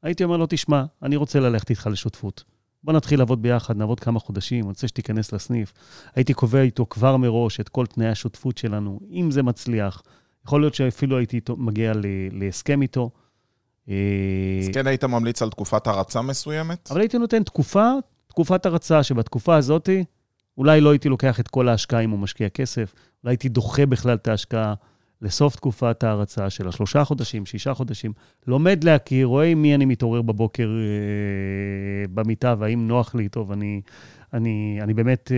הייתי 0.03 0.23
אומר 0.23 0.37
לו, 0.37 0.45
תשמע, 0.49 0.83
אני 1.03 1.15
רוצה 1.15 1.39
ללכת 1.39 1.69
איתך 1.69 1.89
לשותפות. 1.91 2.43
בוא 2.83 2.93
נתחיל 2.93 3.19
לעבוד 3.19 3.41
ביחד, 3.41 3.77
נעבוד 3.77 3.99
כמה 3.99 4.19
חודשים, 4.19 4.59
אני 4.59 4.69
רוצה 4.69 4.87
שתיכנס 4.87 5.31
לסניף. 5.31 5.73
הייתי 6.15 6.33
קובע 6.33 6.61
איתו 6.61 6.85
כבר 6.89 7.17
מראש 7.17 7.59
את 7.59 7.69
כל 7.69 7.85
תנאי 7.85 8.07
השותפות 8.07 8.57
שלנו, 8.57 8.99
אם 9.11 9.31
זה 9.31 9.43
מצליח. 9.43 10.01
יכול 10.45 10.61
להיות 10.61 10.73
שאפילו 10.73 11.17
הייתי 11.17 11.35
איתו, 11.35 11.55
מגיע 11.57 11.93
להסכם 12.31 12.81
איתו. 12.81 13.09
אז 13.87 14.69
כן 14.73 14.87
היית 14.87 15.03
ממליץ 15.03 15.41
על 15.41 15.49
תקופת 15.49 15.87
הרצה 15.87 16.21
מסוימת? 16.21 16.89
אבל 16.91 16.99
הייתי 16.99 17.17
נותן 17.17 17.43
תקופה, 17.43 17.91
תקופת 18.27 18.65
הרצה, 18.65 19.03
שבתקופה 19.03 19.55
הזאת 19.55 19.89
אולי 20.57 20.81
לא 20.81 20.91
הייתי 20.91 21.09
לוקח 21.09 21.39
את 21.39 21.47
כל 21.47 21.69
ההשקעה 21.69 21.99
אם 21.99 22.09
הוא 22.09 22.19
משקיע 22.19 22.49
כסף, 22.49 22.93
אולי 23.23 23.31
הייתי 23.33 23.49
דוחה 23.49 23.85
בכלל 23.85 24.15
את 24.15 24.27
ההשקעה 24.27 24.73
לסוף 25.21 25.55
תקופת 25.55 26.03
ההרצה 26.03 26.49
של 26.49 26.67
השלושה 26.67 27.03
חודשים, 27.03 27.45
שישה 27.45 27.73
חודשים, 27.73 28.13
לומד 28.47 28.83
להכיר, 28.83 29.27
רואה 29.27 29.45
עם 29.45 29.61
מי 29.61 29.75
אני 29.75 29.85
מתעורר 29.85 30.21
בבוקר 30.21 30.69
אה, 30.69 32.07
במיטה, 32.13 32.55
והאם 32.59 32.87
נוח 32.87 33.15
לי 33.15 33.23
איתו, 33.23 33.45
ואני 33.47 33.81
אני, 34.33 34.79
אני 34.81 34.93
באמת 34.93 35.31
אה, 35.31 35.37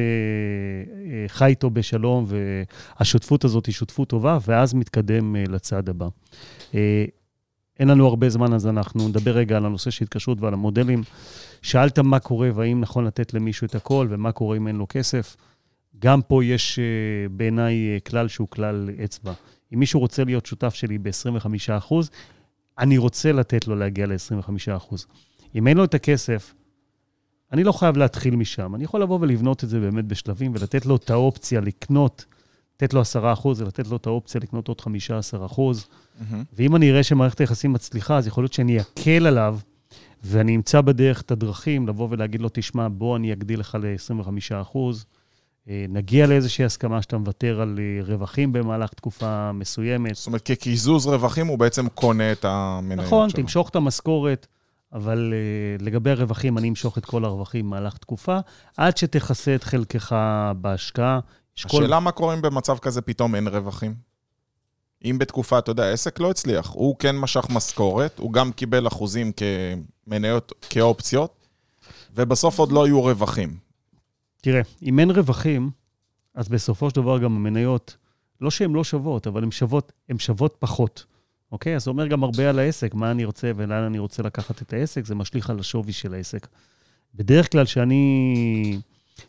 אה, 1.12 1.26
חי 1.28 1.46
איתו 1.46 1.70
בשלום, 1.70 2.26
והשותפות 3.00 3.46
הזאת 3.46 3.66
היא 3.66 3.74
שותפות 3.74 4.08
טובה, 4.10 4.38
ואז 4.48 4.74
מתקדם 4.74 5.36
אה, 5.36 5.44
לצעד 5.50 5.90
הבא. 5.90 6.08
אה, 6.76 7.06
אין 7.80 7.88
לנו 7.88 8.08
הרבה 8.08 8.30
זמן, 8.30 8.54
אז 8.54 8.68
אנחנו 8.68 9.08
נדבר 9.08 9.32
רגע 9.32 9.58
על 9.58 9.66
הנושא 9.66 9.92
של 9.92 10.04
התקשרות 10.04 10.42
ועל 10.42 10.54
המודלים. 10.54 11.04
שאלת 11.62 12.00
מה 12.00 12.20
קורה 12.20 12.50
והאם 12.56 12.82
נכון 12.82 13.06
לתת 13.06 13.34
למישהו 13.34 13.66
את 13.66 13.76
הכל, 13.76 14.08
ומה 14.10 14.32
קורה 14.32 14.58
אם 14.58 14.68
אין 14.68 14.76
לו 14.76 14.86
כסף. 14.90 15.36
גם 16.00 16.22
פה 16.22 16.46
יש 16.46 16.80
אה, 16.80 16.84
בעיניי 17.32 17.94
אה, 17.94 18.00
כלל 18.00 18.28
שהוא 18.28 18.48
כלל 18.48 18.90
אצבע. 19.04 19.34
אם 19.74 19.80
מישהו 19.80 20.00
רוצה 20.00 20.24
להיות 20.24 20.46
שותף 20.46 20.74
שלי 20.74 20.98
ב-25%, 20.98 21.94
אני 22.80 22.98
רוצה 22.98 23.32
לתת 23.32 23.68
לו 23.68 23.76
להגיע 23.76 24.06
ל-25%. 24.06 24.96
אם 25.56 25.68
אין 25.68 25.78
לו 25.78 25.84
את 25.84 25.94
הכסף, 25.94 26.54
אני 27.52 27.64
לא 27.64 27.72
חייב 27.72 27.98
להתחיל 27.98 28.36
משם. 28.36 28.76
אני 28.76 28.84
יכול 28.84 29.02
לבוא 29.02 29.20
ולבנות 29.22 29.64
את 29.64 29.70
זה 29.70 29.80
באמת 29.80 30.06
בשלבים 30.06 30.52
ולתת 30.56 30.86
לו 30.86 30.96
את 30.96 31.10
האופציה 31.10 31.62
לקנות, 31.62 32.26
לתת 32.76 32.94
לו 32.94 33.02
10% 33.02 33.06
ולתת 33.46 33.88
לו 33.88 33.98
את 33.98 34.08
האופציה 34.08 34.42
לקנות 34.42 34.68
עוד 34.68 34.82
15%. 34.82 34.86
Mm-hmm. 36.20 36.36
ואם 36.54 36.76
אני 36.76 36.92
אראה 36.92 37.04
שמערכת 37.04 37.40
היחסים 37.40 37.74
מצליחה, 37.74 38.18
אז 38.18 38.28
יכול 38.28 38.44
להיות 38.44 38.54
שאני 38.54 38.80
אקל 38.82 39.28
עליו, 39.28 39.58
ואני 40.24 40.56
אמצא 40.56 40.82
בדרך 40.82 41.22
את 41.22 41.32
הדרכים 41.32 41.88
לבוא 41.88 42.08
ולהגיד 42.12 42.42
לו, 42.42 42.50
תשמע, 42.54 42.88
בוא 42.92 43.18
אני 43.18 43.34
אגדיל 43.34 43.60
לך 43.60 43.78
ל-25%, 43.82 44.78
אה, 45.70 45.86
נגיע 45.90 46.28
לאיזושהי 46.28 46.66
הסכמה 46.66 47.02
שאתה 47.02 47.18
מוותר 47.18 47.62
על 47.62 47.80
אה, 47.80 48.04
רווחים 48.06 48.54
במהלך 48.54 48.94
תקופה 48.94 49.52
מסוימת. 49.52 50.16
זאת 50.16 50.28
אומרת, 50.28 50.42
כקיזוז 50.42 51.08
רווחים 51.08 51.48
הוא 51.48 51.60
בעצם 51.60 51.90
קונה 51.90 52.32
את 52.32 52.46
המניות 52.46 53.06
נכון, 53.06 53.30
שלו. 53.30 53.44
תמשוך 53.44 53.70
את 53.70 53.76
המשכורת, 53.76 54.48
אבל 54.94 55.34
uh, 55.80 55.84
לגבי 55.84 56.12
הרווחים, 56.12 56.58
אני 56.58 56.70
אמשוך 56.70 56.98
את 56.98 57.06
כל 57.06 57.26
הרווחים 57.26 57.66
במהלך 57.66 57.98
תקופה, 57.98 58.38
עד 58.78 58.98
שתכסה 58.98 59.56
את 59.56 59.64
חלקך 59.64 60.16
בהשקעה. 60.58 61.20
יש 61.58 61.66
כל- 61.66 61.78
השאלה 61.78 62.00
מה 62.00 62.12
קורה 62.12 62.34
אם 62.34 62.42
במצב 62.42 62.78
כזה 62.78 63.02
פתאום 63.02 63.36
אין 63.36 63.48
רווחים? 63.48 64.13
אם 65.04 65.18
בתקופה, 65.18 65.60
אתה 65.60 65.72
יודע, 65.72 65.84
העסק 65.84 66.20
לא 66.20 66.32
הצליח, 66.32 66.70
הוא 66.70 66.96
כן 67.00 67.18
משך 67.18 67.48
משכורת, 67.50 68.20
הוא 68.20 68.34
גם 68.34 68.52
קיבל 68.52 68.88
אחוזים 68.88 69.32
כמניות, 70.08 70.52
כאופציות, 70.70 71.48
ובסוף 72.16 72.60
עוד 72.60 72.72
לא 72.72 72.86
היו 72.86 73.04
רווחים. 73.04 73.58
תראה, 74.42 74.62
אם 74.84 75.00
אין 75.00 75.12
רווחים, 75.12 75.72
אז 76.36 76.50
בסופו 76.50 76.90
של 76.90 76.96
דבר 76.96 77.20
גם 77.20 77.36
המניות, 77.36 77.98
לא 78.42 78.52
שהן 78.52 78.74
לא 78.74 78.84
שוות, 78.84 79.28
אבל 79.28 79.44
הן 79.44 79.52
שוות, 79.52 79.92
הן 80.10 80.20
שוות 80.20 80.56
פחות. 80.60 81.06
אוקיי? 81.52 81.76
אז 81.76 81.84
זה 81.84 81.90
אומר 81.90 82.08
גם 82.08 82.24
הרבה 82.24 82.50
על 82.50 82.60
העסק, 82.60 82.94
מה 82.94 83.12
אני 83.12 83.26
רוצה 83.26 83.52
ולאן 83.56 83.84
אני 83.84 84.00
רוצה 84.00 84.24
לקחת 84.24 84.62
את 84.62 84.74
העסק, 84.74 85.06
זה 85.06 85.16
משליך 85.16 85.50
על 85.50 85.60
השווי 85.60 85.94
של 85.94 86.14
העסק. 86.14 86.48
בדרך 87.16 87.52
כלל, 87.52 87.66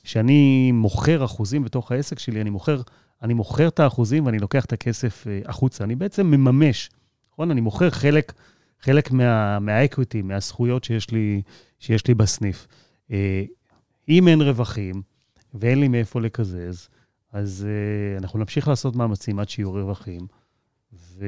כשאני, 0.02 0.72
מוכר 0.72 1.24
אחוזים 1.24 1.64
בתוך 1.64 1.92
העסק 1.92 2.18
שלי, 2.18 2.40
אני 2.40 2.50
מוכר, 2.50 2.80
אני 3.22 3.34
מוכר 3.34 3.68
את 3.68 3.80
האחוזים 3.80 4.26
ואני 4.26 4.38
לוקח 4.38 4.64
את 4.64 4.72
הכסף 4.72 5.26
אה, 5.26 5.40
החוצה. 5.44 5.84
אני 5.84 5.94
בעצם 5.94 6.26
מממש, 6.26 6.90
נכון? 7.32 7.50
אני 7.50 7.60
מוכר 7.60 7.90
חלק, 7.90 8.32
חלק 8.80 9.10
מה, 9.10 9.58
מהאקוויטי, 9.58 10.22
מהזכויות 10.22 10.84
שיש 10.84 11.10
לי, 11.10 11.42
שיש 11.78 12.06
לי 12.06 12.14
בסניף. 12.14 12.66
אה, 13.10 13.44
אם 14.08 14.28
אין 14.28 14.42
רווחים 14.42 15.02
ואין 15.54 15.80
לי 15.80 15.88
מאיפה 15.88 16.20
לקזז, 16.20 16.88
אז 17.32 17.66
uh, 17.66 18.22
אנחנו 18.22 18.38
נמשיך 18.38 18.68
לעשות 18.68 18.96
מאמצים 18.96 19.38
עד 19.38 19.48
שיהיו 19.48 19.72
רווחים. 19.72 20.20
ו... 20.92 21.26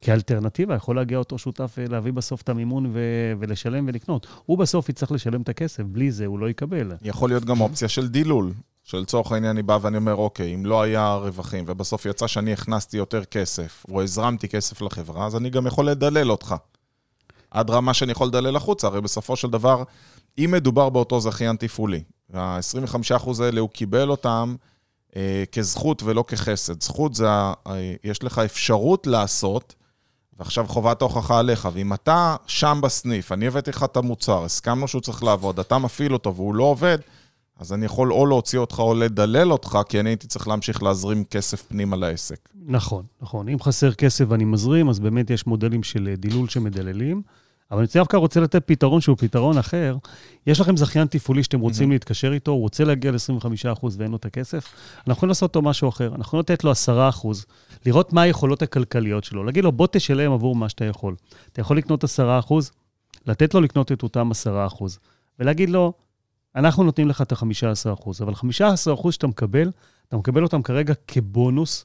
כאלטרנטיבה, 0.00 0.74
יכול 0.74 0.96
להגיע 0.96 1.18
אותו 1.18 1.38
שותף 1.38 1.74
ולהביא 1.78 2.12
בסוף 2.12 2.42
את 2.42 2.48
המימון 2.48 2.86
ו... 2.86 3.00
ולשלם 3.38 3.84
ולקנות. 3.88 4.26
הוא 4.46 4.58
בסוף 4.58 4.88
יצטרך 4.88 5.12
לשלם 5.12 5.42
את 5.42 5.48
הכסף, 5.48 5.82
בלי 5.82 6.12
זה 6.12 6.26
הוא 6.26 6.38
לא 6.38 6.50
יקבל. 6.50 6.92
יכול 7.02 7.30
להיות 7.30 7.44
גם 7.44 7.60
אופציה 7.60 7.88
של 7.88 8.08
דילול, 8.08 8.52
שלצורך 8.84 9.32
העניין 9.32 9.50
אני 9.50 9.62
בא 9.62 9.78
ואני 9.82 9.96
אומר, 9.96 10.14
אוקיי, 10.14 10.54
אם 10.54 10.66
לא 10.66 10.82
היה 10.82 11.14
רווחים, 11.14 11.64
ובסוף 11.68 12.06
יצא 12.06 12.26
שאני 12.26 12.52
הכנסתי 12.52 12.96
יותר 12.96 13.24
כסף, 13.24 13.84
או 13.90 14.02
הזרמתי 14.02 14.48
כסף 14.48 14.82
לחברה, 14.82 15.26
אז 15.26 15.36
אני 15.36 15.50
גם 15.50 15.66
יכול 15.66 15.88
לדלל 15.88 16.30
אותך. 16.30 16.54
עד 17.50 17.70
רמה 17.70 17.94
שאני 17.94 18.12
יכול 18.12 18.26
לדלל 18.26 18.56
החוצה, 18.56 18.86
הרי 18.86 19.00
בסופו 19.00 19.36
של 19.36 19.50
דבר, 19.50 19.82
אם 20.38 20.50
מדובר 20.52 20.88
באותו 20.88 21.20
זכיין 21.20 21.56
תפעולי, 21.56 22.02
ה-25% 22.34 23.42
האלה, 23.42 23.60
הוא 23.60 23.68
קיבל 23.68 24.10
אותם 24.10 24.54
אה, 25.16 25.44
כזכות 25.52 26.02
ולא 26.02 26.24
כחסד. 26.28 26.82
זכות 26.82 27.14
זה, 27.14 27.28
אה, 27.28 27.54
יש 28.04 28.22
לך 28.22 28.38
אפשרות 28.38 29.06
לעשות, 29.06 29.74
ועכשיו 30.40 30.68
חובת 30.68 31.02
ההוכחה 31.02 31.38
עליך. 31.38 31.68
ואם 31.72 31.92
אתה 31.92 32.36
שם 32.46 32.80
בסניף, 32.82 33.32
אני 33.32 33.46
הבאתי 33.46 33.70
לך 33.70 33.82
את 33.84 33.96
המוצר, 33.96 34.44
הסכמנו 34.44 34.88
שהוא 34.88 35.00
צריך 35.00 35.22
לעבוד, 35.22 35.60
אתה 35.60 35.78
מפעיל 35.78 36.12
אותו 36.12 36.34
והוא 36.34 36.54
לא 36.54 36.64
עובד, 36.64 36.98
אז 37.58 37.72
אני 37.72 37.86
יכול 37.86 38.12
או 38.12 38.26
להוציא 38.26 38.58
אותך 38.58 38.78
או 38.78 38.94
לדלל 38.94 39.52
אותך, 39.52 39.78
כי 39.88 40.00
אני 40.00 40.10
הייתי 40.10 40.26
צריך 40.26 40.48
להמשיך 40.48 40.82
להזרים 40.82 41.24
כסף 41.24 41.62
פנימה 41.62 41.96
לעסק. 41.96 42.48
נכון, 42.66 43.04
נכון. 43.22 43.48
אם 43.48 43.60
חסר 43.60 43.92
כסף 43.92 44.24
ואני 44.28 44.44
מזרים, 44.44 44.88
אז 44.88 45.00
באמת 45.00 45.30
יש 45.30 45.46
מודלים 45.46 45.82
של 45.82 46.08
אה, 46.08 46.16
דילול 46.16 46.48
שמדללים. 46.48 47.22
אבל 47.70 47.78
אני 47.78 47.88
דווקא 47.94 48.16
רוצה 48.16 48.40
לתת 48.40 48.66
פתרון 48.66 49.00
שהוא 49.00 49.16
פתרון 49.16 49.58
אחר. 49.58 49.96
יש 50.46 50.60
לכם 50.60 50.76
זכיין 50.76 51.06
תפעולי 51.06 51.42
שאתם 51.42 51.60
רוצים 51.60 51.82
מהמם. 51.82 51.92
להתקשר 51.92 52.32
איתו, 52.32 52.50
הוא 52.50 52.60
רוצה 52.60 52.84
להגיע 52.84 53.10
ל-25% 53.10 53.86
ואין 53.96 54.10
לו 54.10 54.16
את 54.16 54.24
הכסף, 54.24 54.74
אנחנו 54.98 55.12
יכולים 55.12 55.28
לעשות 55.28 55.42
אותו 55.56 55.62
משהו 55.62 55.88
אחר. 55.88 56.06
אנחנו 56.06 56.22
יכולים 56.22 56.40
לתת 56.40 56.64
לו 56.64 56.72
10%, 56.72 56.94
לראות 57.86 58.12
מה 58.12 58.22
היכולות 58.22 58.62
הכלכליות 58.62 59.24
שלו, 59.24 59.44
להגיד 59.44 59.64
לו, 59.64 59.72
בוא 59.72 59.86
תשלם 59.92 60.32
עבור 60.32 60.56
מה 60.56 60.68
שאתה 60.68 60.84
יכול. 60.84 61.16
אתה 61.52 61.60
יכול 61.60 61.78
לקנות 61.78 62.04
10%, 62.04 62.08
לתת 63.26 63.54
לו 63.54 63.60
לקנות 63.60 63.92
את 63.92 64.02
אותם 64.02 64.30
10%, 64.46 64.84
ולהגיד 65.38 65.70
לו, 65.70 65.92
אנחנו 66.56 66.84
נותנים 66.84 67.08
לך 67.08 67.22
את 67.22 67.32
ה-15%, 67.32 68.10
אבל 68.20 68.32
15% 68.32 69.12
שאתה 69.12 69.26
מקבל, 69.26 69.70
אתה 70.08 70.16
מקבל 70.16 70.42
אותם 70.42 70.62
כרגע 70.62 70.94
כבונוס, 71.06 71.84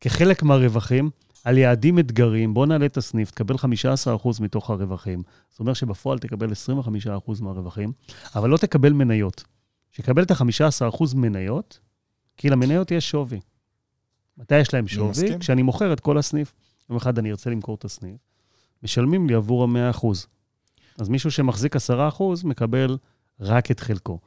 כחלק 0.00 0.42
מהרווחים, 0.42 1.10
על 1.44 1.58
יעדים 1.58 1.98
אתגרים, 1.98 2.54
בוא 2.54 2.66
נעלה 2.66 2.86
את 2.86 2.96
הסניף, 2.96 3.30
תקבל 3.30 3.54
15% 3.54 3.58
מתוך 4.40 4.70
הרווחים. 4.70 5.22
זאת 5.50 5.60
אומרת 5.60 5.76
שבפועל 5.76 6.18
תקבל 6.18 6.50
25% 7.26 7.42
מהרווחים, 7.42 7.92
אבל 8.34 8.50
לא 8.50 8.56
תקבל 8.56 8.92
מניות. 8.92 9.44
שתקבל 9.92 10.22
את 10.22 10.30
ה-15% 10.30 11.16
מניות, 11.16 11.80
כי 12.36 12.50
למניות 12.50 12.90
יש 12.90 13.10
שווי. 13.10 13.40
מתי 14.38 14.58
יש 14.58 14.74
להם 14.74 14.88
שווי? 14.88 15.38
כשאני 15.38 15.62
מוכר 15.62 15.92
את 15.92 16.00
כל 16.00 16.18
הסניף. 16.18 16.52
יום 16.90 16.96
אחד 16.96 17.18
אני 17.18 17.30
ארצה 17.30 17.50
למכור 17.50 17.74
את 17.74 17.84
הסניף, 17.84 18.20
משלמים 18.82 19.28
לי 19.28 19.34
עבור 19.34 19.64
ה-100%. 19.64 20.06
אז 20.98 21.08
מישהו 21.08 21.30
שמחזיק 21.30 21.76
10% 21.76 21.78
מקבל 22.44 22.96
רק 23.40 23.70
את 23.70 23.80
חלקו. 23.80 24.18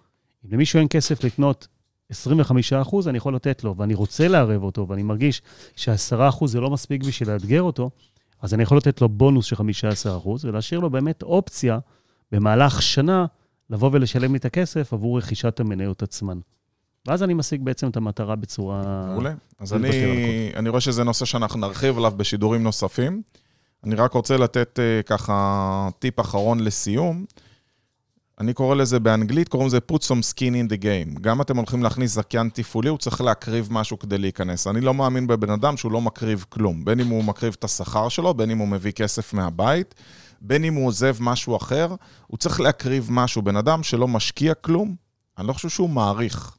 אם 0.45 0.51
למישהו 0.51 0.79
אין 0.79 0.87
כסף 0.89 1.23
לקנות 1.23 1.67
25%, 2.13 3.09
אני 3.09 3.17
יכול 3.17 3.35
לתת 3.35 3.63
לו, 3.63 3.75
ואני 3.77 3.93
רוצה 3.93 4.27
לערב 4.27 4.63
אותו, 4.63 4.87
ואני 4.87 5.03
מרגיש 5.03 5.41
שה-10% 5.75 6.47
זה 6.47 6.59
לא 6.59 6.69
מספיק 6.69 7.03
בשביל 7.03 7.31
לאתגר 7.31 7.61
אותו, 7.61 7.89
אז 8.41 8.53
אני 8.53 8.63
יכול 8.63 8.77
לתת 8.77 9.01
לו 9.01 9.09
בונוס 9.09 9.45
של 9.45 9.55
15% 9.55 9.59
ולהשאיר 10.43 10.79
לו 10.79 10.89
באמת 10.89 11.23
אופציה 11.23 11.79
במהלך 12.31 12.81
שנה 12.81 13.25
לבוא 13.69 13.89
ולשלם 13.93 14.31
לי 14.31 14.37
את 14.37 14.45
הכסף 14.45 14.93
עבור 14.93 15.17
רכישת 15.17 15.59
המניות 15.59 16.03
עצמן. 16.03 16.39
ואז 17.07 17.23
אני 17.23 17.33
משיג 17.33 17.61
בעצם 17.63 17.89
את 17.89 17.97
המטרה 17.97 18.35
בצורה... 18.35 19.05
מעולה. 19.07 19.33
אז 19.59 19.73
אני, 19.73 19.89
אני 20.55 20.69
רואה 20.69 20.81
שזה 20.81 21.03
נושא 21.03 21.25
שאנחנו 21.25 21.59
נרחיב 21.59 21.97
עליו 21.97 22.11
בשידורים 22.17 22.63
נוספים. 22.63 23.21
אני 23.83 23.95
רק 23.95 24.13
רוצה 24.13 24.37
לתת 24.37 24.79
uh, 24.79 25.03
ככה 25.03 25.89
טיפ 25.99 26.19
אחרון 26.19 26.59
לסיום. 26.59 27.25
אני 28.39 28.53
קורא 28.53 28.75
לזה 28.75 28.99
באנגלית, 28.99 29.49
קוראים 29.49 29.67
לזה 29.67 29.77
put 29.91 30.01
some 30.01 30.33
skin 30.33 30.53
in 30.53 30.73
the 30.73 30.83
game. 30.83 31.19
גם 31.21 31.41
אתם 31.41 31.57
הולכים 31.57 31.83
להכניס 31.83 32.13
זכיין 32.13 32.49
תפעולי, 32.53 32.89
הוא 32.89 32.97
צריך 32.97 33.21
להקריב 33.21 33.67
משהו 33.71 33.99
כדי 33.99 34.17
להיכנס. 34.17 34.67
אני 34.67 34.81
לא 34.81 34.93
מאמין 34.93 35.27
בבן 35.27 35.49
אדם 35.49 35.77
שהוא 35.77 35.91
לא 35.91 36.01
מקריב 36.01 36.45
כלום. 36.49 36.85
בין 36.85 36.99
אם 36.99 37.07
הוא 37.07 37.23
מקריב 37.23 37.55
את 37.59 37.63
השכר 37.63 38.09
שלו, 38.09 38.33
בין 38.33 38.51
אם 38.51 38.57
הוא 38.57 38.67
מביא 38.67 38.91
כסף 38.91 39.33
מהבית, 39.33 39.95
בין 40.41 40.63
אם 40.63 40.73
הוא 40.73 40.87
עוזב 40.87 41.15
משהו 41.19 41.57
אחר, 41.57 41.95
הוא 42.27 42.37
צריך 42.37 42.59
להקריב 42.59 43.07
משהו. 43.11 43.41
בן 43.41 43.55
אדם 43.55 43.83
שלא 43.83 44.07
משקיע 44.07 44.53
כלום, 44.53 44.95
אני 45.37 45.47
לא 45.47 45.53
חושב 45.53 45.69
שהוא 45.69 45.89
מעריך. 45.89 46.51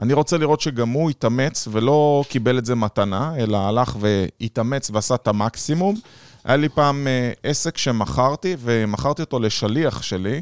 אני 0.00 0.12
רוצה 0.12 0.38
לראות 0.38 0.60
שגם 0.60 0.90
הוא 0.90 1.10
התאמץ 1.10 1.68
ולא 1.72 2.24
קיבל 2.28 2.58
את 2.58 2.66
זה 2.66 2.74
מתנה, 2.74 3.36
אלא 3.36 3.56
הלך 3.56 3.96
והתאמץ 4.00 4.90
ועשה 4.90 5.14
את 5.14 5.28
המקסימום. 5.28 5.94
היה 6.44 6.56
לי 6.56 6.68
פעם 6.68 7.06
אה, 7.06 7.32
עסק 7.42 7.78
שמכרתי, 7.78 8.56
ומכרתי 8.60 9.22
אותו 9.22 9.38
לשליח 9.38 10.02
שלי, 10.02 10.40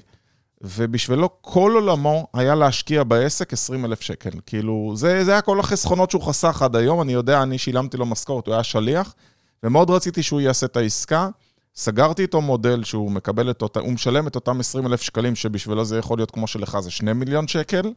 ובשבילו 0.65 1.29
כל 1.41 1.73
עולמו 1.75 2.27
היה 2.35 2.55
להשקיע 2.55 3.05
בעסק 3.05 3.53
20 3.53 3.85
אלף 3.85 4.01
שקל. 4.01 4.31
כאילו, 4.47 4.93
זה, 4.97 5.25
זה 5.25 5.31
היה 5.31 5.41
כל 5.41 5.61
החסכונות 5.61 6.11
שהוא 6.11 6.23
חסך 6.23 6.63
עד 6.63 6.77
היום, 6.77 7.03
אני 7.03 7.13
יודע, 7.13 7.43
אני 7.43 7.59
שילמתי 7.59 7.97
לו 7.97 8.07
משכורת, 8.07 8.47
הוא 8.47 8.55
היה 8.55 8.63
שליח, 8.63 9.15
ומאוד 9.63 9.91
רציתי 9.91 10.23
שהוא 10.23 10.41
יעשה 10.41 10.67
את 10.67 10.77
העסקה. 10.77 11.29
סגרתי 11.77 12.23
איתו 12.23 12.41
מודל 12.41 12.85
שהוא 12.85 13.11
מקבל 13.11 13.51
את 13.51 13.63
אותה, 13.63 13.81
הוא 13.81 13.93
משלם 13.93 14.27
את 14.27 14.35
אותם 14.35 14.61
20 14.61 14.87
אלף 14.87 15.03
שקלים, 15.03 15.35
שבשבילו 15.35 15.85
זה 15.85 15.99
יכול 15.99 16.19
להיות 16.19 16.31
כמו 16.31 16.47
שלך, 16.47 16.79
זה 16.81 16.91
2 16.91 17.19
מיליון 17.19 17.49
שקל, 17.49 17.93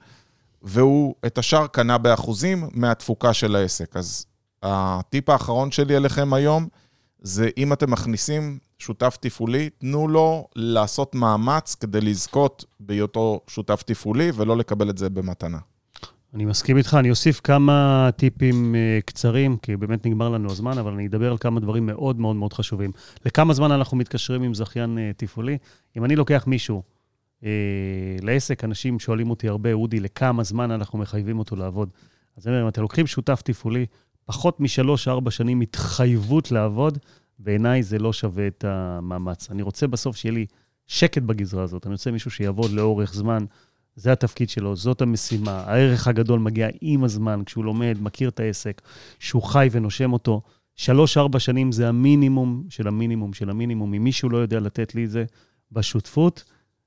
והוא 0.62 1.16
את 1.26 1.38
השאר 1.38 1.68
קנה 1.68 1.98
באחוזים 1.98 2.70
מהתפוקה 2.74 3.34
של 3.34 3.56
העסק. 3.56 3.98
אז 3.98 4.26
הטיפ 4.64 5.30
האחרון 5.30 5.72
שלי 5.72 5.98
אליכם 5.98 6.34
היום, 6.34 6.68
זה 7.22 7.50
אם 7.58 7.74
אתם 7.74 7.92
מכניסים 7.92 8.60
שותף 8.80 9.18
תפעולי, 9.22 9.70
תנו 9.70 10.08
לו 10.08 10.48
לעשות 10.56 11.16
מאמץ 11.16 11.76
כדי 11.76 12.02
לזכות 12.02 12.66
בהיותו 12.80 13.42
שותף 13.48 13.84
תפעולי 13.86 14.32
ולא 14.36 14.58
לקבל 14.58 14.90
את 14.90 14.98
זה 14.98 15.10
במתנה. 15.10 15.58
אני 16.34 16.46
מסכים 16.46 16.78
איתך, 16.78 16.98
אני 17.00 17.10
אוסיף 17.10 17.42
כמה 17.44 18.10
טיפים 18.16 18.76
uh, 18.76 19.04
קצרים, 19.06 19.58
כי 19.58 19.78
באמת 19.78 20.06
נגמר 20.06 20.30
לנו 20.30 20.52
הזמן, 20.52 20.78
אבל 20.78 20.94
אני 20.94 21.08
אדבר 21.08 21.32
על 21.32 21.38
כמה 21.38 21.60
דברים 21.60 21.86
מאוד 21.86 22.20
מאוד 22.20 22.36
מאוד 22.36 22.54
חשובים. 22.54 22.92
לכמה 23.26 23.54
זמן 23.54 23.72
אנחנו 23.72 23.98
מתקשרים 23.98 24.44
עם 24.44 24.54
זכיין 24.54 24.98
uh, 24.98 25.18
תפעולי? 25.18 25.58
אם 25.98 26.06
אני 26.06 26.16
לוקח 26.16 26.44
מישהו 26.48 26.84
uh, 27.42 27.46
לעסק, 28.22 28.64
אנשים 28.64 29.00
שואלים 29.00 29.30
אותי 29.30 29.48
הרבה, 29.48 29.74
אודי, 29.74 30.00
לכמה 30.00 30.44
זמן 30.44 30.72
אנחנו 30.72 31.00
מחייבים 31.00 31.40
אותו 31.40 31.56
לעבוד? 31.56 31.90
אז 32.38 32.48
אני 32.48 32.56
אומר, 32.56 32.64
אם 32.64 32.70
אתם 32.70 32.82
לוקחים 32.82 33.08
שותף 33.08 33.42
תפעולי, 33.44 33.86
פחות 34.28 34.60
משלוש-ארבע 34.60 35.32
שנים 35.32 35.62
התחייבות 35.62 36.52
לעבוד, 36.52 36.98
בעיניי 37.40 37.84
זה 37.84 38.00
לא 38.00 38.14
שווה 38.14 38.48
את 38.48 38.66
המאמץ. 38.68 39.52
אני 39.52 39.62
רוצה 39.62 39.88
בסוף 39.88 40.16
שיהיה 40.16 40.34
לי 40.34 40.46
שקט 40.88 41.22
בגזרה 41.22 41.64
הזאת, 41.64 41.86
אני 41.86 41.92
רוצה 41.92 42.12
מישהו 42.12 42.32
שיעבוד 42.32 42.72
לאורך 42.72 43.14
זמן. 43.14 43.46
זה 43.96 44.12
התפקיד 44.12 44.50
שלו, 44.50 44.76
זאת 44.76 45.02
המשימה. 45.02 45.52
הערך 45.52 46.08
הגדול 46.08 46.40
מגיע 46.40 46.68
עם 46.82 47.04
הזמן, 47.04 47.42
כשהוא 47.46 47.66
לומד, 47.66 47.98
מכיר 48.02 48.30
את 48.30 48.40
העסק, 48.40 48.82
שהוא 49.20 49.44
חי 49.44 49.70
ונושם 49.72 50.14
אותו. 50.14 50.42
שלוש-ארבע 50.76 51.40
שנים 51.40 51.72
זה 51.72 51.90
המינימום 51.90 52.64
של 52.70 52.88
המינימום 52.88 53.34
של 53.34 53.50
המינימום. 53.50 53.94
אם 53.94 54.04
מישהו 54.04 54.30
לא 54.30 54.38
יודע 54.38 54.60
לתת 54.60 54.96
לי 54.96 55.06
את 55.06 55.10
זה 55.10 55.26
בשותפות, 55.72 56.44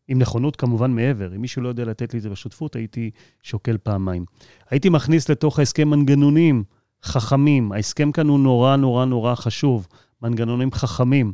עם 0.09 0.19
נכונות 0.19 0.57
כמובן 0.57 0.91
מעבר. 0.91 1.35
אם 1.37 1.41
מישהו 1.41 1.63
לא 1.63 1.69
יודע 1.69 1.85
לתת 1.85 2.15
לי 2.15 2.19
את 2.19 2.23
זה 2.23 2.31
בשותפות, 2.31 2.77
הייתי 2.77 3.11
שוקל 3.43 3.79
פעמיים. 3.79 4.25
הייתי 4.71 4.89
מכניס 4.89 5.29
לתוך 5.29 5.59
ההסכם 5.59 5.89
מנגנונים 5.89 6.65
חכמים. 7.05 7.73
ההסכם 7.73 8.13
כאן 8.13 8.29
הוא 8.29 8.41
נורא 8.41 8.77
נורא 8.77 9.05
נורא 9.05 9.35
חשוב. 9.35 9.87
מנגנונים 10.23 10.73
חכמים. 10.73 11.33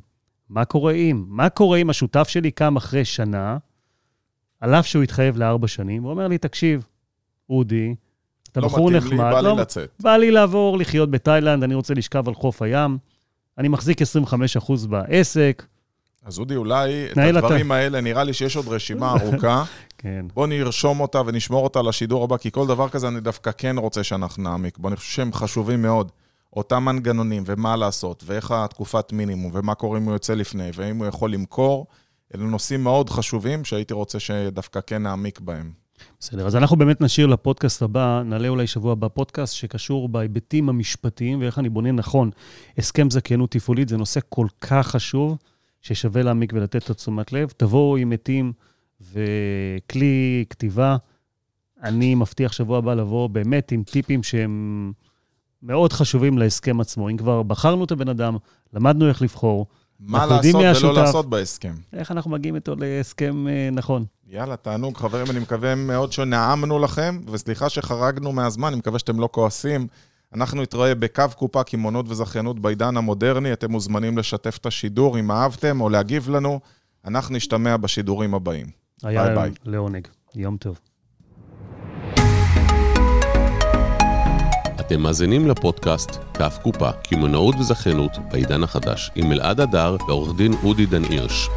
מה 0.49 0.65
קורה 0.65 0.93
אם? 0.93 1.25
מה 1.29 1.49
קורה 1.49 1.79
אם 1.79 1.91
השותף 1.91 2.29
שלי 2.29 2.51
קם 2.51 2.77
אחרי 2.77 3.05
שנה, 3.05 3.59
על 4.61 4.75
אף 4.75 4.87
שהוא 4.87 5.03
התחייב 5.03 5.37
לארבע 5.37 5.69
שנים, 5.69 6.05
ואומר 6.05 6.29
לי, 6.29 6.39
תקשיב, 6.39 6.87
אודי, 7.51 7.95
אתה 8.53 8.61
לא 8.61 8.69
בחור 8.69 8.91
נחמד. 8.91 9.11
לי, 9.11 9.17
בא 9.17 9.41
לא, 9.41 9.55
לי 9.55 9.61
לצאת. 9.61 9.91
בא 10.01 10.17
לי 10.17 10.31
לעבור 10.31 10.79
לחיות 10.79 11.11
בתאילנד, 11.11 11.63
אני 11.63 11.75
רוצה 11.75 11.95
לשכב 11.95 12.29
על 12.29 12.35
חוף 12.35 12.63
הים, 12.63 12.99
אני 13.59 13.69
מחזיק 13.69 14.03
25% 14.03 14.87
בעסק, 14.89 15.67
אז 16.27 16.39
אודי, 16.39 16.57
אולי 16.57 17.07
את 17.07 17.13
תנהל 17.15 17.39
אתה. 17.39 17.47
הדברים 17.47 17.73
האלה, 17.73 18.01
נראה 18.01 18.25
לי 18.25 18.33
שיש 18.33 18.57
עוד 18.57 18.69
רשימה 18.69 19.13
ארוכה. 19.13 19.65
כן. 19.99 20.27
בוא 20.35 20.47
נרשום 20.47 21.01
אותה 21.01 21.23
ונשמור 21.27 21.65
אותה 21.65 21.83
לשידור 21.83 22.25
הבא, 22.25 22.37
כי 22.37 22.51
כל 22.51 22.67
דבר 22.67 22.89
כזה 22.89 23.09
אני 23.09 23.21
דווקא 23.21 23.51
כן 23.59 23.79
רוצה 23.79 24.05
שאנחנו 24.05 24.43
נעמיק 24.43 24.79
בו. 24.79 24.89
אני 24.89 24.97
חושב 24.97 25.13
שהם 25.13 25.33
חשובים 25.33 25.83
מאוד. 25.83 26.13
אותם 26.57 26.85
מנגנונים, 26.85 27.43
ומה 27.47 27.77
לעשות, 27.77 28.25
ואיך 28.27 28.51
התקופת 28.51 29.13
מינימום, 29.13 29.51
ומה 29.55 29.75
קורה 29.75 29.99
אם 29.99 30.05
הוא 30.05 30.13
יוצא 30.13 30.35
לפני, 30.35 30.71
ואם 30.75 30.97
הוא 30.99 31.07
יכול 31.07 31.33
למכור, 31.33 31.87
אלה 32.35 32.45
נושאים 32.45 32.85
מאוד 32.85 33.11
חשובים 33.11 33.65
שהייתי 33.65 33.95
רוצה 33.95 34.21
שדווקא 34.21 34.81
כן 34.87 35.03
נעמיק 35.03 35.41
בהם. 35.41 35.73
בסדר, 36.21 36.47
אז 36.47 36.57
אנחנו 36.57 36.77
באמת 36.77 37.01
נשאיר 37.01 37.27
לפודקאסט 37.27 37.83
הבא, 37.83 38.23
נעלה 38.25 38.49
אולי 38.49 38.67
שבוע 38.67 38.93
הבא 38.93 39.09
פודקאסט 39.09 39.55
שקשור 39.55 40.09
בהיבטים 40.09 40.69
המשפטיים 40.69 41.41
ואיך 41.41 41.59
אני 41.59 41.69
בונה 41.69 41.93
נכון 41.93 42.31
הסכם 42.79 43.11
זכיינות 43.11 43.51
תפעולית, 43.51 43.89
זה 43.89 43.97
נושא 43.97 44.21
כל 44.29 44.47
כך 44.61 44.87
חשוב, 44.87 45.37
ששווה 45.87 46.23
להעמיק 46.23 46.53
ולתת 46.53 46.77
את 46.77 46.91
התשומת 46.91 47.33
לב. 47.33 47.53
תבואו 47.57 47.97
עם 47.97 48.13
עטים 48.13 48.53
וכלי 49.01 50.45
כתיבה. 50.51 50.97
אני 51.83 52.15
מבטיח 52.15 52.53
שבוע 52.53 52.79
הבא 52.79 52.95
לבוא 52.95 53.29
באמת 53.29 53.73
עם 53.73 53.83
טיפים 53.83 54.23
שהם 54.23 54.93
מאוד 55.63 55.93
חשובים 55.93 56.39
להסכם 56.39 56.81
עצמו. 56.81 57.09
אם 57.11 57.17
כבר 57.17 57.43
בחרנו 57.43 57.85
את 57.85 57.91
הבן 57.91 58.09
אדם, 58.09 58.37
למדנו 58.73 59.09
איך 59.09 59.23
לבחור, 59.23 59.67
מה 60.01 60.27
לעשות 60.27 60.55
ולא 60.55 60.67
השותף. 60.67 60.97
לעשות 60.97 61.31
בהסכם. 61.31 61.75
איך 61.93 62.11
אנחנו 62.11 62.31
מגיעים 62.31 62.55
איתו 62.55 62.75
להסכם 62.79 63.49
אה, 63.49 63.69
נכון. 63.73 64.05
יאללה, 64.29 64.57
תענוג. 64.57 64.97
חברים, 64.97 65.31
אני 65.31 65.39
מקווה 65.39 65.75
מאוד 65.75 66.13
שנעמנו 66.13 66.79
לכם, 66.79 67.21
וסליחה 67.31 67.69
שחרגנו 67.69 68.33
מהזמן, 68.33 68.69
אני 68.69 68.77
מקווה 68.77 68.99
שאתם 68.99 69.21
לא 69.21 69.29
כועסים. 69.33 69.87
אנחנו 70.35 70.63
נתראה 70.63 70.95
בקו 70.95 71.25
קופה, 71.37 71.63
קמעונות 71.63 72.09
וזכיינות 72.09 72.61
בעידן 72.61 72.97
המודרני. 72.97 73.53
אתם 73.53 73.73
מוזמנים 73.73 74.19
לשתף 74.19 74.57
את 74.61 74.67
השידור 74.67 75.19
אם 75.19 75.31
אהבתם, 75.31 75.81
או 75.81 75.89
להגיב 75.89 76.29
לנו. 76.29 76.61
אנחנו 77.05 77.37
נשתמע 77.37 77.77
בשידורים 77.77 78.35
הבאים. 78.35 78.67
היה 79.03 79.25
ביי 79.25 79.35
ביי. 79.35 79.51
לעונג. 79.65 80.09
יום 80.35 80.57
טוב. 80.57 80.79
אתם 84.81 85.01
מאזינים 85.01 85.49
לפודקאסט 85.49 86.11
כף 86.35 86.59
קופה, 86.63 86.93
קמעונאות 86.93 87.55
וזכיינות 87.55 88.13
בעידן 88.31 88.63
החדש, 88.63 89.11
עם 89.15 89.33
אלעד 89.33 89.61
הדר 89.61 89.97
ועורך 90.09 90.37
דין 90.37 90.53
אודי 90.63 90.87
דן 90.87 91.05
הירש. 91.05 91.49